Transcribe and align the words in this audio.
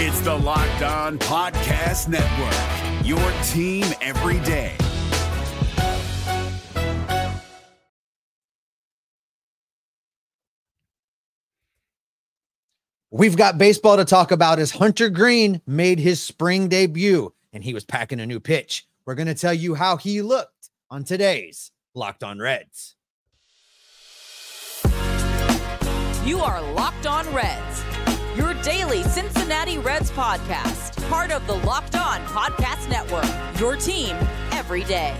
It's 0.00 0.20
the 0.20 0.32
Locked 0.32 0.82
On 0.82 1.18
Podcast 1.18 2.06
Network, 2.06 3.04
your 3.04 3.18
team 3.48 3.84
every 4.00 4.38
day. 4.46 4.76
We've 13.10 13.36
got 13.36 13.58
baseball 13.58 13.96
to 13.96 14.04
talk 14.04 14.30
about 14.30 14.60
as 14.60 14.70
Hunter 14.70 15.08
Greene 15.08 15.62
made 15.66 15.98
his 15.98 16.22
spring 16.22 16.68
debut 16.68 17.34
and 17.52 17.64
he 17.64 17.74
was 17.74 17.84
packing 17.84 18.20
a 18.20 18.26
new 18.26 18.38
pitch. 18.38 18.86
We're 19.04 19.16
going 19.16 19.26
to 19.26 19.34
tell 19.34 19.52
you 19.52 19.74
how 19.74 19.96
he 19.96 20.22
looked 20.22 20.70
on 20.92 21.02
today's 21.02 21.72
Locked 21.96 22.22
On 22.22 22.38
Reds. 22.38 22.94
You 26.24 26.38
are 26.38 26.62
Locked 26.74 27.06
On 27.08 27.26
Reds, 27.34 27.82
your 27.96 27.97
daily 28.62 29.02
Cincinnati 29.04 29.78
Reds 29.78 30.10
podcast, 30.10 31.08
part 31.08 31.30
of 31.30 31.46
the 31.46 31.54
Locked 31.54 31.94
On 31.96 32.20
Podcast 32.26 32.88
Network, 32.90 33.26
your 33.60 33.76
team 33.76 34.16
every 34.52 34.84
day. 34.84 35.16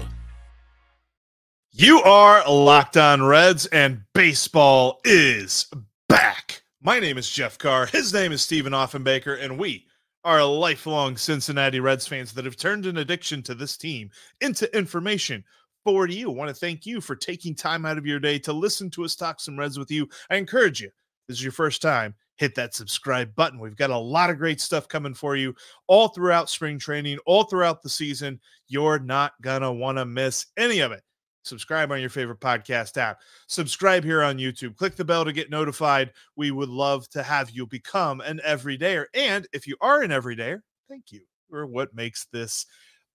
You 1.71 2.01
are 2.03 2.43
Locked 2.51 2.97
On 2.97 3.23
Reds, 3.23 3.67
and 3.67 4.03
baseball 4.13 5.01
is 5.05 5.71
back. 6.09 6.63
My 6.83 6.99
name 6.99 7.19
is 7.19 7.31
Jeff 7.31 7.59
Carr. 7.59 7.87
His 7.87 8.13
name 8.13 8.33
is 8.33 8.43
Stephen 8.43 8.73
Offenbaker, 8.73 9.41
and 9.41 9.59
we 9.59 9.87
are 10.25 10.45
lifelong 10.45 11.17
Cincinnati 11.17 11.79
Reds 11.79 12.07
fans 12.07 12.33
that 12.33 12.45
have 12.45 12.57
turned 12.57 12.87
an 12.87 12.99
addiction 12.99 13.43
to 13.45 13.55
this 13.55 13.77
team 13.77 14.11
into 14.41 14.77
information 14.77 15.45
for 15.85 16.09
you. 16.09 16.31
I 16.31 16.35
want 16.35 16.49
to 16.49 16.55
thank 16.55 16.85
you 16.85 17.01
for 17.01 17.15
taking 17.15 17.55
time 17.55 17.87
out 17.87 17.99
of 17.99 18.07
your 18.07 18.19
day 18.19 18.41
to 18.41 18.53
listen 18.53 18.91
to 18.91 19.05
us 19.05 19.15
talk 19.15 19.39
some 19.39 19.57
Reds 19.57 19.79
with 19.79 19.91
you. 19.91 20.09
I 20.29 20.37
encourage 20.37 20.81
you, 20.81 20.91
this 21.29 21.37
is 21.39 21.43
your 21.43 21.53
first 21.53 21.81
time, 21.81 22.15
hit 22.39 22.55
that 22.55 22.75
subscribe 22.75 23.35
button. 23.35 23.59
We've 23.61 23.77
got 23.77 23.91
a 23.91 23.99
lot 23.99 24.31
of 24.31 24.39
great 24.39 24.61
stuff 24.61 24.89
coming 24.89 25.15
for 25.15 25.37
you 25.37 25.55
all 25.87 26.09
throughout 26.09 26.49
spring 26.49 26.79
training, 26.79 27.19
all 27.27 27.45
throughout 27.45 27.83
the 27.83 27.89
season. 27.89 28.41
You're 28.69 28.99
not 28.99 29.33
going 29.43 29.63
to 29.63 29.73
want 29.73 29.99
to 29.99 30.05
miss 30.07 30.47
any 30.57 30.81
of 30.81 30.93
it 30.93 31.03
subscribe 31.49 31.91
on 31.91 32.01
your 32.01 32.11
favorite 32.11 32.41
podcast 32.41 32.97
app, 32.97 33.21
subscribe 33.47 34.05
here 34.05 34.23
on 34.23 34.39
YouTube, 34.39 34.77
click 34.77 34.95
the 34.95 35.05
bell 35.05 35.25
to 35.25 35.33
get 35.33 35.51
notified. 35.51 36.13
We 36.37 36.51
would 36.51 36.69
love 36.69 37.09
to 37.11 37.23
have 37.23 37.51
you 37.51 37.67
become 37.67 38.21
an 38.21 38.41
everydayer. 38.47 39.07
And 39.15 39.49
if 39.53 39.67
you 39.67 39.77
are 39.81 40.03
an 40.03 40.11
everydayer, 40.11 40.61
thank 40.89 41.11
you 41.11 41.23
for 41.51 41.67
what 41.67 41.95
makes 41.95 42.27
this 42.33 42.67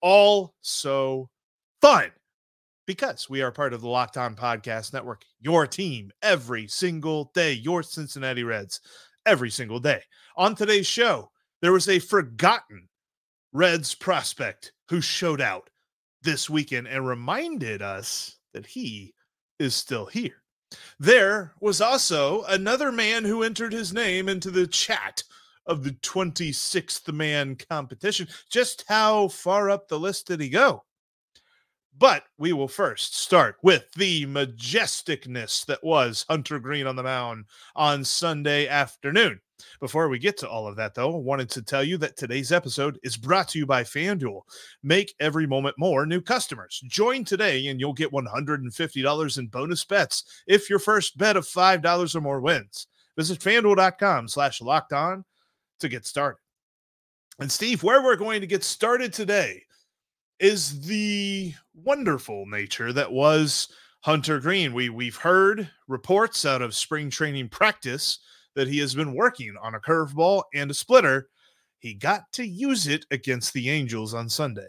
all 0.02 0.56
so 0.62 1.30
fun 1.82 2.12
because 2.86 3.30
we 3.30 3.42
are 3.42 3.52
part 3.52 3.74
of 3.74 3.82
the 3.82 3.88
Locked 3.88 4.18
On 4.18 4.36
Podcast 4.36 4.92
Network, 4.92 5.24
your 5.40 5.66
team 5.66 6.12
every 6.22 6.68
single 6.68 7.32
day, 7.34 7.54
your 7.54 7.84
Cincinnati 7.84 8.44
Reds 8.44 8.82
every 9.26 9.50
single 9.50 9.80
day. 9.80 10.02
On 10.38 10.56
today's 10.56 10.88
show, 10.88 11.32
there 11.62 11.72
was 11.72 11.88
a 11.88 12.00
forgotten 12.00 12.90
Reds 13.52 13.94
prospect 13.94 14.74
who 14.90 15.00
showed 15.00 15.42
out 15.42 15.70
this 16.24 16.50
weekend 16.50 16.88
and 16.88 17.08
reminded 17.08 17.82
us 17.82 18.38
that 18.54 18.66
he 18.66 19.14
is 19.60 19.76
still 19.76 20.06
here. 20.06 20.44
There 21.00 21.54
was 21.62 21.82
also 21.82 22.44
another 22.44 22.92
man 22.92 23.24
who 23.24 23.44
entered 23.44 23.74
his 23.74 23.94
name 23.94 24.28
into 24.28 24.50
the 24.50 24.68
chat 24.68 25.24
of 25.66 25.84
the 25.84 25.92
26th 25.92 27.14
man 27.14 27.56
competition. 27.70 28.28
Just 28.50 28.84
how 28.88 29.28
far 29.28 29.70
up 29.70 29.88
the 29.88 30.00
list 30.00 30.28
did 30.28 30.42
he 30.42 30.50
go? 30.50 30.84
But 31.98 32.24
we 32.38 32.54
will 32.54 32.68
first 32.68 33.18
start 33.20 33.58
with 33.62 33.92
the 33.96 34.26
majesticness 34.26 35.66
that 35.68 35.84
was 35.84 36.26
Hunter 36.28 36.60
Greene 36.60 36.88
on 36.88 36.96
the 36.96 37.04
mound 37.04 37.46
on 37.76 38.04
Sunday 38.04 38.68
afternoon. 38.68 39.40
Before 39.80 40.10
we 40.10 40.18
get 40.18 40.38
to 40.40 40.50
all 40.50 40.68
of 40.68 40.76
that, 40.78 40.96
though, 40.96 41.14
I 41.14 41.20
wanted 41.20 41.50
to 41.52 41.62
tell 41.62 41.84
you 41.84 41.98
that 42.00 42.18
today's 42.18 42.52
episode 42.52 43.00
is 43.04 43.16
brought 43.16 43.48
to 43.50 43.60
you 43.60 43.66
by 43.66 43.84
FanDuel. 43.84 44.42
Make 44.82 45.14
every 45.20 45.46
moment 45.46 45.78
more 45.78 46.06
new 46.06 46.20
customers. 46.20 46.82
Join 46.88 47.24
today 47.24 47.68
and 47.68 47.80
you'll 47.80 47.94
get 47.94 48.12
$150 48.12 49.38
in 49.38 49.48
bonus 49.48 49.86
bets 49.86 50.24
if 50.48 50.70
your 50.70 50.80
first 50.80 51.18
bet 51.18 51.38
of 51.38 51.46
$5 51.46 52.16
or 52.16 52.22
more 52.22 52.42
wins. 52.42 52.88
Visit 53.16 53.40
fanduel.com 53.40 54.28
slash 54.28 54.62
locked 54.62 54.94
on 54.94 55.24
to 55.80 55.90
get 55.90 56.08
started. 56.08 56.40
And 57.40 57.52
Steve, 57.52 57.84
where 57.84 58.04
we're 58.04 58.16
going 58.16 58.42
to 58.42 58.48
get 58.48 58.64
started 58.64 59.14
today 59.14 59.64
is 60.44 60.82
the 60.82 61.54
wonderful 61.74 62.46
nature 62.46 62.92
that 62.92 63.10
was 63.10 63.70
Hunter 64.02 64.42
Greene. 64.42 64.74
We 64.74 64.90
we've 64.90 65.16
heard 65.16 65.70
reports 65.88 66.46
out 66.46 66.62
of 66.62 66.76
spring 66.76 67.10
training 67.10 67.48
practice 67.48 68.20
that 68.54 68.68
he 68.68 68.78
has 68.80 68.94
been 68.94 69.16
working 69.16 69.56
on 69.62 69.76
a 69.76 69.80
curveball 69.80 70.44
and 70.54 70.70
a 70.70 70.74
splitter. 70.74 71.30
He 71.80 71.94
got 71.94 72.30
to 72.34 72.46
use 72.46 72.88
it 72.88 73.06
against 73.10 73.54
the 73.54 73.70
Angels 73.70 74.14
on 74.14 74.28
Sunday. 74.28 74.68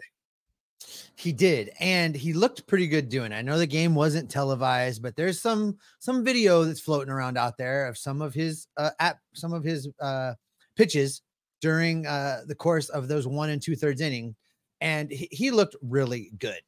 He 1.17 1.33
did, 1.33 1.71
and 1.81 2.15
he 2.15 2.31
looked 2.31 2.67
pretty 2.67 2.87
good 2.87 3.09
doing 3.09 3.33
it. 3.33 3.35
I 3.35 3.41
know 3.41 3.57
the 3.57 3.67
game 3.67 3.95
wasn't 3.95 4.31
televised, 4.31 5.01
but 5.01 5.17
there's 5.17 5.41
some 5.41 5.77
some 5.99 6.23
video 6.23 6.63
that's 6.63 6.79
floating 6.79 7.11
around 7.11 7.37
out 7.37 7.57
there 7.57 7.87
of 7.87 7.97
some 7.97 8.21
of 8.21 8.33
his 8.33 8.67
uh, 8.77 8.91
at 9.01 9.17
some 9.33 9.51
of 9.51 9.65
his 9.65 9.89
uh, 9.99 10.35
pitches 10.77 11.21
during 11.59 12.07
uh, 12.07 12.43
the 12.47 12.55
course 12.55 12.87
of 12.87 13.09
those 13.09 13.27
one 13.27 13.49
and 13.49 13.61
two 13.61 13.75
thirds 13.75 13.99
inning, 13.99 14.35
and 14.81 15.11
he, 15.11 15.27
he 15.31 15.51
looked 15.51 15.75
really 15.81 16.31
good. 16.39 16.59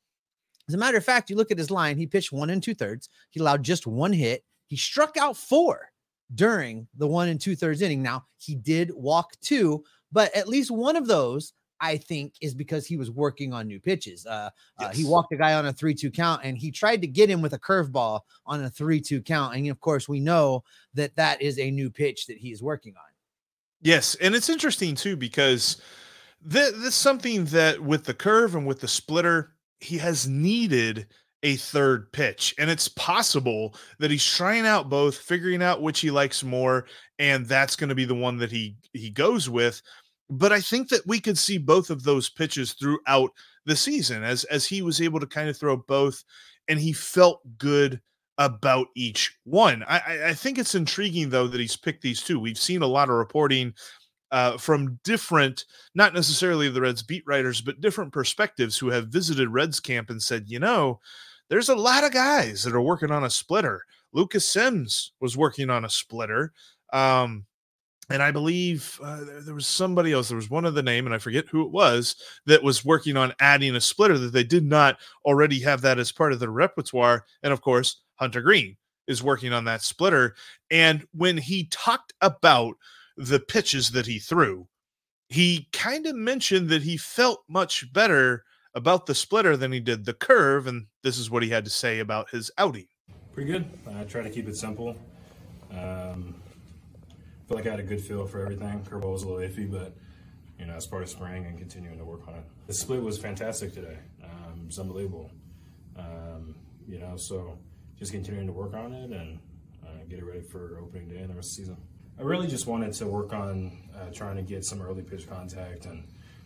As 0.67 0.73
a 0.73 0.77
matter 0.77 0.97
of 0.97 1.05
fact, 1.05 1.29
you 1.29 1.35
look 1.35 1.51
at 1.51 1.57
his 1.57 1.71
line, 1.71 1.97
he 1.97 2.05
pitched 2.05 2.31
one 2.31 2.49
and 2.49 2.61
two 2.61 2.75
thirds. 2.75 3.09
He 3.29 3.39
allowed 3.39 3.63
just 3.63 3.87
one 3.87 4.11
hit. 4.11 4.43
He 4.67 4.75
struck 4.75 5.15
out 5.15 5.37
four 5.37 5.91
during 6.35 6.87
the 6.97 7.07
one 7.07 7.29
and 7.29 7.39
two 7.39 7.55
thirds 7.55 7.81
inning. 7.81 8.03
Now, 8.03 8.25
he 8.37 8.55
did 8.55 8.91
walk 8.93 9.31
two, 9.41 9.83
but 10.11 10.35
at 10.35 10.49
least 10.49 10.69
one 10.69 10.97
of 10.97 11.07
those, 11.07 11.53
I 11.79 11.95
think, 11.95 12.33
is 12.41 12.53
because 12.53 12.85
he 12.85 12.97
was 12.97 13.09
working 13.09 13.53
on 13.53 13.67
new 13.67 13.79
pitches. 13.79 14.25
Uh, 14.25 14.49
yes. 14.79 14.89
uh, 14.89 14.93
he 14.93 15.05
walked 15.05 15.31
a 15.31 15.37
guy 15.37 15.53
on 15.53 15.67
a 15.67 15.73
3 15.73 15.93
2 15.93 16.11
count 16.11 16.41
and 16.43 16.57
he 16.57 16.69
tried 16.69 17.01
to 17.01 17.07
get 17.07 17.29
him 17.29 17.41
with 17.41 17.53
a 17.53 17.59
curveball 17.59 18.21
on 18.45 18.63
a 18.63 18.69
3 18.69 18.99
2 18.99 19.21
count. 19.21 19.55
And 19.55 19.69
of 19.69 19.79
course, 19.79 20.09
we 20.09 20.19
know 20.19 20.63
that 20.95 21.15
that 21.15 21.41
is 21.41 21.59
a 21.59 21.71
new 21.71 21.89
pitch 21.89 22.25
that 22.27 22.37
he 22.37 22.51
is 22.51 22.61
working 22.61 22.93
on. 22.97 23.09
Yes. 23.81 24.15
And 24.15 24.35
it's 24.35 24.49
interesting 24.49 24.95
too, 24.95 25.15
because 25.15 25.81
this 26.47 26.73
is 26.75 26.95
something 26.95 27.45
that 27.45 27.81
with 27.81 28.05
the 28.05 28.13
curve 28.13 28.55
and 28.55 28.65
with 28.65 28.79
the 28.79 28.87
splitter, 28.87 29.53
he 29.79 29.97
has 29.97 30.27
needed 30.27 31.07
a 31.43 31.57
third 31.57 32.11
pitch. 32.13 32.55
And 32.57 32.69
it's 32.69 32.87
possible 32.87 33.75
that 33.99 34.11
he's 34.11 34.25
trying 34.25 34.65
out 34.65 34.89
both, 34.89 35.17
figuring 35.17 35.61
out 35.61 35.81
which 35.81 35.99
he 35.99 36.09
likes 36.09 36.43
more, 36.43 36.85
and 37.19 37.45
that's 37.45 37.75
going 37.75 37.89
to 37.89 37.95
be 37.95 38.05
the 38.05 38.15
one 38.15 38.37
that 38.37 38.51
he 38.51 38.77
he 38.93 39.09
goes 39.09 39.49
with. 39.49 39.81
But 40.29 40.51
I 40.51 40.61
think 40.61 40.89
that 40.89 41.05
we 41.05 41.19
could 41.19 41.37
see 41.37 41.57
both 41.57 41.89
of 41.89 42.03
those 42.03 42.29
pitches 42.29 42.73
throughout 42.73 43.31
the 43.65 43.75
season 43.75 44.23
as 44.23 44.45
as 44.45 44.65
he 44.65 44.81
was 44.81 45.01
able 45.01 45.19
to 45.19 45.27
kind 45.27 45.49
of 45.49 45.57
throw 45.57 45.75
both 45.75 46.23
and 46.69 46.79
he 46.79 46.93
felt 46.93 47.41
good 47.57 48.01
about 48.37 48.87
each 48.95 49.35
one. 49.43 49.83
I, 49.87 50.27
I 50.27 50.33
think 50.33 50.57
it's 50.57 50.75
intriguing 50.75 51.29
though 51.29 51.47
that 51.47 51.59
he's 51.59 51.75
picked 51.75 52.01
these 52.01 52.21
two. 52.21 52.39
We've 52.39 52.57
seen 52.57 52.81
a 52.81 52.87
lot 52.87 53.09
of 53.09 53.15
reporting 53.15 53.73
uh, 54.31 54.57
from 54.57 54.99
different, 55.03 55.65
not 55.95 56.13
necessarily 56.13 56.69
the 56.69 56.81
Reds 56.81 57.03
beat 57.03 57.23
writers, 57.25 57.61
but 57.61 57.81
different 57.81 58.11
perspectives 58.11 58.77
who 58.77 58.89
have 58.89 59.07
visited 59.07 59.49
Reds 59.49 59.79
camp 59.79 60.09
and 60.09 60.21
said, 60.21 60.45
you 60.47 60.59
know, 60.59 60.99
there's 61.49 61.69
a 61.69 61.75
lot 61.75 62.03
of 62.03 62.11
guys 62.11 62.63
that 62.63 62.73
are 62.73 62.81
working 62.81 63.11
on 63.11 63.23
a 63.23 63.29
splitter. 63.29 63.83
Lucas 64.13 64.45
Sims 64.45 65.13
was 65.21 65.37
working 65.37 65.69
on 65.69 65.85
a 65.85 65.89
splitter. 65.89 66.51
Um, 66.91 67.45
and 68.09 68.23
I 68.23 68.31
believe 68.31 68.99
uh, 69.03 69.23
there 69.41 69.53
was 69.53 69.67
somebody 69.67 70.13
else. 70.13 70.29
There 70.29 70.37
was 70.37 70.49
one 70.49 70.65
of 70.65 70.75
the 70.75 70.83
name, 70.83 71.05
and 71.05 71.13
I 71.13 71.17
forget 71.17 71.45
who 71.49 71.65
it 71.65 71.71
was, 71.71 72.15
that 72.45 72.63
was 72.63 72.85
working 72.85 73.17
on 73.17 73.33
adding 73.39 73.75
a 73.75 73.81
splitter 73.81 74.17
that 74.17 74.31
they 74.31 74.45
did 74.45 74.65
not 74.65 74.97
already 75.25 75.59
have 75.61 75.81
that 75.81 75.99
as 75.99 76.11
part 76.11 76.31
of 76.31 76.39
their 76.39 76.49
repertoire. 76.49 77.25
And 77.43 77.51
of 77.51 77.61
course, 77.61 78.01
Hunter 78.15 78.41
Greene 78.41 78.77
is 79.07 79.23
working 79.23 79.51
on 79.53 79.65
that 79.65 79.81
splitter. 79.81 80.35
And 80.71 81.05
when 81.13 81.37
he 81.37 81.65
talked 81.65 82.13
about 82.21 82.75
the 83.17 83.39
pitches 83.39 83.91
that 83.91 84.05
he 84.05 84.19
threw, 84.19 84.67
he 85.27 85.67
kind 85.73 86.05
of 86.05 86.15
mentioned 86.15 86.69
that 86.69 86.83
he 86.83 86.95
felt 86.95 87.43
much 87.49 87.91
better 87.91 88.43
about 88.73 89.07
the 89.07 89.15
splitter 89.15 89.57
than 89.57 89.71
he 89.71 89.79
did 89.79 90.05
the 90.05 90.13
curve, 90.13 90.67
and 90.67 90.85
this 91.03 91.17
is 91.17 91.29
what 91.29 91.43
he 91.43 91.49
had 91.49 91.65
to 91.65 91.71
say 91.71 91.99
about 91.99 92.29
his 92.29 92.51
outing. 92.57 92.87
Pretty 93.33 93.51
good. 93.51 93.65
I 93.95 94.03
try 94.03 94.21
to 94.21 94.29
keep 94.29 94.47
it 94.47 94.55
simple. 94.55 94.95
Um, 95.71 96.35
feel 97.47 97.57
like 97.57 97.67
I 97.67 97.71
had 97.71 97.79
a 97.79 97.83
good 97.83 98.01
feel 98.01 98.25
for 98.25 98.41
everything. 98.41 98.85
Curveball 98.89 99.13
was 99.13 99.23
a 99.23 99.27
little 99.27 99.41
iffy, 99.41 99.69
but 99.69 99.95
you 100.59 100.65
know, 100.65 100.73
as 100.73 100.87
part 100.87 101.03
of 101.03 101.09
spring 101.09 101.45
and 101.45 101.57
continuing 101.57 101.97
to 101.97 102.05
work 102.05 102.27
on 102.27 102.35
it. 102.35 102.43
The 102.67 102.73
split 102.73 103.01
was 103.01 103.17
fantastic 103.17 103.73
today. 103.73 103.97
Um, 104.23 104.65
it's 104.67 104.79
unbelievable. 104.79 105.31
Um, 105.97 106.55
you 106.87 106.99
know, 106.99 107.15
so 107.15 107.57
just 107.97 108.11
continuing 108.11 108.47
to 108.47 108.53
work 108.53 108.73
on 108.73 108.93
it 108.93 109.11
and 109.11 109.39
uh, 109.83 110.03
get 110.09 110.19
it 110.19 110.25
ready 110.25 110.41
for 110.41 110.79
opening 110.81 111.09
day 111.09 111.17
and 111.17 111.29
the 111.29 111.35
rest 111.35 111.51
of 111.51 111.57
the 111.57 111.61
season. 111.63 111.77
I 112.19 112.23
really 112.23 112.47
just 112.47 112.65
wanted 112.65 112.93
to 112.93 113.05
work 113.05 113.33
on 113.33 113.77
uh, 113.95 114.11
trying 114.11 114.37
to 114.37 114.41
get 114.41 114.65
some 114.65 114.81
early 114.81 115.03
pitch 115.03 115.29
contact 115.29 115.85
and 115.85 116.03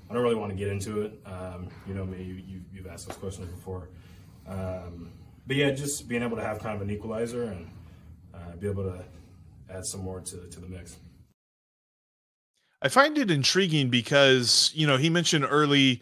I 0.09 0.13
don't 0.13 0.23
really 0.23 0.35
want 0.35 0.51
to 0.51 0.57
get 0.57 0.67
into 0.67 1.01
it. 1.01 1.19
Um, 1.25 1.69
you 1.87 1.93
know 1.93 2.05
me, 2.05 2.43
you, 2.45 2.83
have 2.83 2.91
asked 2.91 3.07
those 3.07 3.15
questions 3.15 3.47
before. 3.47 3.87
Um, 4.45 5.11
but 5.47 5.55
yeah, 5.55 5.71
just 5.71 6.09
being 6.09 6.23
able 6.23 6.35
to 6.35 6.43
have 6.43 6.59
kind 6.59 6.75
of 6.75 6.81
an 6.81 6.91
equalizer 6.93 7.43
and 7.43 7.69
uh, 8.33 8.55
be 8.59 8.67
able 8.67 8.83
to 8.83 9.05
add 9.73 9.85
some 9.85 10.01
more 10.01 10.19
to, 10.19 10.47
to 10.47 10.59
the 10.59 10.67
mix. 10.67 10.97
I 12.81 12.89
find 12.89 13.17
it 13.17 13.31
intriguing 13.31 13.89
because, 13.89 14.71
you 14.73 14.85
know, 14.85 14.97
he 14.97 15.09
mentioned 15.09 15.45
early 15.49 16.01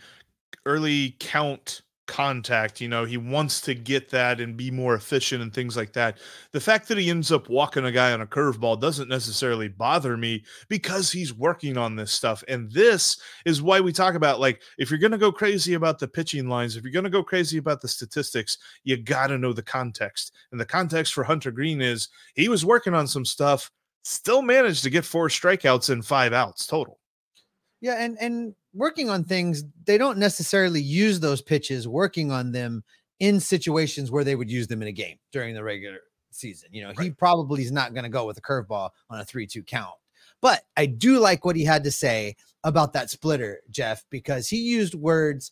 early 0.66 1.16
count 1.20 1.82
contact, 2.10 2.82
you 2.82 2.88
know, 2.88 3.06
he 3.06 3.18
wants 3.18 3.62
to 3.62 3.76
get 3.76 4.10
that 4.10 4.42
and 4.42 4.58
be 4.58 4.72
more 4.72 4.96
efficient 4.96 5.44
and 5.44 5.54
things 5.54 5.78
like 5.78 5.94
that. 5.94 6.18
The 6.52 6.60
fact 6.60 6.88
that 6.88 6.98
he 6.98 7.12
ends 7.12 7.32
up 7.32 7.50
walking 7.50 7.86
a 7.86 7.92
guy 7.92 8.12
on 8.12 8.22
a 8.22 8.26
curveball 8.26 8.82
doesn't 8.82 9.08
necessarily 9.08 9.68
bother 9.68 10.18
me 10.18 10.44
because 10.70 11.12
he's 11.12 11.34
working 11.34 11.78
on 11.78 11.96
this 11.96 12.12
stuff. 12.12 12.44
And 12.48 12.70
this 12.72 13.22
is 13.46 13.62
why 13.62 13.80
we 13.80 13.94
talk 13.94 14.16
about 14.16 14.40
like 14.40 14.64
if 14.80 14.90
you're 14.90 15.00
going 15.00 15.12
to 15.12 15.20
go 15.20 15.32
crazy 15.32 15.76
about 15.76 16.00
the 16.00 16.08
pitching 16.08 16.50
lines, 16.50 16.76
if 16.76 16.84
you're 16.84 16.92
going 16.92 17.04
to 17.04 17.12
go 17.12 17.24
crazy 17.24 17.60
about 17.60 17.80
the 17.80 17.88
statistics, 17.88 18.58
you 18.84 18.98
got 18.98 19.28
to 19.28 19.38
know 19.38 19.54
the 19.54 19.62
context. 19.62 20.34
And 20.52 20.60
the 20.60 20.66
context 20.66 21.14
for 21.14 21.24
Hunter 21.24 21.52
Greene 21.52 21.82
is 21.82 22.10
he 22.34 22.50
was 22.50 22.66
working 22.66 22.96
on 22.96 23.08
some 23.08 23.26
stuff 23.26 23.70
still 24.04 24.42
managed 24.42 24.82
to 24.84 24.90
get 24.90 25.06
four 25.06 25.28
strikeouts 25.28 25.92
and 25.92 26.04
five 26.04 26.34
outs 26.34 26.66
total. 26.66 27.00
Yeah, 27.82 28.04
and 28.04 28.18
and 28.20 28.56
working 28.74 29.10
on 29.10 29.24
things, 29.24 29.64
they 29.86 29.98
don't 29.98 30.18
necessarily 30.18 30.82
use 30.82 31.20
those 31.20 31.42
pitches 31.42 31.88
working 31.88 32.32
on 32.32 32.52
them 32.52 32.84
in 33.20 33.40
situations 33.40 34.12
where 34.12 34.24
they 34.24 34.36
would 34.36 34.50
use 34.50 34.68
them 34.68 34.82
in 34.82 34.88
a 34.88 34.94
game 34.94 35.18
during 35.32 35.54
the 35.54 35.64
regular 35.64 36.00
season. 36.32 36.70
You 36.72 36.84
know, 36.84 36.90
right. 36.90 37.00
he 37.00 37.12
probably 37.12 37.64
is 37.64 37.72
not 37.72 37.94
going 37.94 38.04
to 38.04 38.10
go 38.10 38.26
with 38.26 38.38
a 38.38 38.42
curveball 38.42 38.92
on 39.10 39.20
a 39.20 39.26
3-2 39.26 39.66
count. 39.66 39.96
But 40.42 40.64
I 40.78 40.86
do 40.86 41.20
like 41.20 41.44
what 41.44 41.56
he 41.56 41.66
had 41.66 41.84
to 41.84 41.92
say 41.92 42.36
about 42.64 42.94
that 42.94 43.10
splitter, 43.10 43.62
Jeff, 43.70 44.06
because 44.10 44.48
he 44.48 44.58
used 44.58 44.96
words 44.96 45.52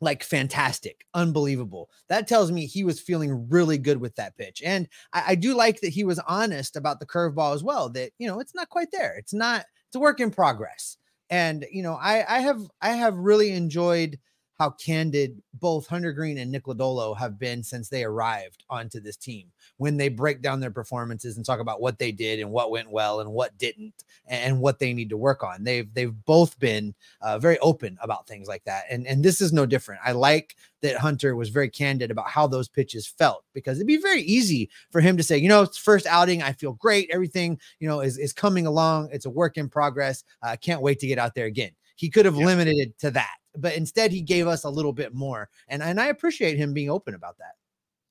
like 0.00 0.22
fantastic, 0.22 1.06
unbelievable. 1.14 1.88
That 2.08 2.26
tells 2.26 2.50
me 2.50 2.66
he 2.66 2.84
was 2.84 3.00
feeling 3.00 3.48
really 3.48 3.78
good 3.78 4.00
with 4.00 4.16
that 4.16 4.36
pitch. 4.36 4.60
And 4.64 4.88
I, 5.12 5.22
I 5.28 5.34
do 5.36 5.54
like 5.54 5.80
that 5.80 5.90
he 5.90 6.04
was 6.04 6.18
honest 6.20 6.76
about 6.76 7.00
the 7.00 7.06
curveball 7.06 7.54
as 7.54 7.62
well, 7.62 7.88
that, 7.90 8.10
you 8.18 8.26
know, 8.26 8.40
it's 8.40 8.54
not 8.54 8.68
quite 8.68 8.88
there. 8.92 9.14
It's 9.16 9.32
not, 9.32 9.64
it's 9.88 9.96
a 9.96 10.00
work 10.00 10.20
in 10.20 10.30
progress. 10.30 10.96
And, 11.32 11.66
you 11.72 11.82
know, 11.82 11.94
I, 11.94 12.24
I 12.36 12.40
have, 12.40 12.60
I 12.82 12.90
have 12.90 13.16
really 13.16 13.52
enjoyed 13.52 14.18
how 14.62 14.70
candid 14.70 15.42
both 15.54 15.88
Hunter 15.88 16.12
Greene 16.12 16.38
and 16.38 16.52
Nick 16.52 16.66
Lodolo 16.66 17.18
have 17.18 17.36
been 17.36 17.64
since 17.64 17.88
they 17.88 18.04
arrived 18.04 18.62
onto 18.70 19.00
this 19.00 19.16
team 19.16 19.50
when 19.78 19.96
they 19.96 20.08
break 20.08 20.40
down 20.40 20.60
their 20.60 20.70
performances 20.70 21.36
and 21.36 21.44
talk 21.44 21.58
about 21.58 21.80
what 21.80 21.98
they 21.98 22.12
did 22.12 22.38
and 22.38 22.48
what 22.48 22.70
went 22.70 22.88
well 22.88 23.18
and 23.18 23.32
what 23.32 23.58
didn't 23.58 24.04
and 24.28 24.60
what 24.60 24.78
they 24.78 24.94
need 24.94 25.10
to 25.10 25.16
work 25.16 25.42
on. 25.42 25.64
They've 25.64 25.92
they've 25.92 26.14
both 26.26 26.56
been 26.60 26.94
uh, 27.22 27.40
very 27.40 27.58
open 27.58 27.98
about 28.00 28.28
things 28.28 28.46
like 28.46 28.62
that, 28.62 28.84
and 28.88 29.04
and 29.04 29.24
this 29.24 29.40
is 29.40 29.52
no 29.52 29.66
different. 29.66 30.00
I 30.04 30.12
like 30.12 30.54
that 30.80 30.96
Hunter 30.96 31.34
was 31.34 31.48
very 31.48 31.68
candid 31.68 32.12
about 32.12 32.28
how 32.28 32.46
those 32.46 32.68
pitches 32.68 33.04
felt 33.04 33.42
because 33.52 33.78
it'd 33.78 33.86
be 33.88 33.96
very 33.96 34.22
easy 34.22 34.70
for 34.92 35.00
him 35.00 35.16
to 35.16 35.24
say, 35.24 35.38
you 35.38 35.48
know, 35.48 35.62
it's 35.62 35.76
first 35.76 36.06
outing, 36.06 36.40
I 36.40 36.52
feel 36.52 36.74
great, 36.74 37.10
everything 37.12 37.58
you 37.80 37.88
know 37.88 38.00
is 38.00 38.16
is 38.16 38.32
coming 38.32 38.68
along, 38.68 39.08
it's 39.10 39.26
a 39.26 39.30
work 39.30 39.58
in 39.58 39.68
progress. 39.68 40.22
I 40.40 40.52
uh, 40.52 40.56
can't 40.56 40.82
wait 40.82 41.00
to 41.00 41.08
get 41.08 41.18
out 41.18 41.34
there 41.34 41.46
again. 41.46 41.72
He 41.96 42.10
could 42.10 42.26
have 42.26 42.36
yeah. 42.36 42.46
limited 42.46 42.76
it 42.78 42.98
to 43.00 43.10
that, 43.12 43.36
but 43.56 43.74
instead 43.74 44.10
he 44.10 44.20
gave 44.20 44.46
us 44.46 44.64
a 44.64 44.70
little 44.70 44.92
bit 44.92 45.14
more, 45.14 45.48
and 45.68 45.82
and 45.82 46.00
I 46.00 46.06
appreciate 46.06 46.56
him 46.56 46.72
being 46.72 46.90
open 46.90 47.14
about 47.14 47.38
that. 47.38 47.54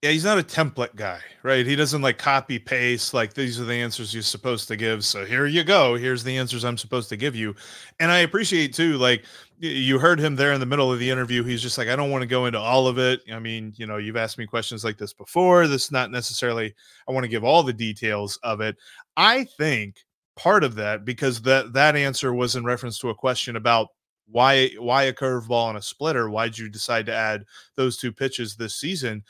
Yeah, 0.01 0.09
he's 0.09 0.25
not 0.25 0.39
a 0.39 0.43
template 0.43 0.95
guy, 0.95 1.19
right? 1.43 1.63
He 1.63 1.75
doesn't 1.75 2.01
like 2.01 2.17
copy 2.17 2.57
paste 2.57 3.13
like 3.13 3.35
these 3.35 3.59
are 3.59 3.65
the 3.65 3.75
answers 3.75 4.15
you're 4.15 4.23
supposed 4.23 4.67
to 4.69 4.75
give. 4.75 5.05
So 5.05 5.25
here 5.25 5.45
you 5.45 5.63
go. 5.63 5.95
Here's 5.95 6.23
the 6.23 6.35
answers 6.35 6.65
I'm 6.65 6.79
supposed 6.79 7.07
to 7.09 7.17
give 7.17 7.35
you. 7.35 7.53
And 7.99 8.09
I 8.11 8.19
appreciate 8.19 8.73
too, 8.73 8.97
like 8.97 9.25
you 9.59 9.99
heard 9.99 10.19
him 10.19 10.35
there 10.35 10.53
in 10.53 10.59
the 10.59 10.65
middle 10.65 10.91
of 10.91 10.97
the 10.97 11.07
interview. 11.07 11.43
He's 11.43 11.61
just 11.61 11.77
like, 11.77 11.87
I 11.87 11.95
don't 11.95 12.09
want 12.09 12.23
to 12.23 12.27
go 12.27 12.47
into 12.47 12.57
all 12.57 12.87
of 12.87 12.97
it. 12.97 13.21
I 13.31 13.37
mean, 13.37 13.73
you 13.75 13.85
know, 13.85 13.97
you've 13.97 14.17
asked 14.17 14.39
me 14.39 14.47
questions 14.47 14.83
like 14.83 14.97
this 14.97 15.13
before. 15.13 15.67
This 15.67 15.91
not 15.91 16.09
necessarily 16.09 16.73
I 17.07 17.11
want 17.11 17.25
to 17.25 17.29
give 17.29 17.43
all 17.43 17.61
the 17.61 17.71
details 17.71 18.39
of 18.41 18.59
it. 18.59 18.77
I 19.17 19.43
think 19.43 19.97
part 20.35 20.63
of 20.63 20.73
that 20.75 21.05
because 21.05 21.43
that 21.43 21.73
that 21.73 21.95
answer 21.95 22.33
was 22.33 22.55
in 22.55 22.63
reference 22.63 22.97
to 22.97 23.09
a 23.09 23.15
question 23.15 23.55
about 23.55 23.89
why 24.31 24.69
why 24.79 25.03
a 25.03 25.13
curveball 25.13 25.69
and 25.69 25.77
a 25.77 25.81
splitter. 25.81 26.29
Why'd 26.29 26.57
you 26.57 26.69
decide 26.69 27.05
to 27.07 27.15
add 27.15 27.45
those 27.75 27.97
two 27.97 28.11
pitches 28.11 28.55
this 28.55 28.75
season? 28.75 29.23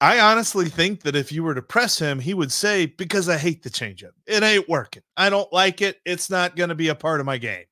I 0.00 0.20
honestly 0.20 0.68
think 0.68 1.02
that 1.02 1.16
if 1.16 1.32
you 1.32 1.42
were 1.42 1.54
to 1.54 1.62
press 1.62 1.98
him, 1.98 2.18
he 2.18 2.34
would 2.34 2.52
say, 2.52 2.86
Because 2.86 3.28
I 3.28 3.38
hate 3.38 3.62
the 3.62 3.70
changeup. 3.70 4.12
It 4.26 4.42
ain't 4.42 4.68
working. 4.68 5.02
I 5.16 5.30
don't 5.30 5.52
like 5.52 5.80
it. 5.80 5.98
It's 6.04 6.28
not 6.28 6.56
going 6.56 6.68
to 6.68 6.74
be 6.74 6.88
a 6.88 6.94
part 6.94 7.20
of 7.20 7.26
my 7.26 7.38
game. 7.38 7.64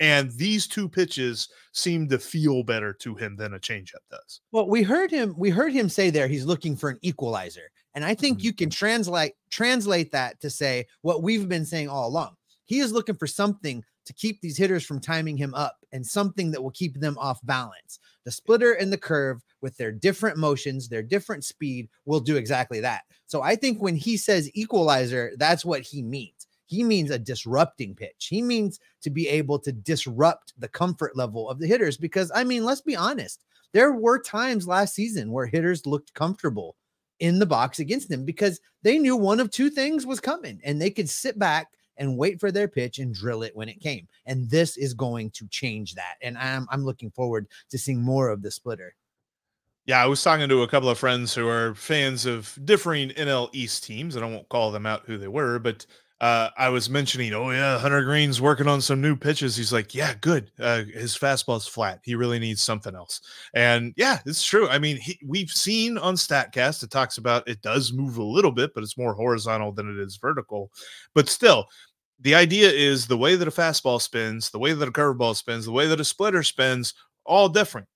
And 0.00 0.30
these 0.32 0.66
two 0.66 0.88
pitches 0.88 1.48
seem 1.72 2.08
to 2.08 2.18
feel 2.18 2.62
better 2.62 2.92
to 2.94 3.14
him 3.14 3.36
than 3.36 3.54
a 3.54 3.58
changeup 3.58 4.04
does. 4.10 4.40
Well, 4.52 4.68
we 4.68 4.82
heard 4.82 5.10
him, 5.10 5.34
we 5.36 5.50
heard 5.50 5.72
him 5.72 5.88
say 5.88 6.10
there 6.10 6.28
he's 6.28 6.44
looking 6.44 6.76
for 6.76 6.90
an 6.90 6.98
equalizer. 7.02 7.70
And 7.94 8.04
I 8.04 8.14
think 8.14 8.38
mm-hmm. 8.38 8.46
you 8.46 8.52
can 8.52 8.70
translate 8.70 9.32
translate 9.50 10.12
that 10.12 10.40
to 10.40 10.50
say 10.50 10.86
what 11.02 11.22
we've 11.22 11.48
been 11.48 11.64
saying 11.64 11.88
all 11.88 12.08
along. 12.08 12.34
He 12.66 12.80
is 12.80 12.92
looking 12.92 13.16
for 13.16 13.26
something 13.26 13.82
to 14.04 14.12
keep 14.12 14.40
these 14.40 14.56
hitters 14.56 14.84
from 14.84 15.00
timing 15.00 15.36
him 15.36 15.54
up 15.54 15.77
and 15.92 16.06
something 16.06 16.50
that 16.50 16.62
will 16.62 16.70
keep 16.70 17.00
them 17.00 17.16
off 17.18 17.40
balance. 17.44 17.98
The 18.24 18.30
splitter 18.30 18.74
and 18.74 18.92
the 18.92 18.98
curve, 18.98 19.42
with 19.60 19.76
their 19.76 19.92
different 19.92 20.36
motions, 20.36 20.88
their 20.88 21.02
different 21.02 21.44
speed, 21.44 21.88
will 22.04 22.20
do 22.20 22.36
exactly 22.36 22.80
that. 22.80 23.02
So 23.26 23.42
I 23.42 23.56
think 23.56 23.80
when 23.80 23.96
he 23.96 24.16
says 24.16 24.50
equalizer, 24.54 25.32
that's 25.36 25.64
what 25.64 25.82
he 25.82 26.02
means. 26.02 26.46
He 26.66 26.84
means 26.84 27.10
a 27.10 27.18
disrupting 27.18 27.94
pitch. 27.94 28.26
He 28.28 28.42
means 28.42 28.78
to 29.02 29.10
be 29.10 29.26
able 29.28 29.58
to 29.60 29.72
disrupt 29.72 30.52
the 30.58 30.68
comfort 30.68 31.16
level 31.16 31.48
of 31.48 31.58
the 31.58 31.66
hitters. 31.66 31.96
Because, 31.96 32.30
I 32.34 32.44
mean, 32.44 32.64
let's 32.64 32.82
be 32.82 32.94
honest, 32.94 33.44
there 33.72 33.92
were 33.92 34.20
times 34.20 34.68
last 34.68 34.94
season 34.94 35.32
where 35.32 35.46
hitters 35.46 35.86
looked 35.86 36.12
comfortable 36.12 36.76
in 37.20 37.38
the 37.38 37.46
box 37.46 37.78
against 37.78 38.08
them 38.08 38.24
because 38.24 38.60
they 38.82 38.98
knew 38.98 39.16
one 39.16 39.40
of 39.40 39.50
two 39.50 39.70
things 39.70 40.06
was 40.06 40.20
coming 40.20 40.60
and 40.62 40.80
they 40.80 40.90
could 40.90 41.08
sit 41.08 41.38
back 41.38 41.68
and 41.98 42.16
wait 42.16 42.40
for 42.40 42.50
their 42.50 42.68
pitch 42.68 42.98
and 42.98 43.14
drill 43.14 43.42
it 43.42 43.54
when 43.54 43.68
it 43.68 43.80
came. 43.80 44.08
And 44.26 44.48
this 44.48 44.76
is 44.76 44.94
going 44.94 45.30
to 45.32 45.46
change 45.48 45.94
that. 45.94 46.14
And 46.22 46.38
I'm 46.38 46.66
I'm 46.70 46.84
looking 46.84 47.10
forward 47.10 47.46
to 47.70 47.78
seeing 47.78 48.02
more 48.02 48.30
of 48.30 48.42
the 48.42 48.50
splitter. 48.50 48.94
Yeah, 49.86 50.02
I 50.02 50.06
was 50.06 50.22
talking 50.22 50.48
to 50.50 50.62
a 50.62 50.68
couple 50.68 50.90
of 50.90 50.98
friends 50.98 51.34
who 51.34 51.48
are 51.48 51.74
fans 51.74 52.26
of 52.26 52.58
differing 52.64 53.08
NL 53.10 53.48
East 53.54 53.84
teams, 53.84 54.16
and 54.16 54.24
I 54.24 54.28
won't 54.28 54.48
call 54.50 54.70
them 54.70 54.84
out 54.84 55.04
who 55.06 55.16
they 55.16 55.28
were, 55.28 55.58
but 55.58 55.86
uh, 56.20 56.50
I 56.58 56.68
was 56.68 56.90
mentioning, 56.90 57.32
oh 57.32 57.50
yeah, 57.50 57.78
Hunter 57.78 58.02
Greene's 58.02 58.40
working 58.40 58.66
on 58.66 58.80
some 58.80 59.00
new 59.00 59.14
pitches. 59.14 59.56
He's 59.56 59.72
like, 59.72 59.94
yeah, 59.94 60.14
good. 60.20 60.50
Uh, 60.58 60.82
his 60.82 61.16
fastball's 61.16 61.68
flat. 61.68 62.00
He 62.02 62.16
really 62.16 62.40
needs 62.40 62.60
something 62.60 62.94
else. 62.94 63.20
And 63.54 63.94
yeah, 63.96 64.18
it's 64.26 64.42
true. 64.42 64.68
I 64.68 64.80
mean, 64.80 64.96
he, 64.96 65.18
we've 65.24 65.50
seen 65.50 65.96
on 65.96 66.16
Statcast 66.16 66.82
it 66.82 66.90
talks 66.90 67.18
about 67.18 67.48
it 67.48 67.62
does 67.62 67.92
move 67.92 68.18
a 68.18 68.24
little 68.24 68.50
bit, 68.50 68.74
but 68.74 68.82
it's 68.82 68.98
more 68.98 69.14
horizontal 69.14 69.70
than 69.70 69.88
it 69.88 70.02
is 70.02 70.16
vertical. 70.16 70.72
But 71.14 71.28
still, 71.28 71.68
the 72.20 72.34
idea 72.34 72.70
is 72.70 73.06
the 73.06 73.18
way 73.18 73.36
that 73.36 73.48
a 73.48 73.52
fastball 73.52 74.00
spins, 74.00 74.50
the 74.50 74.58
way 74.58 74.72
that 74.72 74.88
a 74.88 74.92
curveball 74.92 75.36
spins, 75.36 75.64
the 75.64 75.72
way 75.72 75.86
that 75.86 76.00
a 76.00 76.04
splitter 76.04 76.42
spins, 76.42 76.94
all 77.24 77.48
different. 77.48 77.86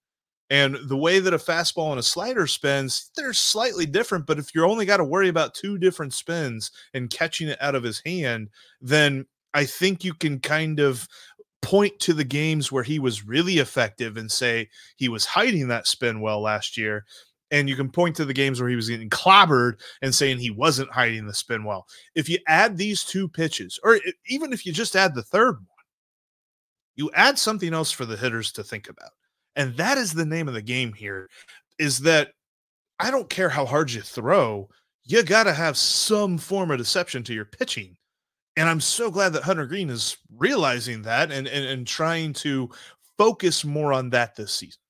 And 0.51 0.77
the 0.87 0.99
way 0.99 1.19
that 1.19 1.33
a 1.33 1.39
fastball 1.39 1.91
and 1.91 1.99
a 1.99 2.03
slider 2.03 2.47
spins, 2.47 3.11
they're 3.17 3.33
slightly 3.33 3.87
different. 3.87 4.27
But 4.27 4.39
if 4.39 4.55
you're 4.55 4.67
only 4.67 4.85
got 4.85 4.99
to 4.99 5.05
worry 5.05 5.29
about 5.29 5.55
two 5.55 5.79
different 5.79 6.13
spins 6.13 6.71
and 6.93 7.09
catching 7.11 7.49
it 7.49 7.57
out 7.61 7.75
of 7.75 7.83
his 7.83 8.03
hand, 8.05 8.51
then 8.81 9.25
I 9.55 9.65
think 9.65 10.05
you 10.05 10.13
can 10.13 10.41
kind 10.41 10.79
of 10.79 11.09
point 11.63 11.99
to 12.01 12.13
the 12.13 12.25
games 12.25 12.71
where 12.71 12.83
he 12.83 12.99
was 12.99 13.25
really 13.27 13.59
effective 13.59 14.17
and 14.17 14.31
say 14.31 14.69
he 14.97 15.09
was 15.09 15.25
hiding 15.25 15.69
that 15.69 15.87
spin 15.87 16.21
well 16.21 16.43
last 16.43 16.77
year 16.77 17.05
and 17.53 17.69
you 17.69 17.77
can 17.77 17.91
point 17.91 18.17
to 18.17 18.25
the 18.25 18.33
games 18.33 18.61
where 18.61 18.71
he 18.71 18.77
was 18.77 18.89
getting 18.89 19.11
clobbered 19.11 19.79
and 20.01 20.13
saying 20.13 20.39
he 20.39 20.51
wasn't 20.51 20.91
hiding 20.91 21.27
the 21.27 21.35
spin 21.35 21.65
well. 21.65 21.87
If 22.15 22.29
you 22.29 22.39
add 22.49 22.77
these 22.77 23.05
two 23.05 23.29
pitches, 23.29 23.79
or 23.85 24.01
even 24.27 24.53
if 24.53 24.67
you 24.67 24.73
just 24.73 24.97
add 24.97 25.15
the 25.15 25.23
third 25.23 25.57
one, 25.57 25.67
you 26.97 27.11
add 27.15 27.39
something 27.39 27.73
else 27.73 27.93
for 27.93 28.07
the 28.07 28.17
hitters 28.17 28.53
to 28.53 28.65
think 28.65 28.89
about. 28.89 29.11
And 29.55 29.77
that 29.77 29.99
is 29.99 30.13
the 30.13 30.25
name 30.25 30.49
of 30.49 30.55
the 30.55 30.63
game 30.63 30.95
here 30.95 31.29
is 31.79 32.01
that 32.01 32.33
I 32.99 33.11
don't 33.11 33.29
care 33.29 33.51
how 33.51 33.67
hard 33.67 33.93
you 33.93 34.01
throw, 34.01 34.69
you 35.05 35.23
got 35.23 35.45
to 35.45 35.53
have 35.53 35.77
some 35.77 36.39
form 36.39 36.71
of 36.71 36.79
deception 36.79 37.23
to 37.25 37.35
your 37.35 37.45
pitching. 37.45 37.97
And 38.57 38.69
I'm 38.69 38.81
so 38.81 39.11
glad 39.11 39.33
that 39.35 39.43
Hunter 39.43 39.67
Greene 39.67 39.91
is 39.91 40.17
realizing 40.37 41.03
that 41.03 41.31
and, 41.31 41.47
and, 41.47 41.67
and 41.67 41.87
trying 41.87 42.33
to 42.35 42.71
focus 43.19 43.65
more 43.65 43.93
on 43.93 44.11
that 44.11 44.37
this 44.37 44.53
season 44.53 44.82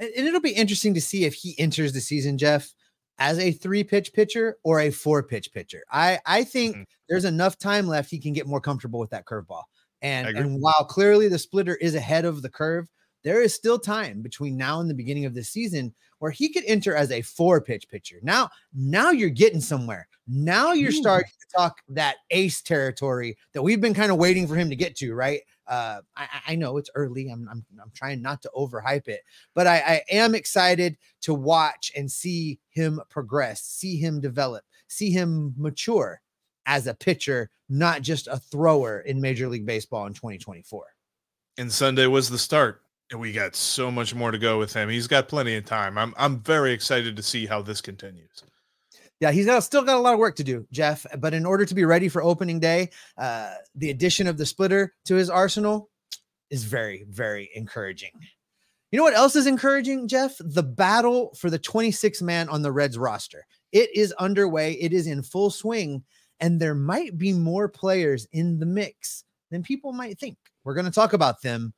and, 0.00 0.26
it'll 0.26 0.40
be 0.40 0.50
interesting 0.50 0.94
to 0.94 1.00
see 1.00 1.24
if 1.24 1.34
he 1.34 1.58
enters 1.58 1.92
the 1.92 2.00
season, 2.00 2.38
Jeff, 2.38 2.72
as 3.18 3.38
a 3.38 3.52
three 3.52 3.84
pitch 3.84 4.12
pitcher 4.12 4.56
or 4.64 4.80
a 4.80 4.90
four 4.90 5.22
pitch 5.22 5.52
pitcher. 5.52 5.82
I 5.92 6.18
I 6.26 6.44
think 6.44 6.74
mm-hmm. 6.74 6.82
there's 7.08 7.24
enough 7.24 7.58
time 7.58 7.86
left 7.86 8.10
he 8.10 8.18
can 8.18 8.32
get 8.32 8.46
more 8.46 8.60
comfortable 8.60 8.98
with 8.98 9.10
that 9.10 9.26
curveball. 9.26 9.64
And 10.02 10.28
and 10.28 10.60
while 10.60 10.86
clearly 10.88 11.28
the 11.28 11.38
splitter 11.38 11.76
is 11.76 11.94
ahead 11.94 12.24
of 12.24 12.42
the 12.42 12.48
curve, 12.48 12.88
there 13.22 13.42
is 13.42 13.54
still 13.54 13.78
time 13.78 14.22
between 14.22 14.56
now 14.56 14.80
and 14.80 14.88
the 14.88 14.94
beginning 14.94 15.26
of 15.26 15.34
the 15.34 15.44
season 15.44 15.94
where 16.20 16.30
he 16.30 16.50
could 16.50 16.64
enter 16.66 16.94
as 16.94 17.10
a 17.10 17.22
four 17.22 17.60
pitch 17.60 17.88
pitcher. 17.88 18.16
Now, 18.22 18.48
now 18.74 19.10
you're 19.10 19.30
getting 19.30 19.60
somewhere. 19.60 20.08
Now 20.26 20.72
you're 20.72 20.90
Ooh. 20.90 21.02
starting 21.02 21.30
to 21.40 21.58
talk 21.58 21.80
that 21.88 22.16
ace 22.30 22.62
territory 22.62 23.36
that 23.52 23.62
we've 23.62 23.80
been 23.80 23.94
kind 23.94 24.12
of 24.12 24.18
waiting 24.18 24.46
for 24.46 24.54
him 24.54 24.70
to 24.70 24.76
get 24.76 24.96
to, 24.96 25.14
right? 25.14 25.40
Uh, 25.70 26.00
I, 26.16 26.26
I, 26.48 26.54
know 26.56 26.76
it's 26.76 26.90
early. 26.96 27.28
I'm, 27.28 27.48
I'm, 27.48 27.64
I'm 27.80 27.92
trying 27.94 28.20
not 28.20 28.42
to 28.42 28.50
overhype 28.56 29.06
it, 29.06 29.20
but 29.54 29.68
I, 29.68 29.76
I 29.76 30.02
am 30.10 30.34
excited 30.34 30.98
to 31.22 31.32
watch 31.32 31.92
and 31.96 32.10
see 32.10 32.58
him 32.70 33.00
progress, 33.08 33.62
see 33.62 33.96
him 33.96 34.20
develop, 34.20 34.64
see 34.88 35.10
him 35.12 35.54
mature. 35.56 36.20
as 36.66 36.88
a 36.88 36.94
pitcher, 36.94 37.50
not 37.68 38.02
just 38.02 38.26
a 38.26 38.38
thrower 38.38 39.00
in 39.00 39.20
Major 39.20 39.48
League 39.48 39.64
Baseball 39.64 40.06
in 40.06 40.12
2024. 40.12 40.84
And 41.56 41.72
Sunday 41.72 42.06
was 42.06 42.28
the 42.28 42.38
start. 42.38 42.82
And 43.12 43.20
we 43.20 43.32
got 43.32 43.56
so 43.56 43.90
much 43.90 44.14
more 44.14 44.30
to 44.30 44.38
go 44.38 44.58
with 44.58 44.72
him. 44.72 44.88
He's 44.88 45.08
got 45.08 45.28
plenty 45.28 45.56
of 45.56 45.64
time. 45.64 45.98
I'm 45.98 46.14
I'm 46.16 46.38
very 46.40 46.72
excited 46.72 47.16
to 47.16 47.22
see 47.22 47.44
how 47.44 47.60
this 47.60 47.80
continues. 47.80 48.44
Yeah, 49.20 49.32
he's 49.32 49.44
got 49.44 49.62
still 49.62 49.84
got 49.84 49.96
a 49.96 50.00
lot 50.00 50.14
of 50.14 50.18
work 50.18 50.36
to 50.36 50.44
do, 50.44 50.66
Jeff. 50.72 51.04
But 51.18 51.34
in 51.34 51.44
order 51.44 51.66
to 51.66 51.74
be 51.74 51.84
ready 51.84 52.08
for 52.08 52.22
opening 52.22 52.58
day, 52.58 52.90
uh, 53.18 53.52
the 53.74 53.90
addition 53.90 54.26
of 54.26 54.38
the 54.38 54.46
splitter 54.46 54.94
to 55.04 55.14
his 55.14 55.28
arsenal 55.28 55.90
is 56.48 56.64
very, 56.64 57.04
very 57.08 57.50
encouraging. 57.54 58.12
You 58.90 58.96
know 58.96 59.04
what 59.04 59.14
else 59.14 59.36
is 59.36 59.46
encouraging, 59.46 60.08
Jeff? 60.08 60.36
The 60.40 60.64
battle 60.64 61.34
for 61.38 61.48
the 61.48 61.58
26 61.58 62.22
man 62.22 62.48
on 62.48 62.62
the 62.62 62.72
Reds 62.72 62.98
roster. 62.98 63.46
It 63.70 63.94
is 63.94 64.12
underway. 64.12 64.72
It 64.72 64.92
is 64.92 65.06
in 65.06 65.22
full 65.22 65.50
swing, 65.50 66.02
and 66.40 66.58
there 66.58 66.74
might 66.74 67.16
be 67.16 67.32
more 67.32 67.68
players 67.68 68.26
in 68.32 68.58
the 68.58 68.66
mix 68.66 69.24
than 69.50 69.62
people 69.62 69.92
might 69.92 70.18
think. 70.18 70.38
We're 70.64 70.74
going 70.74 70.86
to 70.86 70.90
talk 70.90 71.12
about 71.12 71.42
them 71.42 71.72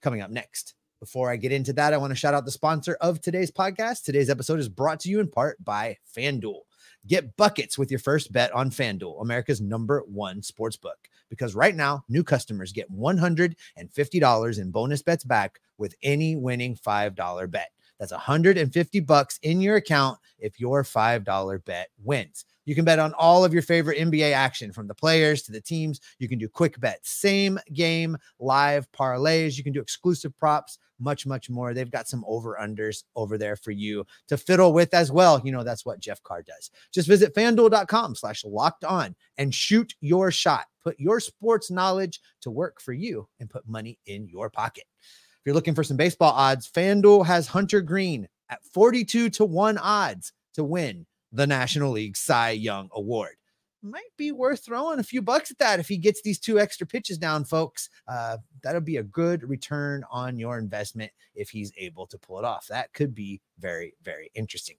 coming 0.00 0.22
up 0.22 0.30
next. 0.30 0.74
Before 1.00 1.30
I 1.30 1.36
get 1.36 1.52
into 1.52 1.74
that, 1.74 1.92
I 1.92 1.98
want 1.98 2.12
to 2.12 2.16
shout 2.16 2.32
out 2.32 2.46
the 2.46 2.50
sponsor 2.50 2.96
of 3.00 3.20
today's 3.20 3.50
podcast. 3.50 4.04
Today's 4.04 4.30
episode 4.30 4.58
is 4.58 4.70
brought 4.70 5.00
to 5.00 5.10
you 5.10 5.20
in 5.20 5.28
part 5.28 5.62
by 5.62 5.98
FanDuel. 6.16 6.60
Get 7.06 7.36
buckets 7.36 7.76
with 7.76 7.90
your 7.90 8.00
first 8.00 8.32
bet 8.32 8.52
on 8.52 8.70
FanDuel, 8.70 9.20
America's 9.20 9.60
number 9.60 10.02
one 10.06 10.42
sports 10.42 10.76
book. 10.76 10.96
Because 11.28 11.54
right 11.54 11.74
now, 11.74 12.04
new 12.08 12.24
customers 12.24 12.72
get 12.72 12.90
$150 12.92 14.58
in 14.58 14.70
bonus 14.70 15.02
bets 15.02 15.24
back 15.24 15.60
with 15.78 15.94
any 16.02 16.36
winning 16.36 16.76
$5 16.76 17.50
bet. 17.50 17.70
That's 17.98 18.12
150 18.12 19.00
bucks 19.00 19.38
in 19.42 19.60
your 19.60 19.76
account 19.76 20.18
if 20.38 20.58
your 20.58 20.82
$5 20.82 21.64
bet 21.64 21.88
wins. 22.02 22.44
You 22.64 22.74
can 22.74 22.84
bet 22.84 22.98
on 22.98 23.12
all 23.14 23.44
of 23.44 23.52
your 23.52 23.62
favorite 23.62 23.98
NBA 23.98 24.32
action 24.32 24.72
from 24.72 24.86
the 24.86 24.94
players 24.94 25.42
to 25.42 25.52
the 25.52 25.60
teams. 25.60 26.00
You 26.18 26.28
can 26.28 26.38
do 26.38 26.48
quick 26.48 26.80
bets, 26.80 27.10
same 27.10 27.58
game, 27.72 28.16
live 28.38 28.90
parlays. 28.92 29.56
You 29.56 29.64
can 29.64 29.72
do 29.72 29.80
exclusive 29.80 30.36
props, 30.38 30.78
much, 30.98 31.26
much 31.26 31.50
more. 31.50 31.74
They've 31.74 31.90
got 31.90 32.08
some 32.08 32.24
over 32.26 32.58
unders 32.60 33.04
over 33.16 33.36
there 33.36 33.56
for 33.56 33.70
you 33.70 34.06
to 34.28 34.36
fiddle 34.36 34.72
with 34.72 34.94
as 34.94 35.12
well. 35.12 35.40
You 35.44 35.52
know, 35.52 35.64
that's 35.64 35.84
what 35.84 36.00
Jeff 36.00 36.22
Carr 36.22 36.42
does. 36.42 36.70
Just 36.92 37.08
visit 37.08 37.34
fanduel.com 37.34 38.14
slash 38.14 38.44
locked 38.44 38.84
on 38.84 39.14
and 39.38 39.54
shoot 39.54 39.94
your 40.00 40.30
shot. 40.30 40.66
Put 40.82 40.98
your 40.98 41.20
sports 41.20 41.70
knowledge 41.70 42.20
to 42.42 42.50
work 42.50 42.80
for 42.80 42.92
you 42.92 43.28
and 43.40 43.50
put 43.50 43.68
money 43.68 43.98
in 44.06 44.28
your 44.28 44.50
pocket. 44.50 44.84
If 45.00 45.46
you're 45.46 45.54
looking 45.54 45.74
for 45.74 45.84
some 45.84 45.96
baseball 45.96 46.32
odds, 46.32 46.70
FanDuel 46.70 47.26
has 47.26 47.46
Hunter 47.46 47.80
Greene 47.82 48.28
at 48.48 48.64
42 48.72 49.30
to 49.30 49.44
1 49.44 49.78
odds 49.78 50.32
to 50.54 50.64
win 50.64 51.06
the 51.34 51.46
National 51.46 51.90
League 51.90 52.16
Cy 52.16 52.50
Young 52.50 52.88
Award. 52.94 53.34
Might 53.82 54.16
be 54.16 54.32
worth 54.32 54.64
throwing 54.64 54.98
a 54.98 55.02
few 55.02 55.20
bucks 55.20 55.50
at 55.50 55.58
that 55.58 55.78
if 55.78 55.88
he 55.88 55.98
gets 55.98 56.22
these 56.22 56.38
two 56.38 56.58
extra 56.58 56.86
pitches 56.86 57.18
down, 57.18 57.44
folks. 57.44 57.90
Uh, 58.08 58.38
that'll 58.62 58.80
be 58.80 58.96
a 58.96 59.02
good 59.02 59.46
return 59.46 60.04
on 60.10 60.38
your 60.38 60.58
investment 60.58 61.12
if 61.34 61.50
he's 61.50 61.70
able 61.76 62.06
to 62.06 62.16
pull 62.16 62.38
it 62.38 62.46
off. 62.46 62.66
That 62.68 62.94
could 62.94 63.14
be 63.14 63.42
very, 63.58 63.94
very 64.02 64.30
interesting. 64.34 64.76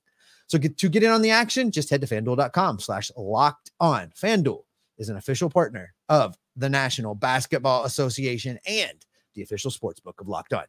So 0.48 0.58
get, 0.58 0.78
to 0.78 0.90
get 0.90 1.04
in 1.04 1.12
on 1.12 1.22
the 1.22 1.30
action, 1.30 1.72
just 1.72 1.90
head 1.90 2.02
to 2.02 2.08
fanduel.com 2.08 2.80
slash 2.80 3.12
locked 3.16 3.70
on. 3.80 4.12
FanDuel 4.20 4.64
is 4.98 5.10
an 5.10 5.18
official 5.18 5.50
partner 5.50 5.94
of 6.10 6.36
the 6.56 6.70
National 6.70 7.14
Basketball 7.14 7.84
Association 7.84 8.58
and 8.66 9.06
the 9.36 9.44
official 9.44 9.70
sports 9.70 10.00
book 10.00 10.20
of 10.22 10.28
Locked 10.28 10.54
On. 10.54 10.66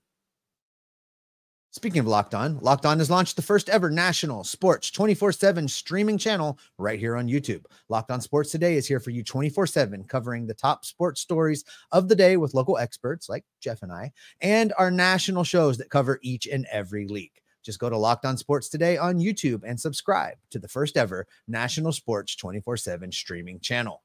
Speaking 1.77 2.01
of 2.01 2.07
Locked 2.07 2.35
On, 2.35 2.59
Locked 2.61 2.87
On 2.87 2.99
has 3.01 3.11
launched 3.11 3.37
the 3.37 3.43
first 3.43 3.69
ever 3.69 3.91
national 3.91 4.45
sports 4.45 4.91
24 4.91 5.31
7 5.31 5.69
streaming 5.69 6.17
channel 6.17 6.59
right 6.79 6.99
here 6.99 7.17
on 7.17 7.29
YouTube. 7.29 7.67
Locked 7.91 8.11
On 8.11 8.19
Sports 8.19 8.51
Today 8.51 8.77
is 8.77 8.87
here 8.87 8.99
for 8.99 9.11
you 9.11 9.23
24 9.23 9.67
7, 9.67 10.03
covering 10.05 10.47
the 10.47 10.55
top 10.55 10.87
sports 10.87 11.21
stories 11.21 11.67
of 11.93 12.09
the 12.09 12.17
day 12.17 12.39
with 12.39 12.55
local 12.55 12.79
experts 12.79 13.29
like 13.29 13.45
Jeff 13.61 13.83
and 13.83 13.93
I, 13.93 14.11
and 14.41 14.73
our 14.79 14.91
national 14.91 15.45
shows 15.45 15.77
that 15.77 15.91
cover 15.91 16.19
each 16.23 16.47
and 16.47 16.67
every 16.73 17.07
league. 17.09 17.43
Just 17.63 17.79
go 17.79 17.91
to 17.91 17.99
Locked 17.99 18.25
On 18.25 18.39
Sports 18.39 18.71
Today 18.71 18.97
on 18.97 19.19
YouTube 19.19 19.61
and 19.63 19.79
subscribe 19.79 20.39
to 20.53 20.59
the 20.59 20.69
first 20.69 20.97
ever 20.97 21.27
national 21.47 21.93
sports 21.93 22.35
24 22.37 22.79
7 22.79 23.13
streaming 23.13 23.61
channel. 23.61 24.03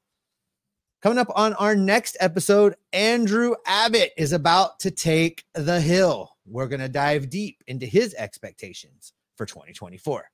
Coming 1.00 1.16
up 1.16 1.32
on 1.34 1.54
our 1.54 1.74
next 1.74 2.18
episode, 2.20 2.74
Andrew 2.92 3.54
Abbott 3.64 4.12
is 4.18 4.34
about 4.34 4.78
to 4.80 4.90
take 4.90 5.46
the 5.54 5.80
hill. 5.80 6.31
We're 6.46 6.68
going 6.68 6.80
to 6.80 6.88
dive 6.88 7.30
deep 7.30 7.62
into 7.66 7.86
his 7.86 8.14
expectations 8.14 9.12
for 9.36 9.46
2024. 9.46 10.30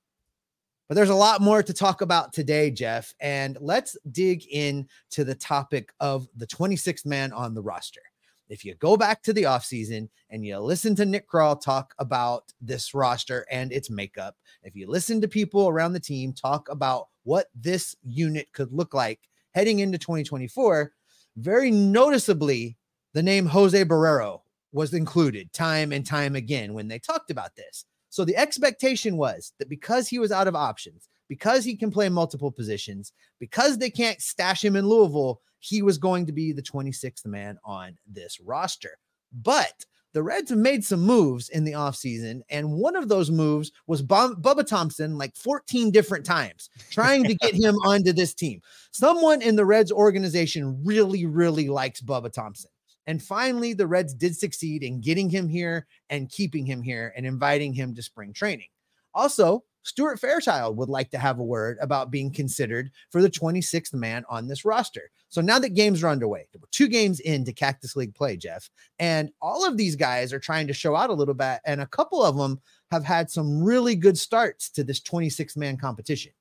But 0.88 0.94
there's 0.94 1.10
a 1.10 1.14
lot 1.14 1.42
more 1.42 1.62
to 1.62 1.74
talk 1.74 2.00
about 2.00 2.32
today, 2.32 2.70
Jeff. 2.70 3.14
And 3.20 3.58
let's 3.60 3.96
dig 4.10 4.44
in 4.50 4.88
to 5.10 5.22
the 5.22 5.34
topic 5.34 5.92
of 6.00 6.26
the 6.34 6.46
26th 6.46 7.04
man 7.04 7.32
on 7.32 7.54
the 7.54 7.62
roster. 7.62 8.00
If 8.48 8.64
you 8.64 8.74
go 8.76 8.96
back 8.96 9.22
to 9.24 9.34
the 9.34 9.42
offseason 9.42 10.08
and 10.30 10.46
you 10.46 10.58
listen 10.58 10.94
to 10.96 11.04
Nick 11.04 11.28
Krall 11.28 11.60
talk 11.60 11.92
about 11.98 12.44
this 12.62 12.94
roster 12.94 13.44
and 13.50 13.70
its 13.70 13.90
makeup, 13.90 14.36
if 14.62 14.74
you 14.74 14.88
listen 14.88 15.20
to 15.20 15.28
people 15.28 15.68
around 15.68 15.92
the 15.92 16.00
team 16.00 16.32
talk 16.32 16.70
about 16.70 17.08
what 17.24 17.48
this 17.54 17.94
unit 18.02 18.50
could 18.54 18.72
look 18.72 18.94
like 18.94 19.28
heading 19.54 19.80
into 19.80 19.98
2024, 19.98 20.92
very 21.36 21.70
noticeably, 21.70 22.78
the 23.12 23.22
name 23.22 23.46
Jose 23.46 23.84
Barrero 23.84 24.40
was 24.72 24.94
included 24.94 25.52
time 25.52 25.92
and 25.92 26.04
time 26.04 26.36
again 26.36 26.74
when 26.74 26.88
they 26.88 26.98
talked 26.98 27.30
about 27.30 27.56
this. 27.56 27.84
So 28.10 28.24
the 28.24 28.36
expectation 28.36 29.16
was 29.16 29.52
that 29.58 29.68
because 29.68 30.08
he 30.08 30.18
was 30.18 30.32
out 30.32 30.48
of 30.48 30.54
options, 30.54 31.08
because 31.28 31.64
he 31.64 31.76
can 31.76 31.90
play 31.90 32.08
multiple 32.08 32.50
positions, 32.50 33.12
because 33.38 33.78
they 33.78 33.90
can't 33.90 34.20
stash 34.20 34.64
him 34.64 34.76
in 34.76 34.88
Louisville, 34.88 35.40
he 35.60 35.82
was 35.82 35.98
going 35.98 36.26
to 36.26 36.32
be 36.32 36.52
the 36.52 36.62
26th 36.62 37.26
man 37.26 37.58
on 37.64 37.96
this 38.06 38.40
roster. 38.40 38.96
But 39.32 39.84
the 40.14 40.22
Reds 40.22 40.50
have 40.50 40.58
made 40.58 40.84
some 40.84 41.00
moves 41.00 41.50
in 41.50 41.64
the 41.64 41.72
offseason, 41.72 42.40
and 42.48 42.72
one 42.72 42.96
of 42.96 43.08
those 43.08 43.30
moves 43.30 43.70
was 43.86 44.02
Bubba 44.02 44.66
Thompson 44.66 45.18
like 45.18 45.36
14 45.36 45.90
different 45.90 46.24
times 46.24 46.70
trying 46.90 47.24
to 47.24 47.34
get 47.34 47.54
him 47.54 47.74
onto 47.84 48.12
this 48.12 48.32
team. 48.32 48.62
Someone 48.90 49.42
in 49.42 49.56
the 49.56 49.66
Reds 49.66 49.92
organization 49.92 50.82
really, 50.82 51.26
really 51.26 51.68
likes 51.68 52.00
Bubba 52.00 52.32
Thompson. 52.32 52.70
And 53.08 53.22
finally, 53.22 53.72
the 53.72 53.86
Reds 53.86 54.12
did 54.12 54.36
succeed 54.36 54.82
in 54.82 55.00
getting 55.00 55.30
him 55.30 55.48
here 55.48 55.86
and 56.10 56.30
keeping 56.30 56.66
him 56.66 56.82
here 56.82 57.14
and 57.16 57.24
inviting 57.24 57.72
him 57.72 57.94
to 57.94 58.02
spring 58.02 58.34
training. 58.34 58.68
Also, 59.14 59.64
Stuart 59.82 60.20
Fairchild 60.20 60.76
would 60.76 60.90
like 60.90 61.10
to 61.12 61.18
have 61.18 61.38
a 61.38 61.44
word 61.44 61.78
about 61.80 62.10
being 62.10 62.30
considered 62.30 62.90
for 63.10 63.22
the 63.22 63.30
26th 63.30 63.94
man 63.94 64.26
on 64.28 64.46
this 64.46 64.62
roster. 64.62 65.10
So 65.30 65.40
now 65.40 65.58
that 65.58 65.70
games 65.70 66.04
are 66.04 66.10
underway, 66.10 66.48
two 66.70 66.86
games 66.86 67.20
into 67.20 67.50
Cactus 67.50 67.96
League 67.96 68.14
play, 68.14 68.36
Jeff, 68.36 68.68
and 68.98 69.30
all 69.40 69.66
of 69.66 69.78
these 69.78 69.96
guys 69.96 70.34
are 70.34 70.38
trying 70.38 70.66
to 70.66 70.74
show 70.74 70.94
out 70.94 71.08
a 71.08 71.14
little 71.14 71.32
bit, 71.32 71.60
and 71.64 71.80
a 71.80 71.86
couple 71.86 72.22
of 72.22 72.36
them 72.36 72.60
have 72.90 73.04
had 73.04 73.30
some 73.30 73.64
really 73.64 73.96
good 73.96 74.18
starts 74.18 74.68
to 74.72 74.84
this 74.84 75.00
26 75.00 75.56
man 75.56 75.78
competition. 75.78 76.32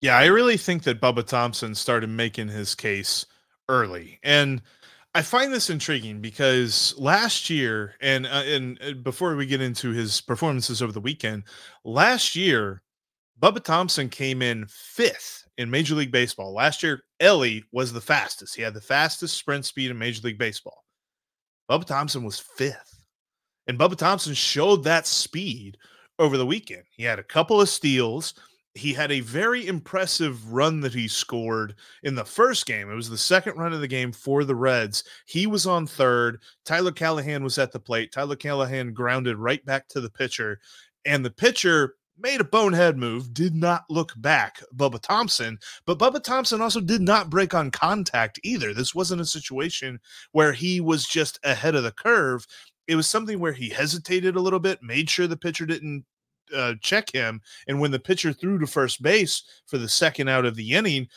Yeah, 0.00 0.16
I 0.16 0.24
really 0.26 0.56
think 0.56 0.84
that 0.84 1.02
Bubba 1.02 1.26
Thompson 1.26 1.74
started 1.74 2.08
making 2.08 2.48
his 2.48 2.74
case 2.74 3.26
early. 3.68 4.18
And 4.22 4.62
I 5.14 5.20
find 5.20 5.52
this 5.52 5.68
intriguing 5.68 6.20
because 6.20 6.94
last 6.96 7.50
year, 7.50 7.94
and 8.00 8.26
uh, 8.26 8.42
and 8.46 8.78
uh, 8.82 8.92
before 8.94 9.36
we 9.36 9.44
get 9.44 9.60
into 9.60 9.90
his 9.90 10.22
performances 10.22 10.80
over 10.80 10.92
the 10.92 11.00
weekend, 11.00 11.44
last 11.84 12.34
year, 12.34 12.82
Bubba 13.38 13.62
Thompson 13.62 14.08
came 14.08 14.40
in 14.40 14.66
fifth 14.68 15.46
in 15.58 15.70
Major 15.70 15.94
League 15.94 16.12
Baseball. 16.12 16.54
Last 16.54 16.82
year, 16.82 17.02
Ellie 17.20 17.62
was 17.72 17.92
the 17.92 18.00
fastest. 18.00 18.56
He 18.56 18.62
had 18.62 18.72
the 18.72 18.80
fastest 18.80 19.36
sprint 19.36 19.66
speed 19.66 19.90
in 19.90 19.98
Major 19.98 20.22
League 20.22 20.38
Baseball. 20.38 20.82
Bubba 21.70 21.84
Thompson 21.84 22.24
was 22.24 22.40
fifth, 22.40 23.04
and 23.66 23.78
Bubba 23.78 23.96
Thompson 23.96 24.32
showed 24.32 24.82
that 24.84 25.06
speed 25.06 25.76
over 26.18 26.38
the 26.38 26.46
weekend. 26.46 26.84
He 26.90 27.02
had 27.02 27.18
a 27.18 27.24
couple 27.24 27.60
of 27.60 27.68
steals 27.68 28.32
he 28.74 28.92
had 28.94 29.12
a 29.12 29.20
very 29.20 29.66
impressive 29.66 30.52
run 30.52 30.80
that 30.80 30.94
he 30.94 31.06
scored 31.06 31.74
in 32.02 32.14
the 32.14 32.24
first 32.24 32.64
game. 32.64 32.90
It 32.90 32.94
was 32.94 33.10
the 33.10 33.18
second 33.18 33.56
run 33.58 33.72
of 33.72 33.80
the 33.80 33.88
game 33.88 34.12
for 34.12 34.44
the 34.44 34.54
Reds. 34.54 35.04
He 35.26 35.46
was 35.46 35.66
on 35.66 35.86
third. 35.86 36.40
Tyler 36.64 36.92
Callihan 36.92 37.42
was 37.42 37.58
at 37.58 37.72
the 37.72 37.80
plate. 37.80 38.12
Tyler 38.12 38.36
Callihan 38.36 38.94
grounded 38.94 39.36
right 39.36 39.64
back 39.64 39.88
to 39.88 40.00
the 40.00 40.10
pitcher, 40.10 40.58
and 41.04 41.24
the 41.24 41.30
pitcher 41.30 41.96
made 42.18 42.40
a 42.40 42.44
bonehead 42.44 42.96
move, 42.96 43.34
did 43.34 43.54
not 43.54 43.84
look 43.90 44.12
back, 44.16 44.62
Bubba 44.74 45.00
Thompson. 45.00 45.58
But 45.86 45.98
Bubba 45.98 46.22
Thompson 46.22 46.60
also 46.60 46.80
did 46.80 47.02
not 47.02 47.30
break 47.30 47.52
on 47.52 47.70
contact 47.70 48.38
either. 48.42 48.72
This 48.72 48.94
wasn't 48.94 49.22
a 49.22 49.26
situation 49.26 50.00
where 50.32 50.52
he 50.52 50.80
was 50.80 51.06
just 51.06 51.38
ahead 51.42 51.74
of 51.74 51.82
the 51.82 51.92
curve. 51.92 52.46
It 52.86 52.96
was 52.96 53.06
something 53.06 53.38
where 53.38 53.52
he 53.52 53.68
hesitated 53.68 54.36
a 54.36 54.40
little 54.40 54.60
bit, 54.60 54.82
made 54.82 55.10
sure 55.10 55.26
the 55.26 55.36
pitcher 55.36 55.66
didn't 55.66 56.04
uh, 56.54 56.74
check 56.80 57.12
him. 57.12 57.40
And 57.68 57.80
when 57.80 57.90
the 57.90 57.98
pitcher 57.98 58.32
threw 58.32 58.58
to 58.58 58.66
first 58.66 59.02
base 59.02 59.42
for 59.66 59.78
the 59.78 59.88
second 59.88 60.28
out 60.28 60.44
of 60.44 60.56
the 60.56 60.72
inning, 60.72 61.08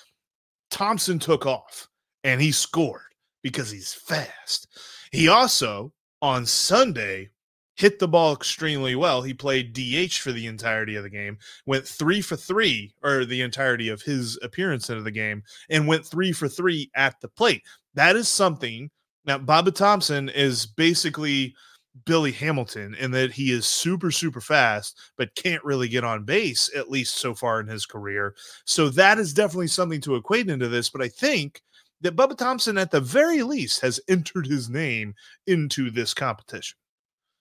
Thompson 0.69 1.19
took 1.19 1.45
off 1.45 1.87
and 2.23 2.41
he 2.41 2.51
scored 2.51 3.01
because 3.43 3.69
he's 3.69 3.93
fast. 3.93 4.67
He 5.11 5.27
also 5.27 5.93
on 6.21 6.45
Sunday 6.45 7.29
hit 7.75 7.99
the 7.99 8.07
ball 8.07 8.33
extremely 8.33 8.95
well. 8.95 9.21
He 9.21 9.33
played 9.33 9.73
DH 9.73 10.13
for 10.13 10.31
the 10.31 10.47
entirety 10.47 10.95
of 10.95 11.03
the 11.03 11.09
game, 11.09 11.37
went 11.65 11.87
three 11.87 12.21
for 12.21 12.35
three, 12.35 12.93
or 13.03 13.25
the 13.25 13.41
entirety 13.41 13.89
of 13.89 14.01
his 14.01 14.39
appearance 14.41 14.89
into 14.89 15.03
the 15.03 15.11
game, 15.11 15.43
and 15.69 15.87
went 15.87 16.05
three 16.05 16.31
for 16.31 16.47
three 16.47 16.89
at 16.95 17.19
the 17.21 17.27
plate. 17.27 17.63
That 17.93 18.15
is 18.15 18.27
something. 18.27 18.89
Now, 19.25 19.37
Bubba 19.39 19.73
Thompson 19.73 20.29
is 20.29 20.65
basically 20.65 21.55
Billy 22.03 22.31
Hamilton 22.31 22.93
in 22.95 23.11
that 23.11 23.31
he 23.31 23.51
is 23.51 23.65
super, 23.65 24.11
super 24.11 24.41
fast, 24.41 24.99
but 25.17 25.33
can't 25.35 25.63
really 25.63 25.87
get 25.87 26.03
on 26.03 26.25
base, 26.25 26.69
at 26.75 26.91
least 26.91 27.15
so 27.15 27.33
far 27.33 27.59
in 27.61 27.67
his 27.67 27.85
career. 27.85 28.35
So 28.65 28.89
that 28.89 29.17
is 29.17 29.33
definitely 29.33 29.67
something 29.67 30.01
to 30.01 30.15
equate 30.15 30.49
into 30.49 30.67
this. 30.67 30.89
But 30.89 31.01
I 31.01 31.07
think 31.07 31.61
that 32.01 32.15
Bubba 32.15 32.37
Thompson, 32.37 32.77
at 32.77 32.91
the 32.91 32.99
very 32.99 33.43
least, 33.43 33.81
has 33.81 33.99
entered 34.09 34.45
his 34.45 34.69
name 34.69 35.15
into 35.47 35.89
this 35.89 36.13
competition. 36.13 36.77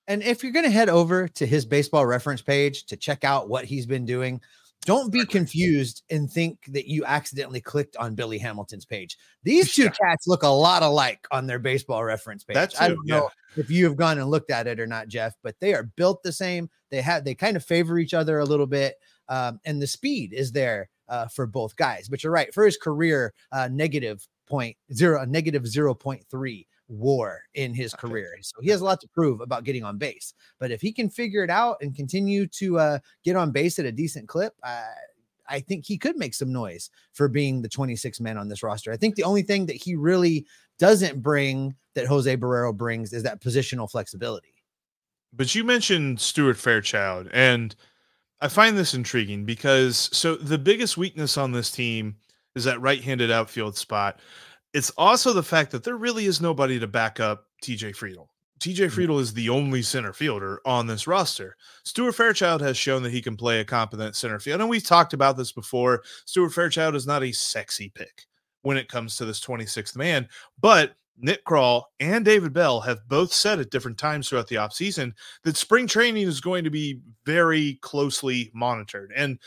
And 0.07 0.23
if 0.23 0.43
you're 0.43 0.53
going 0.53 0.67
to 0.67 0.71
head 0.71 0.91
over 0.91 1.29
to 1.29 1.47
his 1.47 1.65
baseball 1.65 2.07
reference 2.07 2.43
page 2.43 2.85
to 2.87 2.97
check 2.97 3.25
out 3.25 3.49
what 3.49 3.65
he's 3.65 3.87
been 3.87 4.05
doing, 4.05 4.41
don't 4.85 5.13
be 5.13 5.25
confused 5.25 6.03
and 6.11 6.31
think 6.31 6.59
that 6.69 6.87
you 6.87 7.05
accidentally 7.05 7.61
clicked 7.61 7.97
on 7.97 8.15
Billy 8.15 8.39
Hamilton's 8.39 8.85
page. 8.85 9.17
These 9.43 9.75
two 9.75 9.89
cats 9.91 10.27
look 10.27 10.43
a 10.43 10.49
lot 10.49 10.83
alike 10.83 11.27
on 11.31 11.47
their 11.47 11.59
baseball 11.59 12.05
reference 12.05 12.45
page. 12.45 12.55
That's 12.55 12.81
I 12.81 12.89
don't 12.89 13.07
know 13.07 13.31
if 13.57 13.71
you 13.71 13.85
have 13.87 13.97
gone 13.97 14.19
and 14.19 14.31
looked 14.31 14.51
at 14.51 14.67
it 14.67 14.81
or 14.81 14.87
not, 14.87 15.09
Jeff, 15.09 15.35
but 15.43 15.59
they 15.61 15.75
are 15.75 15.85
built 15.85 16.23
the 16.23 16.33
same. 16.33 16.69
They 16.91 17.01
have 17.01 17.25
they 17.25 17.35
kind 17.35 17.57
of 17.57 17.65
favor 17.65 17.99
each 17.99 18.15
other 18.15 18.39
a 18.39 18.45
little 18.45 18.67
bit, 18.67 18.97
um, 19.29 19.61
and 19.65 19.81
the 19.81 19.87
speed 19.87 20.33
is 20.33 20.53
there 20.53 20.89
uh, 21.09 21.29
for 21.29 21.47
both 21.47 21.77
guys. 21.77 22.09
But 22.09 22.23
you're 22.23 22.33
right 22.33 22.53
for 22.53 22.65
his 22.65 22.77
career, 22.77 23.33
uh, 23.53 23.69
negative 23.73 24.27
point 24.47 24.77
zero, 24.93 25.25
negative 25.25 25.67
zero 25.67 25.95
point 25.95 26.25
three 26.31 26.67
war 26.89 27.43
in 27.55 27.75
his 27.75 27.95
career. 27.95 28.37
So 28.43 28.61
he 28.61 28.71
has 28.71 28.81
a 28.81 28.85
lot 28.85 29.01
to 29.01 29.09
prove 29.09 29.41
about 29.41 29.65
getting 29.65 29.85
on 29.85 29.99
base. 29.99 30.35
But 30.59 30.71
if 30.71 30.81
he 30.81 30.93
can 30.93 31.09
figure 31.09 31.43
it 31.43 31.51
out 31.51 31.79
and 31.81 31.95
continue 31.95 32.47
to 32.49 32.79
uh, 32.79 32.99
get 33.25 33.37
on 33.37 33.51
base 33.51 33.79
at 33.79 33.87
a 33.87 33.93
decent 33.93 34.29
clip, 34.29 34.55
uh, 34.63 34.83
I 35.49 35.61
think 35.61 35.85
he 35.85 35.99
could 35.99 36.17
make 36.17 36.35
some 36.35 36.53
noise 36.53 36.91
for 37.13 37.29
being 37.29 37.63
the 37.63 37.69
26 37.69 38.21
man 38.21 38.39
on 38.39 38.49
this 38.49 38.63
roster. 38.63 38.93
I 38.93 38.97
think 38.97 39.15
the 39.15 39.25
only 39.25 39.43
thing 39.43 39.67
that 39.67 39.77
he 39.77 39.95
really 39.95 40.47
doesn't 40.79 41.23
bring 41.23 41.75
that 41.95 42.07
Jose 42.07 42.37
Barrero 42.37 42.75
brings 42.75 43.13
is 43.13 43.23
that 43.23 43.43
positional 43.43 43.91
flexibility. 43.91 44.55
But 45.33 45.55
you 45.55 45.65
mentioned 45.65 46.21
Stuart 46.21 46.57
Fairchild, 46.57 47.29
and 47.33 47.75
I 48.41 48.49
find 48.49 48.77
this 48.77 48.95
intriguing 48.95 49.45
because 49.45 50.09
so 50.13 50.37
the 50.37 50.59
biggest 50.59 50.97
weakness 50.97 51.37
on 51.37 51.53
this 51.53 51.71
team 51.71 52.17
is 52.55 52.65
that 52.65 52.81
right 52.81 53.03
handed 53.03 53.31
outfield 53.31 53.77
spot 53.77 54.21
it's 54.75 54.91
also 54.91 55.33
the 55.33 55.43
fact 55.43 55.71
that 55.71 55.85
there 55.85 55.97
really 55.97 56.27
is 56.27 56.41
nobody 56.41 56.79
to 56.81 56.89
back 56.89 57.21
up 57.21 57.47
TJ 57.63 57.97
Friedl. 57.97 58.27
TJ 58.59 58.75
mm-hmm. 58.75 59.01
Friedl 59.01 59.21
is 59.21 59.33
the 59.33 59.49
only 59.49 59.83
center 59.83 60.13
fielder 60.13 60.61
on 60.67 60.87
this 60.87 61.07
roster. 61.07 61.57
Stuart 61.85 62.13
Fairchild 62.13 62.61
has 62.61 62.77
shown 62.77 63.03
that 63.05 63.13
he 63.13 63.23
can 63.23 63.37
play 63.37 63.61
a 63.61 63.65
competent 63.65 64.17
center 64.17 64.41
field. 64.41 64.61
And 64.61 64.69
we've 64.69 64.85
talked 64.85 65.13
about 65.13 65.37
this 65.37 65.53
before. 65.53 66.03
Stuart 66.27 66.51
Fairchild 66.51 66.97
is 66.97 67.07
not 67.07 67.23
a 67.23 67.33
sexy 67.33 67.91
pick 67.95 68.27
when 68.63 68.77
it 68.77 68.89
comes 68.89 69.17
to 69.17 69.25
this 69.25 69.41
26th 69.41 69.97
man, 69.97 70.29
but 70.61 70.95
Nick 71.17 71.45
Krall 71.45 71.85
and 72.01 72.25
David 72.25 72.53
Bell 72.53 72.81
have 72.81 73.09
both 73.09 73.33
said 73.33 73.61
at 73.61 73.71
different 73.71 73.99
times 73.99 74.29
throughout 74.29 74.49
the 74.49 74.57
offseason 74.57 75.13
that 75.45 75.57
spring 75.57 75.87
training 75.87 76.27
is 76.27 76.41
going 76.41 76.65
to 76.65 76.71
be 76.71 77.01
very 77.25 77.79
closely 77.83 78.51
monitored. 78.53 79.13
And 79.15 79.39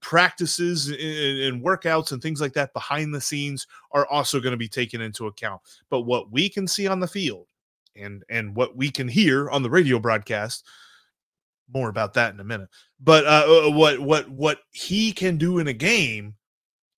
practices 0.00 0.88
and 0.88 1.64
workouts 1.64 2.12
and 2.12 2.22
things 2.22 2.40
like 2.40 2.52
that 2.52 2.72
behind 2.72 3.14
the 3.14 3.20
scenes 3.20 3.66
are 3.92 4.06
also 4.06 4.40
going 4.40 4.52
to 4.52 4.56
be 4.56 4.68
taken 4.68 5.00
into 5.00 5.26
account. 5.26 5.60
But 5.90 6.02
what 6.02 6.30
we 6.30 6.48
can 6.48 6.68
see 6.68 6.86
on 6.86 7.00
the 7.00 7.08
field 7.08 7.46
and 7.96 8.22
and 8.28 8.54
what 8.54 8.76
we 8.76 8.90
can 8.90 9.08
hear 9.08 9.50
on 9.50 9.62
the 9.62 9.70
radio 9.70 9.98
broadcast 9.98 10.64
more 11.72 11.88
about 11.88 12.14
that 12.14 12.32
in 12.32 12.40
a 12.40 12.44
minute. 12.44 12.68
But 13.00 13.26
uh, 13.26 13.66
uh 13.66 13.70
what 13.70 13.98
what 13.98 14.28
what 14.30 14.58
he 14.70 15.12
can 15.12 15.38
do 15.38 15.58
in 15.58 15.66
a 15.66 15.72
game 15.72 16.34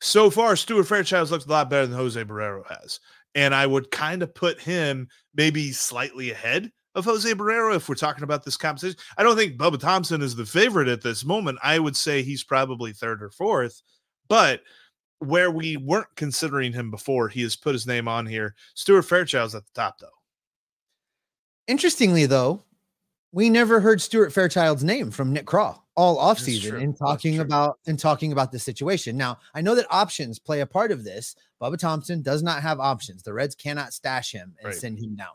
so 0.01 0.31
far, 0.31 0.55
Stuart 0.55 0.85
Fairchild 0.85 1.31
looks 1.31 1.47
a 1.47 1.51
lot 1.51 1.71
better 1.71 1.87
than 1.87 1.97
Jose 1.97 2.23
Barrero 2.23 2.65
has 2.69 3.01
and 3.39 3.55
I 3.55 3.69
would 3.69 3.93
kind 3.93 4.25
of 4.25 4.35
put 4.35 4.61
him 4.61 5.07
maybe 5.33 5.71
slightly 5.71 6.33
ahead 6.33 6.73
of 6.97 7.05
Jose 7.05 7.33
Barrero 7.35 7.77
if 7.77 7.89
we're 7.89 7.95
talking 7.95 8.25
about 8.25 8.45
this 8.45 8.57
competition. 8.57 8.99
I 9.17 9.23
don't 9.23 9.37
think 9.37 9.57
Bubba 9.57 9.79
Thompson 9.79 10.23
is 10.23 10.35
the 10.35 10.45
favorite 10.45 10.89
at 10.89 11.03
this 11.03 11.25
moment. 11.25 11.61
I 11.63 11.79
would 11.79 11.97
say 11.97 12.23
he's 12.23 12.43
probably 12.43 12.93
third 12.93 13.23
or 13.23 13.31
fourth, 13.31 13.81
but 14.29 14.63
where 15.21 15.53
we 15.53 15.77
weren't 15.77 16.09
considering 16.17 16.73
him 16.73 16.91
before, 16.91 17.29
he 17.29 17.43
has 17.43 17.55
put 17.55 17.75
his 17.75 17.87
name 17.87 18.09
on 18.09 18.27
here. 18.27 18.57
Stuart 18.75 19.03
Fairchild's 19.03 19.55
at 19.55 19.65
the 19.67 19.73
top, 19.73 20.01
though. 20.01 20.09
Interestingly, 21.69 22.27
though, 22.27 22.65
we 23.31 23.51
never 23.51 23.79
heard 23.79 24.03
Stuart 24.03 24.33
Fairchild's 24.33 24.83
name 24.83 25.13
from 25.13 25.33
Nick 25.33 25.47
Krall 25.47 25.83
all 25.99 26.17
offseason 26.19 26.81
in 26.81 26.95
talking 26.95 27.41
about 27.41 27.81
in 27.87 27.97
talking 27.97 28.31
about 28.31 28.53
the 28.53 28.59
situation. 28.59 29.17
Now, 29.17 29.39
I 29.53 29.61
know 29.61 29.75
that 29.75 29.87
options 29.91 30.39
play 30.39 30.61
a 30.61 30.67
part 30.67 30.93
of 30.93 31.03
this. 31.03 31.35
Bubba 31.61 31.77
Thompson 31.77 32.23
does 32.23 32.41
not 32.41 32.63
have 32.63 32.79
options. 32.79 33.25
The 33.25 33.33
Reds 33.33 33.57
cannot 33.57 33.93
stash 33.93 34.31
him 34.31 34.55
and 34.61 34.69
right. 34.69 34.75
send 34.75 35.01
him 35.01 35.17
down. 35.17 35.35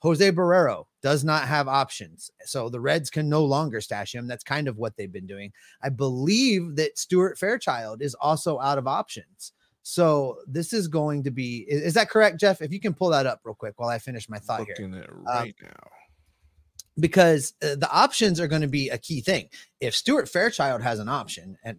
Jose 0.00 0.30
Barrero 0.32 0.84
does 1.02 1.24
not 1.24 1.48
have 1.48 1.66
options. 1.66 2.30
So 2.44 2.68
the 2.68 2.78
Reds 2.78 3.08
can 3.08 3.30
no 3.30 3.42
longer 3.42 3.80
stash 3.80 4.14
him. 4.14 4.26
That's 4.26 4.44
kind 4.44 4.68
of 4.68 4.76
what 4.76 4.94
they've 4.98 5.10
been 5.10 5.26
doing. 5.26 5.50
I 5.82 5.88
believe 5.88 6.76
that 6.76 6.98
Stuart 6.98 7.38
Fairchild 7.38 8.02
is 8.02 8.14
also 8.16 8.60
out 8.60 8.76
of 8.76 8.86
options. 8.86 9.52
So 9.82 10.40
this 10.46 10.74
is 10.74 10.88
going 10.88 11.24
to 11.24 11.30
be 11.30 11.64
is, 11.68 11.94
that 11.94 12.10
correct, 12.10 12.38
Jeff? 12.38 12.60
If 12.60 12.70
you 12.70 12.80
can 12.80 12.92
pull 12.92 13.08
that 13.10 13.24
up 13.24 13.40
real 13.44 13.54
quick 13.54 13.74
while 13.78 13.88
I 13.88 13.98
finish 13.98 14.28
my 14.28 14.38
thought 14.38 14.60
Looking 14.60 14.92
here. 14.92 15.04
It 15.04 15.10
right 15.10 15.54
um, 15.62 15.68
now 15.68 15.90
because 16.98 17.54
uh, 17.62 17.76
the 17.76 17.88
options 17.90 18.40
are 18.40 18.48
going 18.48 18.62
to 18.62 18.68
be 18.68 18.88
a 18.88 18.98
key 18.98 19.20
thing. 19.20 19.48
If 19.80 19.94
Stuart 19.94 20.28
Fairchild 20.28 20.82
has 20.82 20.98
an 20.98 21.08
option, 21.08 21.56
and 21.64 21.78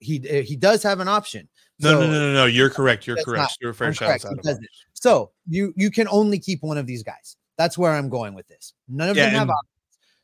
he 0.00 0.18
uh, 0.28 0.42
he 0.42 0.56
does 0.56 0.82
have 0.82 1.00
an 1.00 1.08
option. 1.08 1.48
No, 1.80 1.92
so, 1.92 2.00
no, 2.00 2.06
no, 2.06 2.12
no, 2.12 2.32
no. 2.32 2.44
You're 2.46 2.70
correct. 2.70 3.06
You're 3.06 3.22
correct. 3.22 3.42
Not, 3.42 3.50
Stuart 3.52 3.74
Fairchild's 3.74 4.24
out 4.24 4.38
of 4.44 4.58
So 4.94 5.30
you 5.48 5.72
you 5.76 5.90
can 5.90 6.08
only 6.08 6.38
keep 6.38 6.62
one 6.62 6.78
of 6.78 6.86
these 6.86 7.02
guys. 7.02 7.36
That's 7.56 7.76
where 7.76 7.92
I'm 7.92 8.08
going 8.08 8.34
with 8.34 8.46
this. 8.48 8.74
None 8.88 9.08
of 9.08 9.16
yeah, 9.16 9.26
them 9.26 9.34
have 9.34 9.50
options. 9.50 9.74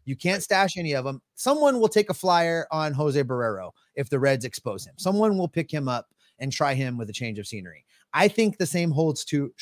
You 0.04 0.16
can't 0.16 0.42
stash 0.42 0.76
any 0.76 0.94
of 0.94 1.04
them. 1.04 1.22
Someone 1.35 1.80
will 1.80 1.88
take 1.88 2.11
a 2.11 2.14
flyer 2.14 2.66
on 2.70 2.92
Jose 2.92 3.22
Barrero 3.22 3.70
if 3.94 4.11
the 4.11 4.18
Reds 4.18 4.44
expose 4.44 4.87
him. 4.87 4.94
Someone 4.98 5.38
will 5.38 5.48
pick 5.48 5.72
him 5.72 5.88
up 5.88 6.09
and 6.38 6.52
try 6.52 6.74
him 6.74 6.98
with 6.98 7.09
a 7.09 7.12
change 7.12 7.38
of 7.38 7.46
scenery. 7.46 7.85
I 8.12 8.28
think 8.28 8.59
the 8.59 8.66
same 8.66 8.90
holds 8.90 9.24
to 9.26 9.52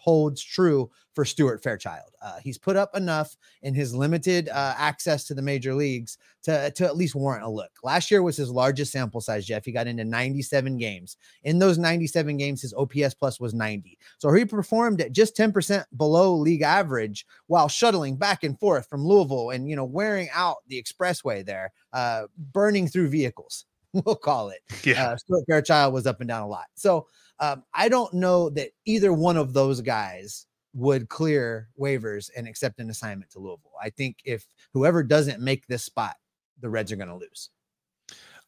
holds 0.00 0.42
true 0.42 0.90
for 1.14 1.24
Stuart 1.24 1.62
Fairchild. 1.62 2.10
Uh, 2.20 2.38
he's 2.42 2.58
put 2.58 2.76
up 2.76 2.96
enough 2.96 3.36
in 3.62 3.74
his 3.74 3.94
limited 3.94 4.48
uh, 4.48 4.74
access 4.76 5.24
to 5.24 5.34
the 5.34 5.42
major 5.42 5.74
leagues 5.74 6.18
to, 6.42 6.70
to 6.72 6.84
at 6.84 6.96
least 6.96 7.14
warrant 7.14 7.44
a 7.44 7.48
look. 7.48 7.70
Last 7.82 8.10
year 8.10 8.22
was 8.22 8.36
his 8.36 8.50
largest 8.50 8.92
sample 8.92 9.20
size, 9.20 9.46
Jeff. 9.46 9.64
He 9.64 9.72
got 9.72 9.86
into 9.86 10.04
97 10.04 10.76
games. 10.76 11.16
In 11.44 11.58
those 11.58 11.78
97 11.78 12.36
games, 12.36 12.62
his 12.62 12.74
OPS 12.74 13.14
plus 13.14 13.38
was 13.38 13.54
90. 13.54 13.98
So 14.18 14.32
he 14.32 14.44
performed 14.44 15.00
at 15.00 15.12
just 15.12 15.36
10% 15.36 15.84
below 15.96 16.34
league 16.34 16.62
average 16.62 17.26
while 17.46 17.68
shuttling 17.68 18.16
back 18.16 18.42
and 18.42 18.58
forth 18.58 18.88
from 18.88 19.06
Louisville 19.06 19.50
and, 19.50 19.68
you 19.68 19.76
know, 19.76 19.84
wearing 19.84 20.28
out 20.34 20.58
the 20.66 20.82
expressway 20.82 21.44
there, 21.44 21.72
uh, 21.92 22.24
burning 22.36 22.88
through 22.88 23.08
vehicles. 23.08 23.66
We'll 24.04 24.16
call 24.16 24.48
it. 24.48 24.58
Yeah. 24.82 25.10
Uh, 25.10 25.16
Stuart 25.16 25.44
Fairchild 25.48 25.94
was 25.94 26.04
up 26.04 26.18
and 26.18 26.26
down 26.26 26.42
a 26.42 26.48
lot. 26.48 26.64
So 26.74 27.06
um, 27.40 27.64
I 27.72 27.88
don't 27.88 28.12
know 28.14 28.50
that 28.50 28.70
either 28.84 29.12
one 29.12 29.36
of 29.36 29.52
those 29.52 29.80
guys 29.80 30.46
would 30.74 31.08
clear 31.08 31.68
waivers 31.80 32.30
and 32.36 32.48
accept 32.48 32.80
an 32.80 32.90
assignment 32.90 33.30
to 33.30 33.38
Louisville. 33.38 33.72
I 33.80 33.90
think 33.90 34.18
if 34.24 34.46
whoever 34.72 35.02
doesn't 35.02 35.40
make 35.40 35.66
this 35.66 35.84
spot, 35.84 36.16
the 36.60 36.68
Reds 36.68 36.92
are 36.92 36.96
going 36.96 37.08
to 37.08 37.16
lose. 37.16 37.50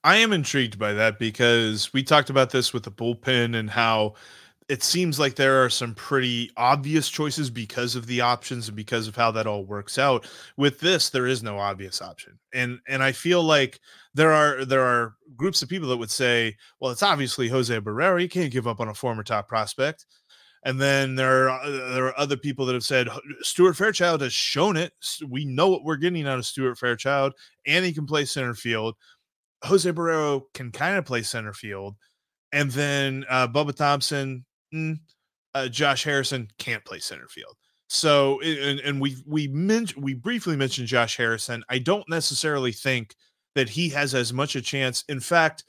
I 0.05 0.17
am 0.17 0.33
intrigued 0.33 0.79
by 0.79 0.93
that 0.93 1.19
because 1.19 1.93
we 1.93 2.03
talked 2.03 2.31
about 2.31 2.51
this 2.51 2.73
with 2.73 2.85
the 2.85 2.93
bullpen 2.93 3.57
and 3.57 3.69
how 3.69 4.15
it 4.69 4.83
seems 4.83 5.19
like 5.21 5.37
there 5.37 5.65
are 5.65 5.71
some 5.71 5.95
pretty 5.95 6.51
obvious 6.57 7.09
choices 7.09 7.51
because 7.51 7.95
of 7.95 8.07
the 8.07 8.21
options 8.21 8.67
and 8.67 8.77
because 8.77 9.07
of 9.07 9.15
how 9.15 9.31
that 9.31 9.47
all 9.47 9.65
works 9.65 9.97
out. 9.97 10.27
With 10.57 10.81
this, 10.81 11.09
there 11.11 11.27
is 11.27 11.43
no 11.43 11.59
obvious 11.59 12.03
option. 12.03 12.39
And 12.53 12.81
and 12.89 13.03
I 13.03 13.13
feel 13.13 13.43
like 13.43 13.81
there 14.15 14.33
are 14.33 14.65
there 14.65 14.83
are 14.83 15.15
groups 15.37 15.63
of 15.63 15.69
people 15.69 15.89
that 15.91 15.97
would 15.99 16.11
say, 16.11 16.57
well, 16.81 16.91
it's 16.91 17.03
obviously 17.03 17.49
Jose 17.49 17.81
Barrero. 17.81 18.21
You 18.21 18.29
can't 18.29 18.53
give 18.53 18.67
up 18.67 18.81
on 18.81 18.89
a 18.89 18.95
former 18.95 19.23
top 19.23 19.47
prospect. 19.47 20.07
And 20.65 20.81
then 20.81 21.15
there 21.15 21.49
are 21.49 21.61
uh, 21.61 21.71
there 21.95 22.07
are 22.07 22.19
other 22.19 22.37
people 22.37 22.67
that 22.67 22.75
have 22.75 22.83
said 22.83 23.09
Stuart 23.43 23.75
Fairchild 23.75 24.21
has 24.21 24.33
shown 24.33 24.77
it. 24.77 24.93
We 25.29 25.45
know 25.45 25.69
what 25.69 25.85
we're 25.85 25.97
getting 25.97 26.27
out 26.27 26.39
of 26.39 26.47
Stuart 26.47 26.77
Fairchild, 26.77 27.35
and 27.67 27.85
he 27.85 27.93
can 27.93 28.07
play 28.07 28.25
center 28.25 28.55
field. 28.55 28.97
Jose 29.63 29.89
Barrero 29.91 30.43
can 30.55 30.73
kind 30.73 30.97
of 30.97 31.05
play 31.05 31.23
center 31.23 31.53
field, 31.53 31.95
and 32.51 32.69
then 32.73 33.25
uh, 33.31 33.47
Bubba 33.47 33.77
Thompson 33.77 34.45
uh, 35.55 35.69
Josh 35.69 36.05
Harrison 36.05 36.49
can't 36.59 36.85
play 36.85 36.99
center 37.01 37.29
field. 37.29 37.57
So, 37.89 38.41
and, 38.43 38.81
and 38.81 39.01
we 39.01 39.17
we 39.27 39.49
mentioned 39.49 40.03
we 40.03 40.15
briefly 40.15 40.57
mentioned 40.57 40.89
Josh 40.89 41.17
Harrison. 41.17 41.63
I 41.69 41.79
don't 41.79 42.09
necessarily 42.09 42.73
think 42.73 43.15
that 43.55 43.69
he 43.69 43.89
has 43.91 44.15
as 44.15 44.33
much 44.33 44.57
a 44.57 44.61
chance. 44.61 45.05
In 45.09 45.21
fact, 45.21 45.65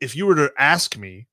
if 0.00 0.16
you 0.16 0.26
were 0.26 0.34
to 0.34 0.52
ask 0.58 0.98
me 0.98 1.26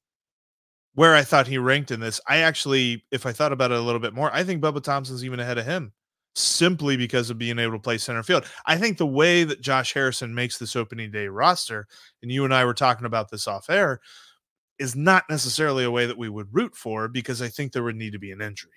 where 0.94 1.16
I 1.16 1.24
thought 1.24 1.48
he 1.48 1.58
ranked 1.58 1.92
in 1.92 2.00
this, 2.00 2.22
I 2.28 2.38
actually, 2.40 3.04
if 3.12 3.26
I 3.26 3.34
thought 3.34 3.52
about 3.54 3.72
it 3.72 3.80
a 3.80 3.82
little 3.82 4.00
bit 4.02 4.14
more, 4.14 4.30
I 4.34 4.44
think 4.44 4.62
Bubba 4.62 4.82
Thompson's 4.84 5.24
even 5.26 5.40
ahead 5.40 5.58
of 5.58 5.66
him. 5.66 5.92
simply 6.36 6.98
because 6.98 7.30
of 7.30 7.38
being 7.38 7.60
able 7.60 7.74
to 7.74 7.80
play 7.80 7.98
center 7.98 8.24
field. 8.24 8.46
I 8.66 8.78
think 8.78 8.98
the 8.98 9.06
way 9.08 9.44
that 9.44 9.62
Josh 9.62 9.94
Harrison 9.94 10.34
makes 10.34 10.58
this 10.58 10.76
opening 10.76 11.12
day 11.12 11.28
roster, 11.28 11.88
and 12.22 12.32
you 12.32 12.46
and 12.46 12.54
I 12.54 12.66
were 12.66 12.74
talking 12.74 13.06
about 13.06 13.30
this 13.30 13.48
off 13.48 13.70
air, 13.70 14.00
is 14.80 14.96
not 14.96 15.24
necessarily 15.30 15.84
a 15.84 15.92
way 15.92 16.06
that 16.06 16.18
we 16.18 16.30
would 16.30 16.48
root 16.52 16.76
for 16.76 17.08
because 17.08 17.42
I 17.42 17.48
think 17.50 17.72
there 17.74 17.84
would 17.84 17.96
need 17.96 18.14
to 18.14 18.20
be 18.20 18.32
an 18.32 18.42
injury. 18.42 18.72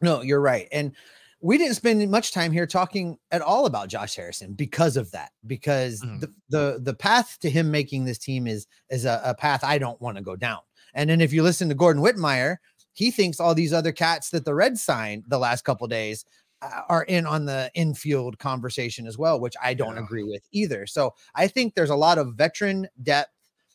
No, 0.00 0.22
you're 0.22 0.40
right. 0.40 0.68
And 0.72 0.94
we 1.42 1.56
didn't 1.58 1.74
spend 1.74 2.08
much 2.10 2.32
time 2.32 2.52
here 2.52 2.66
talking 2.66 3.18
at 3.30 3.42
all 3.42 3.66
about 3.66 3.88
Josh 3.88 4.14
Harrison 4.14 4.54
because 4.54 4.96
of 4.96 5.10
that. 5.12 5.32
Because 5.46 6.00
Mhm. 6.02 6.20
the, 6.20 6.34
the 6.48 6.80
the 6.82 6.94
path 6.94 7.38
to 7.40 7.50
him 7.50 7.70
making 7.70 8.04
this 8.04 8.18
team 8.18 8.46
is 8.46 8.66
is 8.90 9.04
a, 9.04 9.20
a 9.24 9.34
path 9.34 9.64
I 9.64 9.78
don't 9.78 10.00
want 10.00 10.16
to 10.16 10.22
go 10.22 10.36
down. 10.36 10.60
And 10.94 11.08
then 11.10 11.20
if 11.20 11.32
you 11.32 11.42
listen 11.42 11.68
to 11.68 11.74
Gordon 11.74 12.02
Wittenmyer, 12.02 12.56
he 12.92 13.10
thinks 13.10 13.40
all 13.40 13.54
these 13.54 13.72
other 13.72 13.92
cats 13.92 14.30
that 14.30 14.44
the 14.44 14.54
Reds 14.54 14.82
signed 14.82 15.24
the 15.28 15.38
last 15.38 15.64
couple 15.64 15.86
days 15.86 16.24
uh, 16.62 16.82
are 16.88 17.04
in 17.04 17.24
on 17.26 17.46
the 17.46 17.70
infield 17.74 18.38
conversation 18.38 19.06
as 19.06 19.16
well, 19.16 19.40
which 19.40 19.54
I 19.62 19.72
don't 19.74 19.96
Yeah. 19.96 20.02
agree 20.02 20.24
with 20.24 20.42
either. 20.52 20.86
So 20.86 21.14
I 21.34 21.46
think 21.48 21.74
there's 21.74 21.90
a 21.90 21.96
lot 21.96 22.18
of 22.18 22.34
veteran 22.34 22.86
depth, 23.02 23.30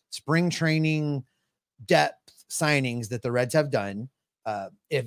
spring 0.09 0.49
training 0.49 1.23
depth 1.85 2.45
signings 2.49 3.09
that 3.09 3.21
the 3.21 3.31
Reds 3.31 3.53
have 3.53 3.69
done. 3.71 4.09
Uh, 4.45 4.69
if 4.89 5.05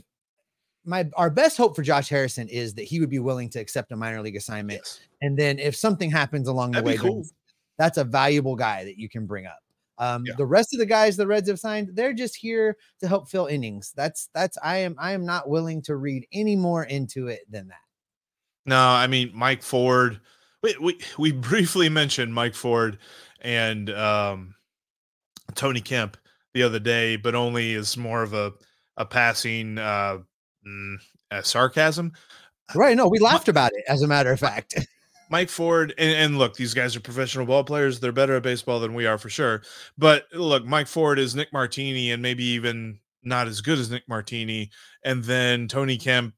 my 0.85 1.09
our 1.17 1.31
best 1.31 1.57
hope 1.57 1.77
for 1.77 1.83
Josh 1.83 2.09
Harrison 2.09 2.49
is 2.49 2.75
that 2.75 2.85
he 2.85 3.01
would 3.01 3.11
be 3.11 3.19
willing 3.19 3.49
to 3.51 3.59
accept 3.61 3.93
a 3.93 3.97
minor 3.97 4.23
league 4.23 4.37
assignment, 4.37 4.81
Yes. 4.81 5.01
and 5.23 5.39
then 5.39 5.59
if 5.59 5.77
something 5.77 6.11
happens 6.11 6.49
along 6.49 6.73
the 6.73 6.83
That'd 6.83 6.99
be 7.01 7.05
way, 7.05 7.11
cool. 7.11 7.27
that's 7.79 7.99
a 7.99 8.05
valuable 8.05 8.57
guy 8.57 8.85
that 8.85 8.99
you 8.99 9.09
can 9.09 9.27
bring 9.27 9.47
up. 9.47 9.59
Um, 9.99 10.25
Yeah. 10.27 10.35
The 10.37 10.47
rest 10.47 10.73
of 10.75 10.79
the 10.79 10.87
guys 10.87 11.17
the 11.17 11.27
Reds 11.27 11.49
have 11.49 11.59
signed, 11.61 11.91
they're 11.95 12.13
just 12.13 12.37
here 12.37 12.77
to 13.01 13.09
help 13.09 13.29
fill 13.29 13.47
innings. 13.47 13.93
That's 13.97 14.29
that's 14.35 14.57
I 14.63 14.79
am 14.79 14.95
I 14.99 15.13
am 15.13 15.25
not 15.27 15.49
willing 15.49 15.83
to 15.83 15.97
read 15.97 16.27
any 16.33 16.57
more 16.57 16.85
into 16.85 17.29
it 17.29 17.41
than 17.51 17.69
that. 17.69 17.81
No, 18.67 18.81
I 18.81 19.07
mean 19.07 19.31
Mike 19.35 19.63
Ford. 19.63 20.21
We 20.63 20.77
we, 20.81 20.99
we 21.19 21.33
briefly 21.51 21.89
mentioned 21.89 22.33
Mike 22.35 22.55
Ford 22.55 22.99
and 23.41 23.91
um, 23.91 24.55
Tony 25.55 25.81
Kemp 25.81 26.17
the 26.55 26.63
other 26.63 26.79
day, 26.79 27.17
but 27.17 27.35
only 27.35 27.75
as 27.75 27.97
more 27.97 28.23
of 28.23 28.35
a 28.35 28.53
a 28.97 29.07
passing 29.07 29.79
uh, 29.79 30.19
mm, 30.67 30.97
uh, 31.31 31.43
sarcasm. 31.43 32.13
Right? 32.75 32.97
No, 32.97 33.09
we 33.09 33.19
laughed 33.19 33.49
about 33.49 33.73
it. 33.73 33.85
As 33.89 34.03
a 34.03 34.09
matter 34.09 34.33
of 34.33 34.41
fact, 34.41 34.75
Mike 35.31 35.49
Ford 35.49 35.95
and, 35.99 36.11
and 36.17 36.39
look, 36.39 36.55
these 36.55 36.75
guys 36.75 36.97
are 36.97 37.01
professional 37.01 37.47
ball 37.47 37.65
players. 37.65 38.01
They're 38.01 38.13
better 38.13 38.37
at 38.37 38.43
baseball 38.43 38.81
than 38.81 38.95
we 38.95 39.07
are 39.07 39.19
for 39.19 39.31
sure. 39.31 39.63
But 39.97 40.27
look, 40.35 40.65
Mike 40.65 40.87
Ford 40.87 41.19
is 41.19 41.35
Nick 41.35 41.53
Martini 41.53 42.11
and 42.11 42.23
maybe 42.23 42.45
even 42.45 42.99
not 43.23 43.47
as 43.47 43.61
good 43.61 43.79
as 43.79 43.91
Nick 43.91 44.09
Martini. 44.09 44.71
And 45.05 45.25
then 45.25 45.69
Tony 45.69 45.97
Kemp 45.97 46.35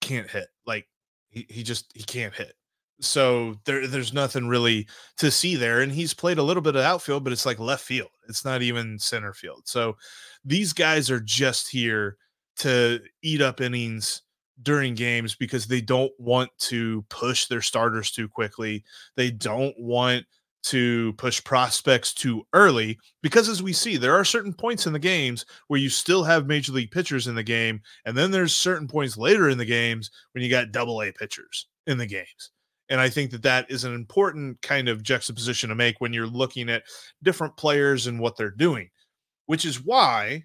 can't 0.00 0.30
hit. 0.30 0.48
Like 0.66 0.86
he, 1.30 1.46
he 1.48 1.62
just 1.62 1.90
he 1.94 2.04
can't 2.04 2.34
hit. 2.34 2.54
So 3.00 3.56
there 3.64 3.86
there's 3.86 4.12
nothing 4.12 4.48
really 4.48 4.86
to 5.18 5.30
see 5.30 5.56
there. 5.56 5.80
And 5.80 5.92
he's 5.92 6.14
played 6.14 6.38
a 6.38 6.42
little 6.42 6.62
bit 6.62 6.76
of 6.76 6.82
outfield, 6.82 7.24
but 7.24 7.32
it's 7.32 7.46
like 7.46 7.58
left 7.58 7.84
field. 7.84 8.10
It's 8.28 8.44
not 8.44 8.62
even 8.62 8.98
center 8.98 9.32
field. 9.32 9.62
So 9.64 9.96
these 10.44 10.72
guys 10.72 11.10
are 11.10 11.20
just 11.20 11.68
here 11.68 12.16
to 12.58 13.00
eat 13.22 13.40
up 13.40 13.60
innings 13.60 14.22
during 14.62 14.94
games 14.94 15.34
because 15.34 15.66
they 15.66 15.80
don't 15.80 16.12
want 16.18 16.50
to 16.58 17.04
push 17.08 17.46
their 17.46 17.60
starters 17.60 18.10
too 18.10 18.28
quickly. 18.28 18.84
They 19.16 19.30
don't 19.30 19.74
want 19.78 20.24
to 20.64 21.12
push 21.14 21.44
prospects 21.44 22.14
too 22.14 22.46
early 22.54 22.98
because 23.22 23.50
as 23.50 23.62
we 23.62 23.72
see 23.72 23.98
there 23.98 24.14
are 24.14 24.24
certain 24.24 24.52
points 24.52 24.86
in 24.86 24.94
the 24.94 24.98
games 24.98 25.44
where 25.68 25.78
you 25.78 25.90
still 25.90 26.24
have 26.24 26.46
major 26.46 26.72
league 26.72 26.90
pitchers 26.90 27.26
in 27.26 27.34
the 27.34 27.42
game 27.42 27.82
and 28.06 28.16
then 28.16 28.30
there's 28.30 28.54
certain 28.54 28.88
points 28.88 29.18
later 29.18 29.50
in 29.50 29.58
the 29.58 29.64
games 29.66 30.10
when 30.32 30.42
you 30.42 30.48
got 30.48 30.72
double 30.72 31.02
A 31.02 31.12
pitchers 31.12 31.66
in 31.86 31.98
the 31.98 32.06
games. 32.06 32.50
And 32.90 33.00
I 33.00 33.08
think 33.08 33.30
that 33.30 33.42
that 33.42 33.70
is 33.70 33.84
an 33.84 33.94
important 33.94 34.60
kind 34.60 34.88
of 34.88 35.02
juxtaposition 35.02 35.70
to 35.70 35.74
make 35.74 36.00
when 36.00 36.12
you're 36.12 36.26
looking 36.26 36.68
at 36.68 36.84
different 37.22 37.56
players 37.56 38.06
and 38.06 38.20
what 38.20 38.36
they're 38.36 38.50
doing, 38.50 38.90
which 39.46 39.64
is 39.64 39.82
why 39.82 40.44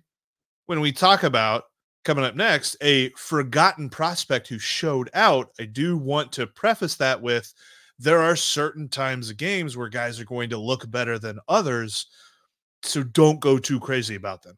when 0.67 0.79
we 0.79 0.91
talk 0.91 1.23
about 1.23 1.63
coming 2.05 2.23
up 2.23 2.35
next, 2.35 2.77
a 2.81 3.09
forgotten 3.11 3.89
prospect 3.89 4.47
who 4.47 4.57
showed 4.57 5.09
out. 5.13 5.51
I 5.59 5.65
do 5.65 5.97
want 5.97 6.31
to 6.33 6.47
preface 6.47 6.95
that 6.95 7.21
with 7.21 7.53
there 7.97 8.19
are 8.19 8.35
certain 8.35 8.87
times 8.87 9.29
of 9.29 9.37
games 9.37 9.75
where 9.75 9.89
guys 9.89 10.19
are 10.19 10.25
going 10.25 10.49
to 10.51 10.57
look 10.57 10.89
better 10.89 11.19
than 11.19 11.39
others. 11.49 12.07
So 12.83 13.03
don't 13.03 13.41
go 13.41 13.57
too 13.57 13.79
crazy 13.79 14.15
about 14.15 14.41
them. 14.41 14.57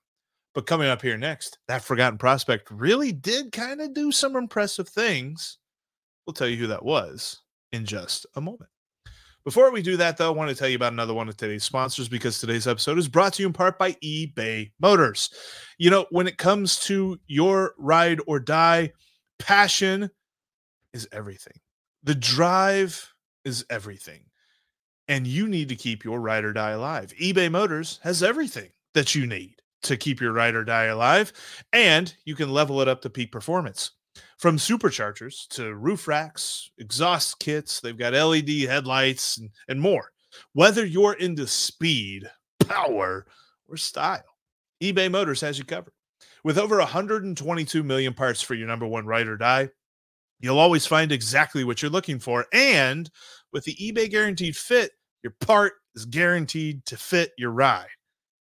But 0.53 0.67
coming 0.67 0.87
up 0.87 1.01
here 1.01 1.17
next, 1.17 1.57
that 1.67 1.83
forgotten 1.83 2.19
prospect 2.19 2.69
really 2.69 3.11
did 3.11 3.51
kind 3.51 3.81
of 3.81 3.93
do 3.93 4.11
some 4.11 4.35
impressive 4.35 4.87
things. 4.87 5.57
We'll 6.25 6.33
tell 6.33 6.47
you 6.47 6.57
who 6.57 6.67
that 6.67 6.85
was 6.85 7.41
in 7.71 7.85
just 7.85 8.25
a 8.35 8.41
moment. 8.41 8.69
Before 9.43 9.71
we 9.71 9.81
do 9.81 9.97
that, 9.97 10.17
though, 10.17 10.31
I 10.31 10.35
want 10.35 10.49
to 10.49 10.55
tell 10.55 10.69
you 10.69 10.75
about 10.75 10.93
another 10.93 11.15
one 11.15 11.27
of 11.27 11.35
today's 11.35 11.63
sponsors 11.63 12.07
because 12.07 12.37
today's 12.37 12.67
episode 12.67 12.99
is 12.99 13.07
brought 13.07 13.33
to 13.33 13.41
you 13.41 13.47
in 13.47 13.53
part 13.53 13.79
by 13.79 13.93
eBay 13.93 14.71
Motors. 14.79 15.31
You 15.79 15.89
know, 15.89 16.05
when 16.11 16.27
it 16.27 16.37
comes 16.37 16.77
to 16.81 17.19
your 17.25 17.73
ride 17.79 18.19
or 18.27 18.39
die, 18.39 18.91
passion 19.39 20.11
is 20.93 21.07
everything. 21.11 21.59
The 22.03 22.13
drive 22.13 23.13
is 23.43 23.65
everything. 23.71 24.25
And 25.07 25.25
you 25.25 25.47
need 25.47 25.69
to 25.69 25.75
keep 25.75 26.03
your 26.03 26.21
ride 26.21 26.45
or 26.45 26.53
die 26.53 26.71
alive. 26.71 27.11
eBay 27.19 27.51
Motors 27.51 27.99
has 28.03 28.21
everything 28.21 28.69
that 28.93 29.15
you 29.15 29.25
need 29.25 29.55
to 29.81 29.97
keep 29.97 30.21
your 30.21 30.33
ride 30.33 30.53
or 30.53 30.63
die 30.63 30.85
alive, 30.85 31.33
and 31.73 32.13
you 32.25 32.35
can 32.35 32.53
level 32.53 32.81
it 32.81 32.87
up 32.87 33.01
to 33.01 33.09
peak 33.09 33.31
performance. 33.31 33.91
From 34.41 34.57
superchargers 34.57 35.47
to 35.49 35.75
roof 35.75 36.07
racks, 36.07 36.71
exhaust 36.79 37.37
kits, 37.37 37.79
they've 37.79 37.95
got 37.95 38.13
LED 38.13 38.49
headlights 38.61 39.37
and, 39.37 39.51
and 39.67 39.79
more. 39.79 40.09
Whether 40.53 40.83
you're 40.83 41.13
into 41.13 41.45
speed, 41.45 42.27
power, 42.67 43.27
or 43.67 43.77
style, 43.77 44.23
eBay 44.81 45.11
Motors 45.11 45.41
has 45.41 45.59
you 45.59 45.63
covered. 45.63 45.93
With 46.43 46.57
over 46.57 46.79
122 46.79 47.83
million 47.83 48.15
parts 48.15 48.41
for 48.41 48.55
your 48.55 48.67
number 48.67 48.87
one 48.87 49.05
ride 49.05 49.27
or 49.27 49.37
die, 49.37 49.69
you'll 50.39 50.57
always 50.57 50.87
find 50.87 51.11
exactly 51.11 51.63
what 51.63 51.83
you're 51.83 51.91
looking 51.91 52.17
for. 52.17 52.47
And 52.51 53.11
with 53.53 53.63
the 53.65 53.75
eBay 53.75 54.09
Guaranteed 54.09 54.57
Fit, 54.57 54.89
your 55.21 55.35
part 55.39 55.73
is 55.93 56.05
guaranteed 56.05 56.83
to 56.87 56.97
fit 56.97 57.29
your 57.37 57.51
ride 57.51 57.85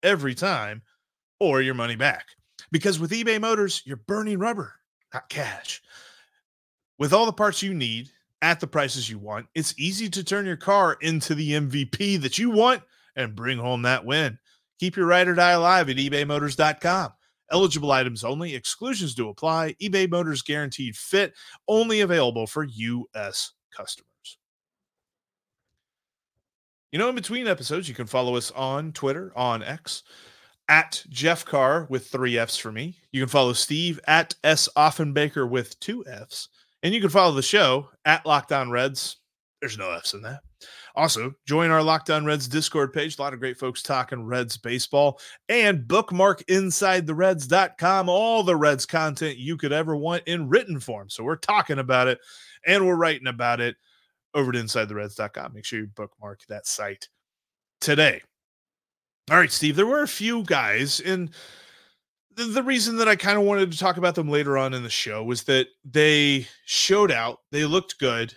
every 0.03 0.35
time 0.35 0.81
or 1.39 1.61
your 1.61 1.73
money 1.73 1.95
back. 1.95 2.25
Because 2.69 2.99
with 2.99 3.11
eBay 3.11 3.39
Motors, 3.39 3.81
you're 3.85 3.95
burning 3.95 4.39
rubber, 4.39 4.73
not 5.15 5.29
cash. 5.29 5.81
With 6.99 7.13
all 7.13 7.25
the 7.25 7.33
parts 7.33 7.63
you 7.63 7.73
need 7.73 8.09
at 8.41 8.59
the 8.59 8.67
prices 8.67 9.09
you 9.09 9.17
want, 9.17 9.47
it's 9.55 9.73
easy 9.77 10.09
to 10.09 10.23
turn 10.23 10.45
your 10.45 10.57
car 10.57 10.97
into 11.01 11.35
the 11.35 11.51
MVP 11.51 12.21
that 12.21 12.37
you 12.37 12.49
want 12.49 12.83
and 13.15 13.35
bring 13.35 13.57
home 13.57 13.83
that 13.83 14.05
win. 14.05 14.37
Keep 14.79 14.97
your 14.97 15.05
ride 15.05 15.29
or 15.29 15.35
die 15.35 15.51
alive 15.51 15.89
at 15.89 15.95
ebaymotors.com. 15.95 17.13
Eligible 17.51 17.91
items 17.91 18.23
only, 18.23 18.55
exclusions 18.55 19.15
do 19.15 19.29
apply. 19.29 19.75
eBay 19.81 20.09
Motors 20.09 20.41
guaranteed 20.41 20.97
fit, 20.97 21.33
only 21.67 22.01
available 22.01 22.45
for 22.45 22.63
U.S. 22.65 23.53
customers. 23.71 24.09
You 26.91 26.99
know, 26.99 27.07
in 27.07 27.15
between 27.15 27.47
episodes, 27.47 27.87
you 27.87 27.95
can 27.95 28.07
follow 28.07 28.35
us 28.35 28.51
on 28.51 28.91
Twitter, 28.91 29.31
on 29.35 29.63
X, 29.63 30.03
at 30.67 31.03
Jeff 31.09 31.45
Carr 31.45 31.87
with 31.89 32.07
three 32.07 32.37
F's 32.37 32.57
for 32.57 32.71
me. 32.71 32.97
You 33.11 33.21
can 33.21 33.29
follow 33.29 33.53
Steve 33.53 33.99
at 34.07 34.35
S. 34.43 34.67
Offenbaker 34.75 35.49
with 35.49 35.79
two 35.79 36.05
F's. 36.07 36.49
And 36.83 36.93
you 36.93 37.01
can 37.01 37.09
follow 37.09 37.33
the 37.33 37.41
show 37.41 37.89
at 38.05 38.25
Locked 38.25 38.51
On 38.51 38.69
Reds. 38.69 39.17
There's 39.61 39.77
no 39.77 39.91
F's 39.91 40.13
in 40.13 40.21
that. 40.23 40.41
Also, 40.95 41.33
join 41.45 41.71
our 41.71 41.83
Locked 41.83 42.09
On 42.09 42.25
Reds 42.25 42.47
Discord 42.47 42.93
page. 42.93 43.17
A 43.17 43.21
lot 43.21 43.33
of 43.33 43.39
great 43.39 43.57
folks 43.57 43.81
talking 43.81 44.23
Reds 44.23 44.57
baseball. 44.57 45.19
And 45.49 45.87
bookmark 45.87 46.43
InsideTheReds.com 46.45 48.09
all 48.09 48.43
the 48.43 48.55
Reds 48.55 48.85
content 48.85 49.37
you 49.37 49.57
could 49.57 49.73
ever 49.73 49.95
want 49.95 50.23
in 50.25 50.47
written 50.47 50.79
form. 50.79 51.09
So 51.09 51.23
we're 51.23 51.35
talking 51.35 51.79
about 51.79 52.07
it 52.07 52.19
and 52.65 52.85
we're 52.85 52.95
writing 52.95 53.27
about 53.27 53.59
it 53.59 53.75
over 54.33 54.51
to 54.51 54.59
InsideTheReds.com. 54.59 55.53
Make 55.53 55.65
sure 55.65 55.79
you 55.79 55.87
bookmark 55.87 56.41
that 56.47 56.65
site 56.65 57.09
today. 57.81 58.21
All 59.31 59.37
right, 59.37 59.51
Steve, 59.51 59.75
there 59.75 59.87
were 59.87 60.03
a 60.03 60.07
few 60.07 60.43
guys, 60.43 60.99
and 60.99 61.31
the, 62.35 62.43
the 62.43 62.61
reason 62.61 62.97
that 62.97 63.07
I 63.07 63.15
kind 63.15 63.39
of 63.39 63.43
wanted 63.43 63.71
to 63.71 63.77
talk 63.77 63.97
about 63.97 64.13
them 64.13 64.29
later 64.29 64.55
on 64.55 64.75
in 64.75 64.83
the 64.83 64.89
show 64.89 65.23
was 65.23 65.43
that 65.43 65.67
they 65.83 66.47
showed 66.65 67.11
out, 67.11 67.39
they 67.51 67.65
looked 67.65 67.97
good. 67.97 68.35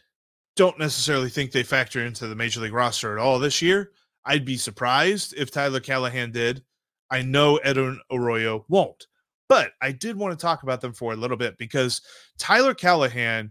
Don't 0.56 0.78
necessarily 0.78 1.28
think 1.28 1.52
they 1.52 1.62
factor 1.62 2.04
into 2.04 2.26
the 2.26 2.34
major 2.34 2.60
league 2.60 2.72
roster 2.72 3.16
at 3.16 3.22
all 3.22 3.38
this 3.38 3.60
year. 3.60 3.90
I'd 4.24 4.46
be 4.46 4.56
surprised 4.56 5.34
if 5.36 5.50
Tyler 5.50 5.80
Callihan 5.80 6.32
did. 6.32 6.62
I 7.10 7.20
know 7.20 7.56
Edwin 7.58 8.00
Arroyo 8.10 8.64
won't, 8.68 9.06
but 9.48 9.72
I 9.82 9.92
did 9.92 10.16
want 10.16 10.38
to 10.38 10.42
talk 10.42 10.62
about 10.62 10.80
them 10.80 10.94
for 10.94 11.12
a 11.12 11.16
little 11.16 11.36
bit 11.36 11.58
because 11.58 12.00
Tyler 12.38 12.74
Callihan 12.74 13.50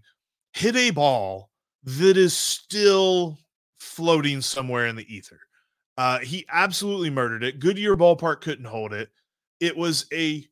hit 0.54 0.76
a 0.76 0.90
ball 0.90 1.52
that 1.84 2.18
is 2.18 2.36
still 2.36 3.38
floating 3.80 4.42
somewhere 4.42 4.88
in 4.88 4.96
the 4.96 5.12
ether. 5.14 5.40
Uh, 5.98 6.20
he 6.20 6.46
absolutely 6.50 7.10
murdered 7.10 7.44
it. 7.44 7.60
Goodyear 7.60 7.98
Ballpark 7.98 8.42
couldn't 8.42 8.66
hold 8.66 8.94
it. 8.94 9.10
It 9.60 9.76
was 9.76 10.06
a 10.14 10.46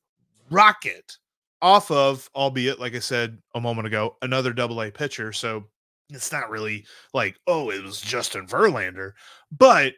rocket 0.49 1.17
off 1.61 1.91
of, 1.91 2.29
albeit 2.35 2.79
like 2.79 2.95
I 2.95 2.99
said 2.99 3.37
a 3.53 3.61
moment 3.61 3.87
ago, 3.87 4.17
another 4.21 4.53
double 4.53 4.81
A 4.81 4.91
pitcher. 4.91 5.31
So 5.31 5.65
it's 6.09 6.31
not 6.31 6.49
really 6.49 6.85
like, 7.13 7.37
oh, 7.47 7.69
it 7.69 7.83
was 7.83 8.01
Justin 8.01 8.47
Verlander, 8.47 9.11
but 9.51 9.93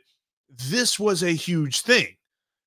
this 0.69 0.99
was 0.99 1.23
a 1.23 1.31
huge 1.31 1.81
thing 1.81 2.15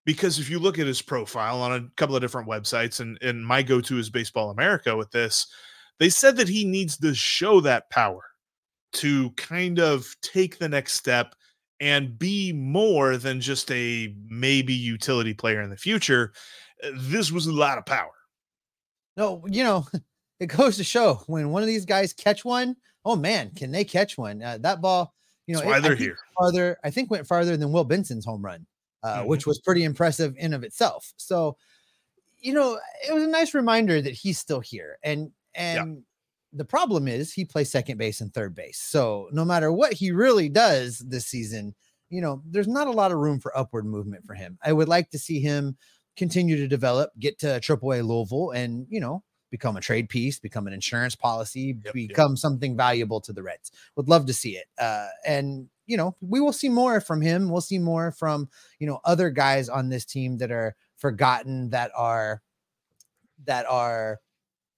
because 0.04 0.38
if 0.38 0.50
you 0.50 0.58
look 0.58 0.78
at 0.78 0.86
his 0.86 1.02
profile 1.02 1.62
on 1.62 1.72
a 1.72 1.88
couple 1.96 2.16
of 2.16 2.22
different 2.22 2.48
websites, 2.48 3.00
and, 3.00 3.18
and 3.22 3.46
my 3.46 3.62
go 3.62 3.80
to 3.80 3.98
is 3.98 4.10
Baseball 4.10 4.50
America 4.50 4.96
with 4.96 5.10
this, 5.10 5.46
they 5.98 6.08
said 6.08 6.36
that 6.36 6.48
he 6.48 6.64
needs 6.64 6.96
to 6.98 7.14
show 7.14 7.60
that 7.60 7.90
power 7.90 8.22
to 8.92 9.30
kind 9.32 9.78
of 9.78 10.14
take 10.20 10.58
the 10.58 10.68
next 10.68 10.94
step 10.94 11.34
and 11.80 12.18
be 12.18 12.52
more 12.52 13.16
than 13.16 13.40
just 13.40 13.70
a 13.70 14.14
maybe 14.28 14.74
utility 14.74 15.34
player 15.34 15.62
in 15.62 15.70
the 15.70 15.76
future. 15.76 16.32
Uh, 16.84 16.90
this 16.94 17.32
was 17.32 17.46
a 17.46 17.52
lot 17.52 17.78
of 17.78 17.86
power. 17.86 18.12
No, 19.16 19.44
you 19.48 19.64
know, 19.64 19.86
it 20.40 20.46
goes 20.46 20.76
to 20.76 20.84
show 20.84 21.22
when 21.26 21.50
one 21.50 21.62
of 21.62 21.66
these 21.66 21.84
guys 21.84 22.12
catch 22.12 22.44
one, 22.44 22.76
oh 23.04 23.16
man, 23.16 23.50
can 23.54 23.70
they 23.70 23.84
catch 23.84 24.16
one? 24.18 24.42
Uh, 24.42 24.58
that 24.58 24.80
ball, 24.80 25.14
you 25.46 25.54
know, 25.54 25.60
That's 25.60 25.70
why 25.70 25.78
it, 25.78 25.80
they're 25.80 25.96
here. 25.96 26.18
Farther, 26.38 26.78
I 26.84 26.90
think 26.90 27.10
went 27.10 27.26
farther 27.26 27.56
than 27.56 27.72
Will 27.72 27.84
Benson's 27.84 28.24
home 28.24 28.44
run, 28.44 28.66
uh, 29.02 29.22
Mhm. 29.22 29.26
which 29.26 29.46
was 29.46 29.58
pretty 29.58 29.84
impressive 29.84 30.34
in 30.36 30.52
of 30.54 30.62
itself. 30.62 31.12
So, 31.16 31.56
you 32.38 32.52
know, 32.54 32.78
it 33.06 33.12
was 33.12 33.22
a 33.22 33.28
nice 33.28 33.54
reminder 33.54 34.00
that 34.00 34.14
he's 34.14 34.38
still 34.38 34.60
here. 34.60 34.98
And 35.02 35.32
and 35.54 36.04
the 36.52 36.64
problem 36.64 37.06
is 37.08 37.32
he 37.32 37.44
plays 37.44 37.70
second 37.70 37.98
base 37.98 38.20
and 38.20 38.32
third 38.32 38.54
base. 38.54 38.78
So 38.78 39.28
no 39.32 39.44
matter 39.44 39.72
what 39.72 39.92
he 39.92 40.10
really 40.10 40.48
does 40.48 40.98
this 40.98 41.26
season, 41.26 41.74
you 42.08 42.20
know, 42.20 42.42
there's 42.44 42.68
not 42.68 42.88
a 42.88 42.92
lot 42.92 43.12
of 43.12 43.18
room 43.18 43.38
for 43.38 43.56
upward 43.56 43.86
movement 43.86 44.26
for 44.26 44.34
him. 44.34 44.58
I 44.64 44.72
would 44.72 44.88
like 44.88 45.10
to 45.10 45.18
see 45.18 45.40
him 45.40 45.76
continue 46.16 46.56
to 46.56 46.66
develop, 46.66 47.10
get 47.18 47.38
to 47.40 47.60
AAA 47.60 48.06
Louisville, 48.06 48.50
and 48.50 48.86
you 48.90 49.00
know, 49.00 49.22
become 49.50 49.76
a 49.76 49.80
trade 49.80 50.08
piece, 50.08 50.38
become 50.38 50.66
an 50.66 50.72
insurance 50.72 51.14
policy, 51.14 51.78
yep. 51.84 51.94
become 51.94 52.36
something 52.36 52.76
valuable 52.76 53.20
to 53.20 53.32
the 53.32 53.42
Reds. 53.42 53.70
Would 53.96 54.08
love 54.08 54.26
to 54.26 54.32
see 54.32 54.56
it. 54.56 54.66
Uh, 54.78 55.08
and 55.26 55.68
you 55.86 55.96
know, 55.96 56.16
we 56.20 56.40
will 56.40 56.52
see 56.52 56.68
more 56.68 57.00
from 57.00 57.20
him. 57.20 57.48
We'll 57.48 57.60
see 57.60 57.78
more 57.78 58.12
from 58.12 58.48
you 58.80 58.86
know 58.88 59.00
other 59.04 59.30
guys 59.30 59.68
on 59.68 59.88
this 59.88 60.04
team 60.04 60.38
that 60.38 60.50
are 60.50 60.74
forgotten, 60.96 61.70
that 61.70 61.92
are 61.96 62.42
that 63.44 63.66
are 63.66 64.20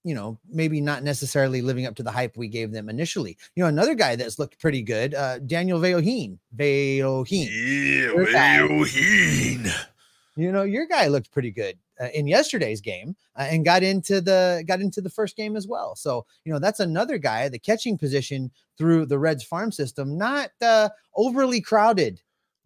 you 0.04 0.14
know 0.14 0.38
maybe 0.48 0.80
not 0.80 1.02
necessarily 1.02 1.62
living 1.62 1.86
up 1.86 1.94
to 1.96 2.02
the 2.02 2.10
hype 2.10 2.36
we 2.36 2.48
gave 2.48 2.72
them 2.72 2.88
initially. 2.88 3.36
You 3.56 3.62
know, 3.62 3.68
another 3.68 3.94
guy 3.94 4.16
that's 4.16 4.38
looked 4.38 4.58
pretty 4.60 4.82
good, 4.82 5.14
uh, 5.14 5.38
Daniel 5.40 5.78
Vellojin. 5.80 6.38
Vellojin. 6.56 7.48
Yeah, 7.50 8.24
Vellojin. 8.60 9.72
You 10.36 10.50
know, 10.50 10.62
your 10.62 10.86
guy 10.86 11.08
looked 11.08 11.30
pretty 11.30 11.50
good 11.50 11.78
uh, 12.00 12.08
in 12.14 12.26
yesterday's 12.26 12.80
game 12.80 13.14
uh, 13.36 13.42
and 13.42 13.64
got 13.66 13.82
into 13.82 14.20
the 14.22 14.64
got 14.66 14.80
into 14.80 15.02
the 15.02 15.10
first 15.10 15.36
game 15.36 15.56
as 15.56 15.68
well. 15.68 15.94
So, 15.94 16.24
you 16.44 16.52
know, 16.52 16.58
that's 16.58 16.80
another 16.80 17.18
guy, 17.18 17.48
the 17.50 17.58
catching 17.58 17.98
position 17.98 18.50
through 18.78 19.06
the 19.06 19.18
Reds 19.18 19.44
farm 19.44 19.70
system, 19.70 20.16
not 20.16 20.50
uh, 20.62 20.88
overly 21.14 21.60
crowded 21.60 22.22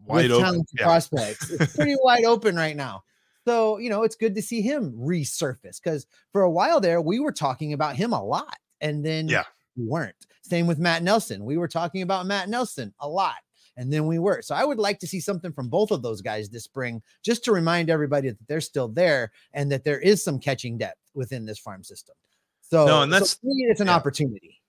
Wide 0.07 0.23
with 0.25 0.33
open. 0.33 0.45
talented 0.45 0.79
Yeah. 0.79 0.85
prospects. 0.85 1.51
It's 1.51 1.75
pretty 1.75 1.97
wide 2.03 2.25
open 2.25 2.55
right 2.55 2.77
now. 2.77 3.03
So, 3.47 3.79
you 3.79 3.89
know, 3.91 4.03
it's 4.03 4.17
good 4.17 4.35
to 4.35 4.43
see 4.43 4.61
him 4.61 4.93
resurface 4.93 5.81
because 5.83 6.07
for 6.33 6.43
a 6.43 6.51
while 6.51 6.81
there, 6.81 7.01
we 7.01 7.21
were 7.21 7.33
talking 7.33 7.73
about 7.73 7.95
him 7.97 8.13
a 8.13 8.23
lot. 8.23 8.59
And 8.81 9.05
then 9.05 9.29
Yeah. 9.29 9.45
we 9.77 9.87
weren't. 9.87 10.27
Same 10.43 10.67
with 10.67 10.79
Matt 10.79 11.03
Nelson. 11.05 11.45
We 11.45 11.57
were 11.57 11.69
talking 11.69 12.03
about 12.03 12.27
Matt 12.27 12.49
Nelson 12.49 12.93
a 13.01 13.09
lot. 13.09 13.37
And 13.77 13.93
then 13.93 14.07
we 14.07 14.19
were. 14.19 14.43
So 14.43 14.55
I 14.55 14.65
would 14.65 14.79
like 14.79 14.99
to 15.01 15.07
see 15.07 15.21
something 15.21 15.53
from 15.53 15.69
both 15.69 15.91
of 15.93 16.03
those 16.03 16.23
guys 16.23 16.49
this 16.49 16.65
spring, 16.65 17.03
just 17.23 17.45
to 17.45 17.53
remind 17.53 17.89
everybody 17.91 18.31
that 18.31 18.49
they're 18.49 18.61
still 18.61 18.89
there 18.89 19.31
and 19.53 19.71
that 19.71 19.85
there 19.85 20.01
is 20.01 20.25
some 20.25 20.41
catching 20.41 20.77
depth 20.79 20.99
within 21.15 21.45
this 21.45 21.59
farm 21.59 21.85
system. 21.85 22.17
So, 22.63 22.87
No, 22.87 23.03
and 23.03 23.13
that's- 23.13 23.39
me, 23.45 23.67
it's 23.69 23.81
an 23.81 23.87
yeah. 23.87 23.95
opportunity. 23.95 24.61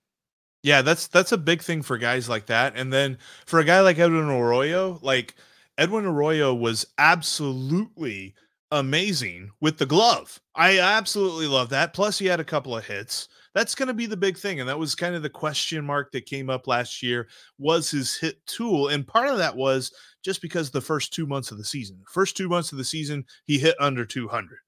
Yeah, 0.62 0.82
that's 0.82 1.06
that's 1.08 1.32
a 1.32 1.38
big 1.38 1.62
thing 1.62 1.82
for 1.82 1.98
guys 1.98 2.28
like 2.28 2.46
that. 2.46 2.74
And 2.76 2.92
then 2.92 3.18
for 3.46 3.58
a 3.60 3.64
guy 3.64 3.80
like 3.80 3.98
Edwin 3.98 4.28
Arroyo, 4.28 4.98
like 5.02 5.34
Edwin 5.78 6.04
Arroyo 6.04 6.52
was 6.54 6.84
absolutely 6.98 8.34
amazing 8.70 9.50
with 9.60 9.78
the 9.78 9.86
glove. 9.86 10.40
I 10.54 10.78
absolutely 10.78 11.46
love 11.46 11.68
that. 11.70 11.94
Plus, 11.94 12.18
he 12.18 12.26
had 12.26 12.40
a 12.40 12.44
couple 12.44 12.76
of 12.76 12.84
hits. 12.84 13.28
That's 13.54 13.74
going 13.74 13.88
to 13.88 13.94
be 13.94 14.06
the 14.06 14.16
big 14.16 14.36
thing. 14.36 14.60
And 14.60 14.68
that 14.68 14.78
was 14.78 14.94
kind 14.94 15.14
of 15.14 15.22
the 15.22 15.30
question 15.30 15.84
mark 15.84 16.12
that 16.12 16.26
came 16.26 16.50
up 16.50 16.66
last 16.66 17.02
year 17.02 17.28
was 17.58 17.90
his 17.90 18.16
hit 18.16 18.44
tool. 18.46 18.88
And 18.88 19.06
part 19.06 19.28
of 19.28 19.38
that 19.38 19.56
was 19.56 19.92
just 20.24 20.42
because 20.42 20.70
the 20.70 20.80
first 20.80 21.12
two 21.12 21.26
months 21.26 21.50
of 21.50 21.58
the 21.58 21.64
season, 21.64 22.02
first 22.10 22.36
two 22.36 22.48
months 22.48 22.72
of 22.72 22.78
the 22.78 22.84
season, 22.84 23.24
he 23.44 23.58
hit 23.58 23.74
under 23.80 24.04
200. 24.04 24.58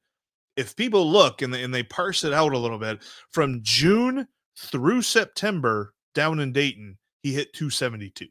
If 0.56 0.76
people 0.76 1.10
look 1.10 1.42
and 1.42 1.52
they, 1.52 1.62
and 1.62 1.72
they 1.72 1.82
parse 1.82 2.24
it 2.24 2.32
out 2.32 2.52
a 2.52 2.58
little 2.58 2.78
bit, 2.78 3.02
from 3.30 3.60
June 3.62 4.26
through 4.58 5.02
September 5.02 5.94
down 6.14 6.40
in 6.40 6.52
Dayton, 6.52 6.98
he 7.22 7.32
hit 7.32 7.52
272. 7.52 8.26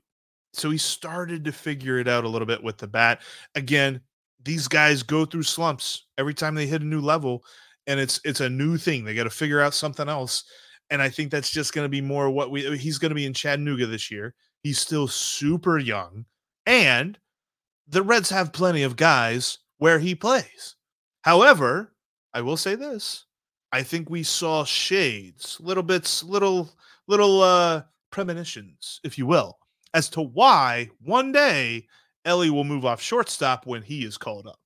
So 0.53 0.69
he 0.69 0.77
started 0.77 1.45
to 1.45 1.51
figure 1.51 1.99
it 1.99 2.07
out 2.07 2.23
a 2.23 2.29
little 2.29 2.47
bit 2.47 2.63
with 2.63 2.77
the 2.77 2.87
bat. 2.87 3.21
Again, 3.55 4.01
these 4.43 4.67
guys 4.67 5.03
go 5.03 5.25
through 5.25 5.43
slumps 5.43 6.07
every 6.17 6.33
time 6.33 6.55
they 6.55 6.67
hit 6.67 6.81
a 6.81 6.85
new 6.85 7.01
level 7.01 7.43
and 7.87 7.99
it's 7.99 8.19
it's 8.23 8.39
a 8.39 8.49
new 8.49 8.77
thing. 8.77 9.03
They 9.03 9.15
got 9.15 9.23
to 9.23 9.29
figure 9.29 9.61
out 9.61 9.73
something 9.73 10.07
else. 10.07 10.43
And 10.91 11.01
I 11.01 11.09
think 11.09 11.31
that's 11.31 11.51
just 11.51 11.73
going 11.73 11.85
to 11.85 11.89
be 11.89 12.01
more 12.01 12.29
what 12.29 12.51
we 12.51 12.77
he's 12.77 12.97
going 12.97 13.09
to 13.09 13.15
be 13.15 13.25
in 13.25 13.33
Chattanooga 13.33 13.85
this 13.85 14.09
year. 14.09 14.35
He's 14.61 14.79
still 14.79 15.07
super 15.07 15.77
young 15.77 16.25
and 16.65 17.17
the 17.87 18.03
Reds 18.03 18.29
have 18.29 18.53
plenty 18.53 18.83
of 18.83 18.95
guys 18.95 19.57
where 19.79 19.99
he 19.99 20.13
plays. 20.13 20.75
However, 21.23 21.93
I 22.33 22.41
will 22.41 22.57
say 22.57 22.75
this. 22.75 23.25
I 23.71 23.83
think 23.83 24.09
we 24.09 24.23
saw 24.23 24.63
shades, 24.63 25.57
little 25.59 25.83
bits, 25.83 26.23
little 26.23 26.69
little 27.07 27.41
uh 27.41 27.83
premonitions, 28.11 28.99
if 29.03 29.17
you 29.17 29.25
will, 29.25 29.57
as 29.93 30.09
to 30.09 30.21
why 30.21 30.89
one 31.01 31.31
day 31.31 31.87
Ellie 32.25 32.49
will 32.49 32.63
move 32.63 32.85
off 32.85 33.01
shortstop 33.01 33.65
when 33.65 33.81
he 33.81 34.03
is 34.03 34.17
called 34.17 34.47
up. 34.47 34.59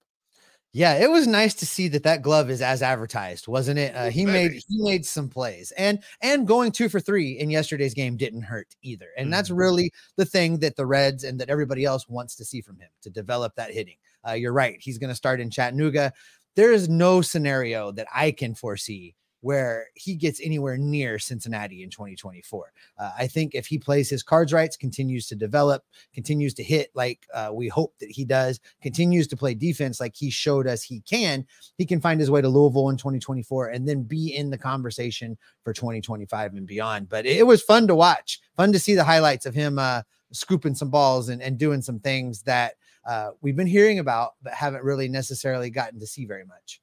Yeah, 0.75 0.95
it 0.95 1.11
was 1.11 1.27
nice 1.27 1.53
to 1.55 1.67
see 1.67 1.87
that 1.89 2.01
that 2.01 2.23
glove 2.23 2.49
is 2.49 2.59
as 2.59 2.81
advertised, 2.81 3.47
wasn't 3.47 3.77
it? 3.77 3.95
Uh, 3.95 4.09
he 4.09 4.25
made 4.25 4.53
he 4.53 4.81
made 4.81 5.05
some 5.05 5.29
plays, 5.29 5.71
and 5.77 6.01
and 6.21 6.47
going 6.47 6.71
two 6.71 6.89
for 6.89 6.99
three 6.99 7.33
in 7.33 7.51
yesterday's 7.51 7.93
game 7.93 8.17
didn't 8.17 8.41
hurt 8.41 8.75
either. 8.81 9.09
And 9.15 9.31
that's 9.31 9.51
really 9.51 9.91
the 10.17 10.25
thing 10.25 10.57
that 10.59 10.75
the 10.75 10.87
Reds 10.87 11.25
and 11.25 11.39
that 11.39 11.51
everybody 11.51 11.85
else 11.85 12.09
wants 12.09 12.35
to 12.37 12.45
see 12.45 12.59
from 12.59 12.79
him 12.79 12.89
to 13.03 13.11
develop 13.11 13.53
that 13.55 13.71
hitting. 13.71 13.97
Uh, 14.27 14.31
you're 14.31 14.51
right; 14.51 14.77
he's 14.79 14.97
going 14.97 15.11
to 15.11 15.15
start 15.15 15.39
in 15.39 15.51
Chattanooga. 15.51 16.11
There 16.55 16.71
is 16.71 16.89
no 16.89 17.21
scenario 17.21 17.91
that 17.91 18.07
I 18.13 18.31
can 18.31 18.55
foresee 18.55 19.13
where 19.43 19.87
he 19.95 20.15
gets 20.15 20.39
anywhere 20.41 20.77
near 20.77 21.19
Cincinnati 21.19 21.83
in 21.83 21.89
2024. 21.89 22.71
Uh, 22.97 23.11
I 23.19 23.27
think 23.27 23.53
if 23.53 23.67
he 23.67 23.77
plays 23.77 24.09
his 24.09 24.23
cards 24.23 24.53
right, 24.53 24.73
continues 24.79 25.27
to 25.27 25.35
develop, 25.35 25.83
continues 26.13 26.53
to 26.53 26.63
hit 26.63 26.91
like 26.95 27.27
uh, 27.33 27.49
we 27.53 27.67
hope 27.67 27.93
that 27.99 28.09
he 28.09 28.23
does, 28.23 28.61
continues 28.81 29.27
to 29.27 29.37
play 29.37 29.53
defense 29.53 29.99
like 29.99 30.15
he 30.15 30.29
showed 30.29 30.65
us 30.65 30.81
he 30.81 31.01
can, 31.01 31.45
he 31.77 31.85
can 31.85 31.99
find 31.99 32.21
his 32.21 32.31
way 32.31 32.39
to 32.39 32.47
Louisville 32.47 32.87
in 32.87 32.95
2024 32.95 33.67
and 33.67 33.85
then 33.85 34.03
be 34.03 34.33
in 34.33 34.49
the 34.49 34.57
conversation 34.57 35.37
for 35.61 35.73
2025 35.73 36.53
and 36.53 36.65
beyond. 36.65 37.09
But 37.09 37.25
it 37.25 37.45
was 37.45 37.61
fun 37.61 37.85
to 37.87 37.95
watch, 37.95 38.39
fun 38.55 38.71
to 38.71 38.79
see 38.79 38.95
the 38.95 39.03
highlights 39.03 39.45
of 39.45 39.53
him 39.53 39.77
uh, 39.77 40.03
scooping 40.31 40.75
some 40.75 40.89
balls 40.89 41.27
and, 41.27 41.41
and 41.41 41.57
doing 41.57 41.81
some 41.81 41.99
things 41.99 42.43
that 42.43 42.75
uh, 43.05 43.31
we've 43.41 43.57
been 43.57 43.67
hearing 43.67 43.99
about, 43.99 44.35
but 44.41 44.53
haven't 44.53 44.85
really 44.85 45.09
necessarily 45.09 45.69
gotten 45.69 45.99
to 45.99 46.07
see 46.07 46.25
very 46.25 46.45
much. 46.45 46.79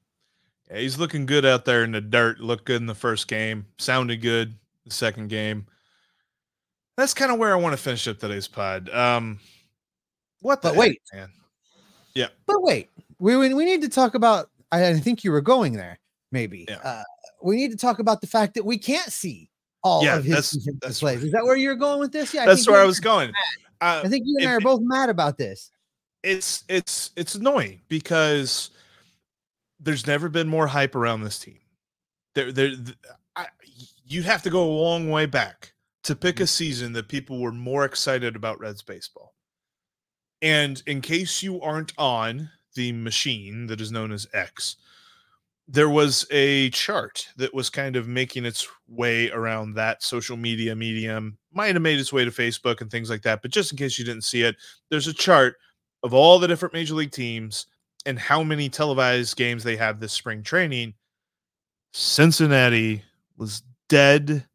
Yeah, 0.71 0.79
he's 0.79 0.97
looking 0.97 1.25
good 1.25 1.45
out 1.45 1.65
there 1.65 1.83
in 1.83 1.91
the 1.91 2.01
dirt. 2.01 2.39
Looked 2.39 2.65
good 2.65 2.79
in 2.81 2.87
the 2.87 2.95
first 2.95 3.27
game. 3.27 3.65
Sounded 3.77 4.21
good 4.21 4.53
the 4.85 4.93
second 4.93 5.27
game. 5.29 5.67
That's 6.97 7.13
kind 7.13 7.31
of 7.31 7.37
where 7.39 7.51
I 7.51 7.55
want 7.55 7.73
to 7.73 7.81
finish 7.81 8.07
up 8.07 8.19
today's 8.19 8.47
pod. 8.47 8.89
Um, 8.89 9.39
what? 10.41 10.61
The 10.61 10.69
But 10.69 10.77
wait. 10.77 11.01
heck, 11.11 11.21
man. 11.21 11.29
But 12.45 12.61
wait, 12.61 12.89
we 13.19 13.35
we 13.37 13.65
need 13.65 13.81
to 13.81 13.89
talk 13.89 14.13
about. 14.15 14.49
I, 14.71 14.87
I 14.89 14.99
think 14.99 15.23
you 15.23 15.31
were 15.31 15.41
going 15.41 15.73
there. 15.73 15.99
Maybe 16.31 16.65
Yeah. 16.69 16.77
uh, 16.83 17.03
we 17.43 17.55
need 17.57 17.71
to 17.71 17.77
talk 17.77 17.99
about 17.99 18.21
the 18.21 18.27
fact 18.27 18.53
that 18.53 18.63
we 18.65 18.77
can't 18.77 19.11
see 19.11 19.49
all 19.83 20.03
Yeah, 20.03 20.17
of 20.17 20.23
his 20.23 20.51
that's- 20.51 20.67
that's 20.81 20.99
plays. 20.99 21.17
right. 21.17 21.25
Is 21.25 21.31
that 21.31 21.43
where 21.43 21.55
you're 21.57 21.75
going 21.75 21.99
with 21.99 22.11
this? 22.13 22.33
Yeah, 22.33 22.45
That's 22.45 22.61
think 22.65 22.71
where 22.73 22.81
I 22.81 22.85
was 22.85 22.99
going. 22.99 23.31
Uh, 23.81 24.01
I 24.05 24.07
think 24.07 24.23
you 24.27 24.37
and 24.39 24.49
I 24.49 24.53
are 24.53 24.59
both 24.61 24.79
mad 24.83 25.09
about 25.09 25.37
this. 25.37 25.71
it's 26.23 26.63
it's 26.69 27.11
it's 27.15 27.35
annoying 27.35 27.81
because 27.87 28.69
there's 29.81 30.07
never 30.07 30.29
been 30.29 30.47
more 30.47 30.67
hype 30.67 30.95
around 30.95 31.23
this 31.23 31.39
team. 31.39 31.59
There, 32.35 32.51
there, 32.51 32.71
I, 33.35 33.47
you 34.05 34.23
have 34.23 34.43
to 34.43 34.49
go 34.49 34.63
a 34.63 34.77
long 34.81 35.09
way 35.09 35.25
back 35.25 35.73
to 36.03 36.15
pick 36.15 36.39
a 36.39 36.43
mm. 36.43 36.49
season 36.49 36.93
that 36.93 37.07
people 37.07 37.39
were 37.39 37.51
more 37.51 37.85
excited 37.85 38.35
about 38.35 38.59
Reds 38.59 38.81
baseball. 38.81 39.33
And 40.41 40.81
in 40.87 41.01
case 41.01 41.43
you 41.43 41.61
aren't 41.61 41.93
on 41.97 42.49
the 42.75 42.91
machine 42.93 43.67
that 43.67 43.81
is 43.81 43.91
known 43.91 44.11
as 44.11 44.27
X, 44.33 44.77
there 45.67 45.89
was 45.89 46.25
a 46.31 46.69
chart 46.71 47.27
that 47.37 47.53
was 47.53 47.69
kind 47.69 47.95
of 47.95 48.07
making 48.07 48.45
its 48.45 48.67
way 48.87 49.29
around 49.31 49.73
that 49.75 50.03
social 50.03 50.35
media 50.35 50.75
medium, 50.75 51.37
might 51.53 51.75
have 51.75 51.81
made 51.81 51.99
its 51.99 52.11
way 52.11 52.25
to 52.25 52.31
Facebook 52.31 52.81
and 52.81 52.89
things 52.89 53.09
like 53.09 53.21
that. 53.21 53.41
But 53.41 53.51
just 53.51 53.71
in 53.71 53.77
case 53.77 53.97
you 53.99 54.05
didn't 54.05 54.23
see 54.23 54.41
it, 54.41 54.55
there's 54.89 55.07
a 55.07 55.13
chart 55.13 55.55
of 56.03 56.13
all 56.13 56.39
the 56.39 56.47
different 56.47 56.73
major 56.73 56.95
league 56.95 57.11
teams 57.11 57.67
and 58.05 58.17
how 58.17 58.43
many 58.43 58.69
televised 58.69 59.35
games 59.35 59.63
they 59.63 59.75
have 59.75 59.99
this 59.99 60.13
spring 60.13 60.43
training 60.43 60.93
Cincinnati 61.93 63.03
was 63.37 63.63
dead 63.89 64.45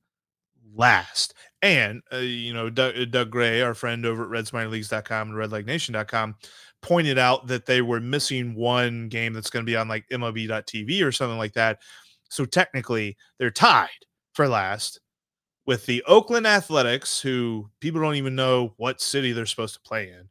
last. 0.75 1.35
And, 1.63 2.03
uh, 2.13 2.19
you 2.19 2.53
know, 2.53 2.71
Doug, 2.71 2.95
Doug, 3.11 3.31
Gray, 3.31 3.61
our 3.63 3.75
friend 3.75 4.05
over 4.07 4.25
at 4.25 4.45
RedsMinorLeagues.com 4.45 5.31
and 5.31 5.37
RedLegNation.com, 5.37 6.37
pointed 6.83 7.19
out 7.19 7.47
that 7.49 7.67
they 7.67 7.83
were 7.83 8.01
missing 8.01 8.55
one 8.55 9.09
game 9.09 9.33
that's 9.33 9.51
going 9.51 9.65
to 9.65 9.71
be 9.71 9.77
on 9.77 9.89
like 9.89 10.07
MLB.TV 10.11 11.03
or 11.03 11.13
something 11.13 11.39
like 11.39 11.55
that. 11.55 11.81
So 12.29 12.45
technically, 12.45 13.17
they're 13.39 13.51
tied 13.51 13.89
for 14.35 14.49
last 14.49 15.01
with 15.67 15.87
the 15.87 16.03
Oakland 16.07 16.47
Athletics, 16.47 17.21
who 17.21 17.69
people 17.81 18.01
don't 18.01 18.15
even 18.15 18.37
know 18.37 18.75
what 18.77 19.01
city 19.01 19.33
they're 19.33 19.47
supposed 19.47 19.75
to 19.75 19.81
play 19.81 20.11
in. 20.11 20.29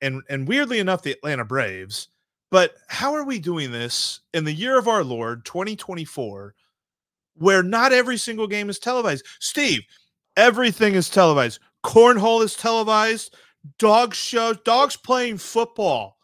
And, 0.00 0.22
and 0.28 0.46
weirdly 0.46 0.78
enough, 0.78 1.02
the 1.02 1.12
Atlanta 1.12 1.44
Braves. 1.44 2.08
But 2.50 2.74
how 2.88 3.14
are 3.14 3.24
we 3.24 3.38
doing 3.38 3.70
this 3.70 4.20
in 4.34 4.44
the 4.44 4.52
year 4.52 4.78
of 4.78 4.88
our 4.88 5.04
Lord, 5.04 5.44
2024, 5.44 6.54
where 7.36 7.62
not 7.62 7.92
every 7.92 8.16
single 8.16 8.48
game 8.48 8.68
is 8.68 8.78
televised? 8.78 9.24
Steve, 9.38 9.82
everything 10.36 10.94
is 10.94 11.08
televised. 11.08 11.60
Cornhole 11.84 12.42
is 12.42 12.56
televised. 12.56 13.36
Dog 13.78 14.14
shows, 14.14 14.58
dogs 14.64 14.96
playing 14.96 15.38
football 15.38 16.18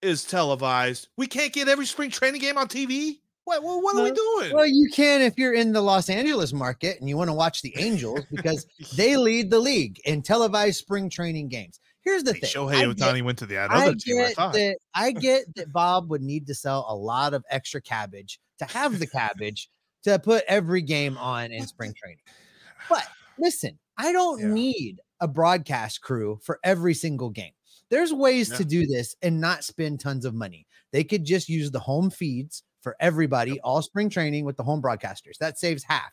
is 0.00 0.24
televised. 0.24 1.08
We 1.16 1.26
can't 1.26 1.52
get 1.52 1.68
every 1.68 1.86
spring 1.86 2.10
training 2.10 2.40
game 2.40 2.58
on 2.58 2.68
TV. 2.68 3.20
What, 3.44 3.62
what, 3.62 3.82
what 3.82 3.96
are 3.96 4.02
we 4.02 4.12
doing? 4.12 4.54
Well, 4.54 4.66
you 4.66 4.88
can 4.90 5.20
if 5.20 5.36
you're 5.36 5.52
in 5.52 5.72
the 5.72 5.80
Los 5.80 6.08
Angeles 6.08 6.52
market 6.52 6.98
and 7.00 7.08
you 7.08 7.16
want 7.16 7.28
to 7.28 7.34
watch 7.34 7.60
the 7.60 7.74
Angels 7.76 8.20
because 8.30 8.66
they 8.96 9.16
lead 9.16 9.50
the 9.50 9.58
league 9.58 10.00
in 10.06 10.22
televised 10.22 10.78
spring 10.78 11.10
training 11.10 11.48
games. 11.48 11.80
Here's 12.04 12.22
the 12.24 12.34
Hey, 12.34 12.40
thing. 12.40 12.50
Shohei 12.50 12.74
I 12.74 12.84
Ohtani 12.84 13.22
went 13.22 13.38
to 13.38 13.46
the 13.46 13.58
I 13.58 13.64
other 13.66 13.94
team. 13.94 14.18
I 14.18 14.26
get 14.26 14.34
thought. 14.36 14.52
that 14.52 14.76
I 14.94 15.10
get 15.12 15.54
that 15.56 15.72
Bob 15.72 16.10
would 16.10 16.22
need 16.22 16.46
to 16.48 16.54
sell 16.54 16.84
a 16.88 16.94
lot 16.94 17.34
of 17.34 17.44
extra 17.50 17.80
cabbage 17.80 18.38
to 18.58 18.66
have 18.66 18.98
the 18.98 19.06
cabbage 19.06 19.68
to 20.04 20.18
put 20.18 20.44
every 20.46 20.82
game 20.82 21.16
on 21.16 21.50
in 21.52 21.66
spring 21.66 21.94
training. 22.02 22.20
But 22.88 23.06
listen, 23.38 23.78
I 23.96 24.12
don't 24.12 24.38
Yeah. 24.40 24.46
need 24.52 25.00
a 25.20 25.28
broadcast 25.28 26.02
crew 26.02 26.38
for 26.42 26.58
every 26.62 26.92
single 26.94 27.30
game. 27.30 27.52
There's 27.90 28.12
ways 28.12 28.50
Yeah. 28.50 28.56
to 28.58 28.64
do 28.64 28.86
this 28.86 29.16
and 29.22 29.40
not 29.40 29.64
spend 29.64 30.00
tons 30.00 30.24
of 30.24 30.34
money. 30.34 30.66
They 30.92 31.04
could 31.04 31.24
just 31.24 31.48
use 31.48 31.70
the 31.70 31.80
home 31.80 32.10
feeds 32.10 32.62
for 32.82 32.96
everybody 33.00 33.58
all 33.60 33.80
spring 33.80 34.10
training 34.10 34.44
with 34.44 34.56
the 34.58 34.62
home 34.62 34.82
broadcasters. 34.82 35.38
That 35.40 35.58
saves 35.58 35.84
half. 35.84 36.12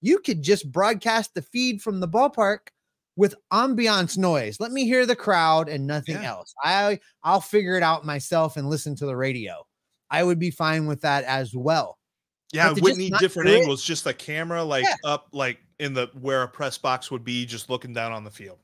You 0.00 0.18
could 0.18 0.42
just 0.42 0.70
broadcast 0.72 1.34
the 1.34 1.42
feed 1.42 1.82
from 1.82 2.00
the 2.00 2.08
ballpark 2.08 2.68
with 3.16 3.34
ambiance 3.52 4.16
noise. 4.18 4.60
Let 4.60 4.72
me 4.72 4.84
hear 4.84 5.06
the 5.06 5.16
crowd 5.16 5.68
and 5.68 5.86
nothing 5.86 6.16
Yeah. 6.16 6.30
else. 6.30 6.54
I 6.62 7.00
I'll 7.22 7.40
figure 7.40 7.76
it 7.76 7.82
out 7.82 8.04
myself 8.04 8.56
and 8.56 8.68
listen 8.68 8.94
to 8.96 9.06
the 9.06 9.16
radio. 9.16 9.66
I 10.10 10.22
would 10.22 10.38
be 10.38 10.50
fine 10.50 10.86
with 10.86 11.00
that 11.00 11.24
as 11.24 11.54
well. 11.54 11.98
Yeah, 12.52 12.68
But 12.68 12.78
it 12.78 12.82
wouldn't 12.84 13.00
need 13.00 13.14
different 13.18 13.48
it- 13.48 13.58
angles, 13.60 13.82
just 13.82 14.06
a 14.06 14.14
camera 14.14 14.62
like 14.62 14.84
Yeah. 14.84 14.94
up 15.04 15.26
like 15.32 15.58
in 15.80 15.94
the 15.94 16.08
where 16.20 16.42
a 16.42 16.48
press 16.48 16.78
box 16.78 17.10
would 17.10 17.24
be, 17.24 17.44
just 17.44 17.68
looking 17.68 17.92
down 17.92 18.12
on 18.12 18.22
the 18.24 18.30
field. 18.30 18.58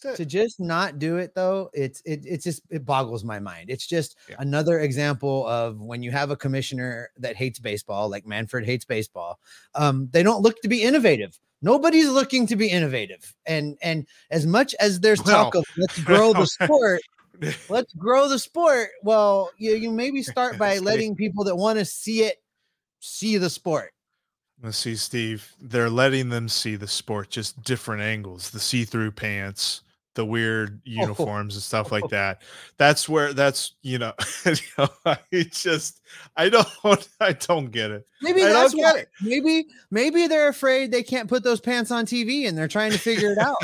To 0.00 0.24
just 0.24 0.60
not 0.60 0.98
do 1.00 1.16
it 1.16 1.34
though 1.34 1.70
it's 1.72 2.00
it, 2.04 2.20
it's 2.24 2.44
just 2.44 2.62
it 2.70 2.84
boggles 2.84 3.24
my 3.24 3.40
mind 3.40 3.68
it's 3.68 3.86
just 3.86 4.16
Yeah. 4.28 4.36
another 4.38 4.78
example 4.78 5.44
of 5.48 5.80
when 5.80 6.04
you 6.04 6.12
have 6.12 6.30
a 6.30 6.36
commissioner 6.36 7.10
that 7.16 7.34
hates 7.34 7.58
baseball 7.58 8.08
like 8.08 8.24
manfred 8.24 8.64
hates 8.64 8.84
baseball 8.84 9.40
um 9.74 10.08
they 10.12 10.22
don't 10.22 10.40
look 10.42 10.60
to 10.62 10.68
be 10.68 10.84
innovative 10.84 11.36
nobody's 11.62 12.08
looking 12.08 12.46
to 12.46 12.54
be 12.54 12.68
innovative 12.68 13.34
and 13.46 13.76
and 13.82 14.06
as 14.30 14.46
much 14.46 14.72
as 14.78 15.00
there's 15.00 15.20
talk 15.20 15.54
Well, 15.54 15.62
of 15.62 15.66
let's 15.76 15.98
grow 16.04 16.32
the 16.32 16.46
sport 16.46 17.00
let's 17.68 17.92
grow 17.94 18.28
the 18.28 18.38
sport 18.38 18.90
well 19.02 19.50
you, 19.58 19.74
you 19.74 19.90
maybe 19.90 20.22
start 20.22 20.58
by 20.58 20.78
letting 20.78 21.16
people 21.16 21.42
that 21.42 21.56
want 21.56 21.76
to 21.78 21.84
see 21.84 22.22
it 22.22 22.36
see 23.00 23.36
the 23.36 23.50
sport 23.50 23.90
Let's 24.60 24.78
see, 24.78 24.96
Steve. 24.96 25.52
They're 25.60 25.88
letting 25.88 26.30
them 26.30 26.48
see 26.48 26.74
the 26.74 26.88
sport, 26.88 27.30
just 27.30 27.62
different 27.62 28.02
angles, 28.02 28.50
the 28.50 28.58
see-through 28.58 29.12
pants, 29.12 29.82
the 30.14 30.24
weird 30.24 30.80
uniforms 30.84 31.54
and 31.54 31.62
stuff 31.62 31.92
like 31.92 32.08
that. 32.10 32.42
That's 32.76 33.08
where 33.08 33.32
that's 33.32 33.74
you 33.82 33.98
know, 33.98 34.12
you 34.46 34.54
know, 34.76 34.88
I 35.04 35.18
just 35.50 36.00
I 36.36 36.48
don't 36.48 36.68
I 37.20 37.32
don't 37.32 37.70
get 37.70 37.90
it. 37.90 38.06
Maybe 38.22 38.42
I 38.42 38.52
don't 38.52 38.54
that's 38.54 38.74
get 38.74 38.94
why. 38.94 39.00
it. 39.00 39.08
Maybe 39.22 39.66
maybe 39.90 40.26
they're 40.26 40.48
afraid 40.48 40.90
they 40.90 41.02
can't 41.02 41.28
put 41.28 41.42
those 41.42 41.60
pants 41.60 41.90
on 41.90 42.06
TV 42.06 42.48
and 42.48 42.56
they're 42.56 42.68
trying 42.68 42.92
to 42.92 42.98
figure 42.98 43.32
it 43.32 43.38
out. 43.38 43.56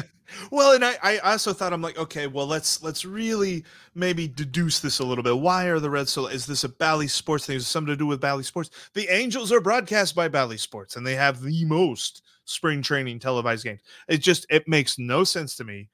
Well, 0.51 0.73
and 0.73 0.85
I, 0.85 0.97
I 1.03 1.19
also 1.19 1.53
thought 1.53 1.73
I'm 1.73 1.83
like, 1.83 1.99
okay, 1.99 2.27
well, 2.27 2.47
let's 2.47 2.83
let's 2.83 3.05
really 3.05 3.65
maybe 3.95 4.27
deduce 4.27 4.81
this 4.81 4.99
a 4.99 5.05
little 5.05 5.23
bit. 5.23 5.39
Why 5.39 5.67
are 5.67 5.79
the 5.79 5.91
Reds 5.91 6.13
so? 6.13 6.27
Is 6.27 6.47
this 6.47 6.65
a 6.65 6.69
Bally 6.69 7.09
Sports 7.09 7.47
thing? 7.47 7.57
Is 7.57 7.63
it 7.63 7.67
something 7.67 7.93
to 7.93 7.97
do 7.97 8.07
with 8.07 8.21
Bally 8.21 8.43
Sports? 8.43 8.71
The 8.95 9.09
Angels 9.09 9.53
are 9.53 9.61
broadcast 9.61 10.15
by 10.15 10.29
Bally 10.29 10.57
Sports, 10.57 10.97
and 10.97 11.07
they 11.07 11.15
have 11.15 11.43
the 11.43 11.65
most 11.67 12.23
spring 12.45 12.83
training 12.83 13.19
televised 13.19 13.65
games. 13.65 13.81
It 14.09 14.19
just 14.19 14.47
it 14.51 14.67
makes 14.69 14.99
no 14.99 15.25
sense 15.25 15.57
to 15.57 15.65
me. 15.65 15.89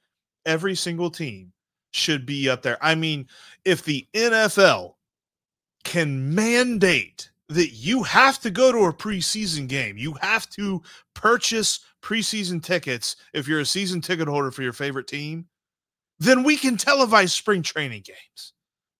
Every 0.46 0.74
single 0.74 1.10
team 1.10 1.52
should 1.92 2.26
be 2.26 2.48
up 2.48 2.62
there. 2.62 2.78
I 2.80 2.94
mean, 2.94 3.26
if 3.64 3.84
the 3.84 4.06
NFL 4.14 4.94
can 5.84 6.34
mandate 6.34 7.30
that 7.48 7.70
you 7.70 8.02
have 8.04 8.38
to 8.40 8.50
go 8.50 8.70
to 8.70 8.84
a 8.84 8.92
preseason 8.92 9.66
game, 9.68 9.98
you 9.98 10.14
have 10.20 10.48
to 10.50 10.82
purchase 11.14 11.80
preseason 12.02 12.62
tickets 12.62 13.16
if 13.34 13.48
you're 13.48 13.60
a 13.60 13.66
season 13.66 14.00
ticket 14.00 14.28
holder 14.28 14.50
for 14.50 14.62
your 14.62 14.72
favorite 14.72 15.08
team, 15.08 15.46
then 16.18 16.42
we 16.44 16.56
can 16.56 16.76
televise 16.76 17.30
spring 17.30 17.62
training 17.62 18.02
games 18.04 18.52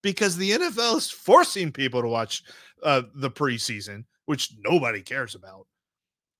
because 0.02 0.36
the 0.36 0.50
NFL 0.50 0.96
is 0.96 1.10
forcing 1.10 1.70
people 1.70 2.02
to 2.02 2.08
watch 2.08 2.42
uh, 2.82 3.02
the 3.14 3.30
preseason, 3.30 4.04
which 4.26 4.52
nobody 4.58 5.02
cares 5.02 5.34
about. 5.34 5.66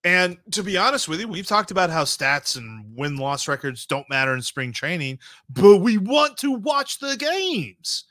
And 0.05 0.39
to 0.53 0.63
be 0.63 0.79
honest 0.79 1.09
with 1.09 1.21
you, 1.21 1.29
we've 1.29 1.47
talked 1.47 1.71
about 1.71 1.91
how 1.91 2.05
stats 2.05 2.57
and 2.57 2.85
win 2.97 3.17
loss 3.17 3.47
records 3.49 3.85
don't 3.85 4.09
matter 4.09 4.35
in 4.35 4.41
spring 4.41 4.73
training, 4.73 5.19
but 5.51 5.79
we 5.79 5.99
want 5.99 6.39
to 6.39 6.53
watch 6.53 6.99
the 6.99 7.17
games. 7.17 8.05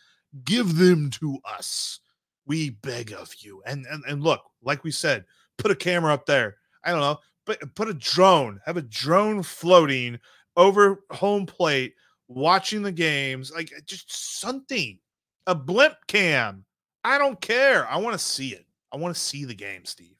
Give 0.43 0.77
them 0.77 1.09
to 1.11 1.39
us. 1.45 1.99
We 2.45 2.71
beg 2.71 3.11
of 3.11 3.33
you. 3.39 3.63
And, 3.65 3.87
and 3.87 4.03
and 4.07 4.23
look, 4.23 4.41
like 4.61 4.83
we 4.83 4.91
said, 4.91 5.25
put 5.57 5.71
a 5.71 5.75
camera 5.75 6.13
up 6.13 6.27
there. 6.27 6.57
I 6.83 6.91
don't 6.91 7.01
know, 7.01 7.19
but 7.45 7.73
put 7.75 7.89
a 7.89 7.93
drone, 7.93 8.59
have 8.65 8.77
a 8.77 8.83
drone 8.83 9.41
floating 9.41 10.19
over 10.55 11.03
home 11.11 11.47
plate, 11.47 11.95
watching 12.27 12.83
the 12.83 12.91
games, 12.91 13.51
like 13.51 13.71
uh, 13.75 13.81
just 13.85 14.39
something, 14.39 14.99
a 15.47 15.55
blimp 15.55 15.95
cam. 16.07 16.65
I 17.03 17.17
don't 17.17 17.41
care. 17.41 17.87
I 17.87 17.97
want 17.97 18.13
to 18.13 18.23
see 18.23 18.49
it. 18.49 18.65
I 18.91 18.97
want 18.97 19.15
to 19.15 19.19
see 19.19 19.45
the 19.45 19.55
game, 19.55 19.85
Steve. 19.85 20.18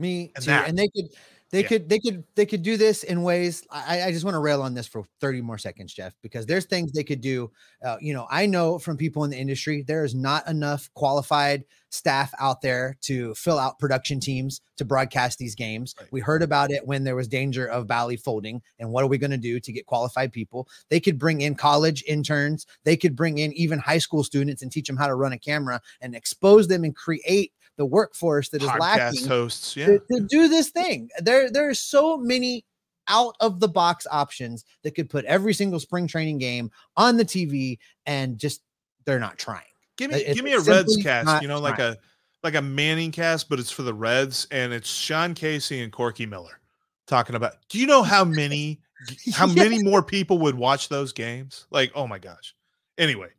Me 0.00 0.32
And 0.34 0.44
too. 0.44 0.50
that- 0.50 0.68
And 0.68 0.78
they 0.78 0.88
could 0.88 1.10
they 1.50 1.62
Yeah. 1.62 1.68
could 1.68 1.88
they 1.88 1.98
could 1.98 2.22
they 2.36 2.46
could 2.46 2.62
do 2.62 2.76
this 2.76 3.02
in 3.02 3.22
ways. 3.24 3.64
I, 3.72 4.02
I 4.04 4.12
just 4.12 4.24
want 4.24 4.36
to 4.36 4.38
rail 4.38 4.62
on 4.62 4.72
this 4.72 4.86
for 4.86 5.02
30 5.20 5.40
more 5.40 5.58
seconds, 5.58 5.92
Jeff, 5.92 6.14
because 6.22 6.46
there's 6.46 6.64
things 6.64 6.92
they 6.92 7.02
could 7.02 7.20
do. 7.20 7.50
Uh, 7.84 7.96
you 8.00 8.14
know, 8.14 8.28
I 8.30 8.46
know 8.46 8.78
from 8.78 8.96
people 8.96 9.24
in 9.24 9.30
the 9.30 9.36
industry, 9.36 9.82
there 9.82 10.04
is 10.04 10.14
not 10.14 10.46
enough 10.46 10.88
qualified 10.94 11.64
staff 11.92 12.32
out 12.38 12.62
there 12.62 12.96
to 13.00 13.34
fill 13.34 13.58
out 13.58 13.80
production 13.80 14.20
teams 14.20 14.60
to 14.76 14.84
broadcast 14.84 15.38
these 15.38 15.56
games. 15.56 15.96
Right. 15.98 16.12
We 16.12 16.20
heard 16.20 16.44
about 16.44 16.70
it 16.70 16.86
when 16.86 17.02
there 17.02 17.16
was 17.16 17.26
danger 17.26 17.66
of 17.66 17.88
Bally 17.88 18.16
folding. 18.16 18.62
And 18.78 18.92
what 18.92 19.02
are 19.02 19.08
we 19.08 19.18
going 19.18 19.32
to 19.32 19.36
do 19.36 19.58
to 19.58 19.72
get 19.72 19.86
qualified 19.86 20.32
people? 20.32 20.68
They 20.88 21.00
could 21.00 21.18
bring 21.18 21.40
in 21.40 21.56
college 21.56 22.04
interns, 22.06 22.64
they 22.84 22.96
could 22.96 23.16
bring 23.16 23.38
in 23.38 23.52
even 23.54 23.80
high 23.80 23.98
school 23.98 24.22
students 24.22 24.62
and 24.62 24.70
teach 24.70 24.86
them 24.86 24.96
how 24.96 25.08
to 25.08 25.16
run 25.16 25.32
a 25.32 25.38
camera 25.38 25.82
and 26.00 26.14
expose 26.14 26.68
them 26.68 26.84
and 26.84 26.94
create 26.94 27.52
the 27.80 27.86
workforce 27.86 28.50
that 28.50 28.62
is 28.62 28.68
Podcast 28.68 28.78
lacking 28.78 29.26
hosts, 29.26 29.74
yeah. 29.74 29.86
to, 29.86 30.02
to 30.12 30.20
do 30.28 30.48
this 30.48 30.68
thing. 30.68 31.08
There, 31.20 31.50
there 31.50 31.66
are 31.66 31.74
so 31.74 32.18
many 32.18 32.66
out 33.08 33.34
of 33.40 33.58
the 33.58 33.68
box 33.68 34.06
options 34.10 34.66
that 34.82 34.94
could 34.94 35.08
put 35.08 35.24
every 35.24 35.54
single 35.54 35.80
spring 35.80 36.06
training 36.06 36.36
game 36.36 36.70
on 36.98 37.16
the 37.16 37.24
TV 37.24 37.78
and 38.04 38.38
just 38.38 38.60
they're 39.06 39.18
not 39.18 39.38
trying. 39.38 39.62
Give 39.96 40.10
me 40.10 40.18
It- 40.18 40.34
give 40.34 40.44
me 40.44 40.52
a 40.52 40.60
Reds 40.60 40.94
cast, 41.02 41.40
you 41.40 41.48
know, 41.48 41.58
like 41.58 41.76
trying. 41.76 41.94
a 41.94 41.98
like 42.42 42.54
a 42.54 42.60
Manning 42.60 43.12
cast, 43.12 43.48
but 43.48 43.58
it's 43.58 43.70
for 43.70 43.82
the 43.82 43.94
Reds, 43.94 44.46
and 44.50 44.74
it's 44.74 44.90
Sean 44.90 45.32
Casey 45.32 45.80
and 45.80 45.90
Corky 45.90 46.26
Miller 46.26 46.60
talking 47.06 47.34
about. 47.34 47.54
Do 47.70 47.78
you 47.78 47.86
know 47.86 48.02
how 48.02 48.26
many 48.26 48.78
how 49.32 49.46
many 49.46 49.82
more 49.82 50.02
people 50.02 50.38
would 50.40 50.54
watch 50.54 50.90
those 50.90 51.14
games? 51.14 51.64
Like, 51.70 51.92
oh 51.94 52.06
my 52.06 52.18
gosh. 52.18 52.54
Anyway, 52.98 53.30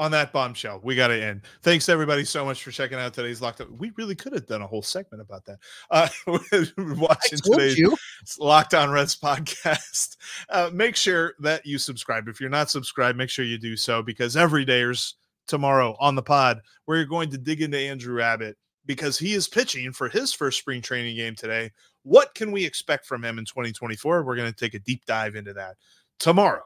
on 0.00 0.10
that 0.10 0.32
bombshell, 0.32 0.80
we 0.82 0.94
got 0.94 1.08
to 1.08 1.22
end. 1.22 1.42
Thanks 1.60 1.90
everybody 1.90 2.24
so 2.24 2.42
much 2.42 2.64
for 2.64 2.70
checking 2.70 2.98
out 2.98 3.12
today's 3.12 3.42
locked 3.42 3.60
up. 3.60 3.70
We 3.70 3.92
really 3.98 4.14
could 4.14 4.32
have 4.32 4.46
done 4.46 4.62
a 4.62 4.66
whole 4.66 4.80
segment 4.80 5.20
about 5.20 5.44
that. 5.44 5.58
Uh, 5.90 6.08
watching 6.96 7.38
today's 7.38 7.76
you. 7.76 7.94
Locked 8.38 8.72
On 8.72 8.90
Reds 8.90 9.14
podcast. 9.22 10.16
Uh, 10.48 10.70
make 10.72 10.96
sure 10.96 11.34
that 11.40 11.66
you 11.66 11.76
subscribe. 11.76 12.28
If 12.28 12.40
you're 12.40 12.48
not 12.48 12.70
subscribed, 12.70 13.18
make 13.18 13.28
sure 13.28 13.44
you 13.44 13.58
do 13.58 13.76
so 13.76 14.02
because 14.02 14.38
every 14.38 14.64
day 14.64 14.80
is 14.80 15.16
tomorrow 15.46 15.96
on 16.00 16.14
the 16.14 16.22
pod 16.22 16.60
we're 16.86 17.04
going 17.04 17.28
to 17.28 17.36
dig 17.36 17.60
into 17.60 17.76
Andrew 17.76 18.22
Abbott 18.22 18.56
because 18.86 19.18
he 19.18 19.34
is 19.34 19.48
pitching 19.48 19.92
for 19.92 20.08
his 20.08 20.32
first 20.32 20.58
spring 20.58 20.80
training 20.80 21.16
game 21.16 21.34
today. 21.34 21.70
What 22.04 22.34
can 22.34 22.52
we 22.52 22.64
expect 22.64 23.04
from 23.04 23.22
him 23.22 23.38
in 23.38 23.44
2024? 23.44 24.22
We're 24.22 24.36
going 24.36 24.50
to 24.50 24.58
take 24.58 24.72
a 24.72 24.78
deep 24.78 25.04
dive 25.04 25.36
into 25.36 25.52
that 25.52 25.76
tomorrow. 26.18 26.62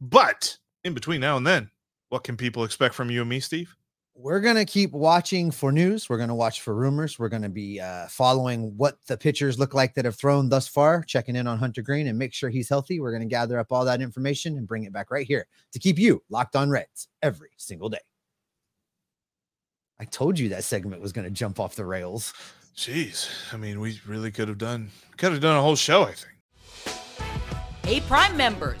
But 0.00 0.58
in 0.82 0.94
between 0.94 1.20
now 1.20 1.36
and 1.36 1.46
then, 1.46 1.70
what 2.12 2.24
can 2.24 2.36
people 2.36 2.64
expect 2.64 2.94
from 2.94 3.10
you 3.10 3.22
and 3.22 3.30
me, 3.30 3.40
Steve? 3.40 3.74
we're 4.14 4.40
going 4.40 4.56
to 4.56 4.64
keep 4.64 4.92
watching 4.92 5.50
for 5.50 5.72
news. 5.72 6.08
We're 6.08 6.18
going 6.18 6.28
to 6.28 6.34
watch 6.34 6.60
for 6.60 6.74
rumors. 6.74 7.18
We're 7.18 7.30
going 7.30 7.42
to 7.42 7.48
be 7.48 7.80
uh, 7.80 8.06
following 8.08 8.76
what 8.76 8.98
the 9.06 9.16
pitchers 9.16 9.58
look 9.58 9.74
like 9.74 9.94
that 9.94 10.04
have 10.04 10.16
thrown 10.16 10.48
thus 10.48 10.68
far, 10.68 11.02
checking 11.02 11.34
in 11.34 11.46
on 11.46 11.58
Hunter 11.58 11.82
Greene 11.82 12.06
and 12.06 12.18
make 12.18 12.34
sure 12.34 12.50
he's 12.50 12.68
healthy. 12.68 13.00
We're 13.00 13.10
going 13.10 13.22
to 13.22 13.28
gather 13.28 13.58
up 13.58 13.68
all 13.70 13.84
that 13.86 14.02
information 14.02 14.58
and 14.58 14.68
bring 14.68 14.84
it 14.84 14.92
back 14.92 15.10
right 15.10 15.26
here 15.26 15.46
to 15.72 15.78
keep 15.78 15.98
you 15.98 16.22
locked 16.28 16.56
on 16.56 16.68
Reds 16.70 17.08
every 17.22 17.50
single 17.56 17.88
day. 17.88 18.00
I 19.98 20.04
told 20.04 20.38
you 20.38 20.50
that 20.50 20.64
segment 20.64 21.00
was 21.00 21.12
going 21.12 21.24
to 21.24 21.30
jump 21.30 21.58
off 21.58 21.74
the 21.74 21.86
rails. 21.86 22.34
Jeez, 22.76 23.30
I 23.52 23.56
mean, 23.56 23.80
we 23.80 24.00
really 24.06 24.30
could 24.30 24.48
have 24.48 24.58
done 24.58 24.90
could 25.16 25.32
have 25.32 25.40
done 25.40 25.56
a 25.56 25.62
whole 25.62 25.76
show. 25.76 26.04
I 26.04 26.12
think. 26.12 26.32
Hey, 27.84 28.00
Prime 28.00 28.36
members, 28.36 28.80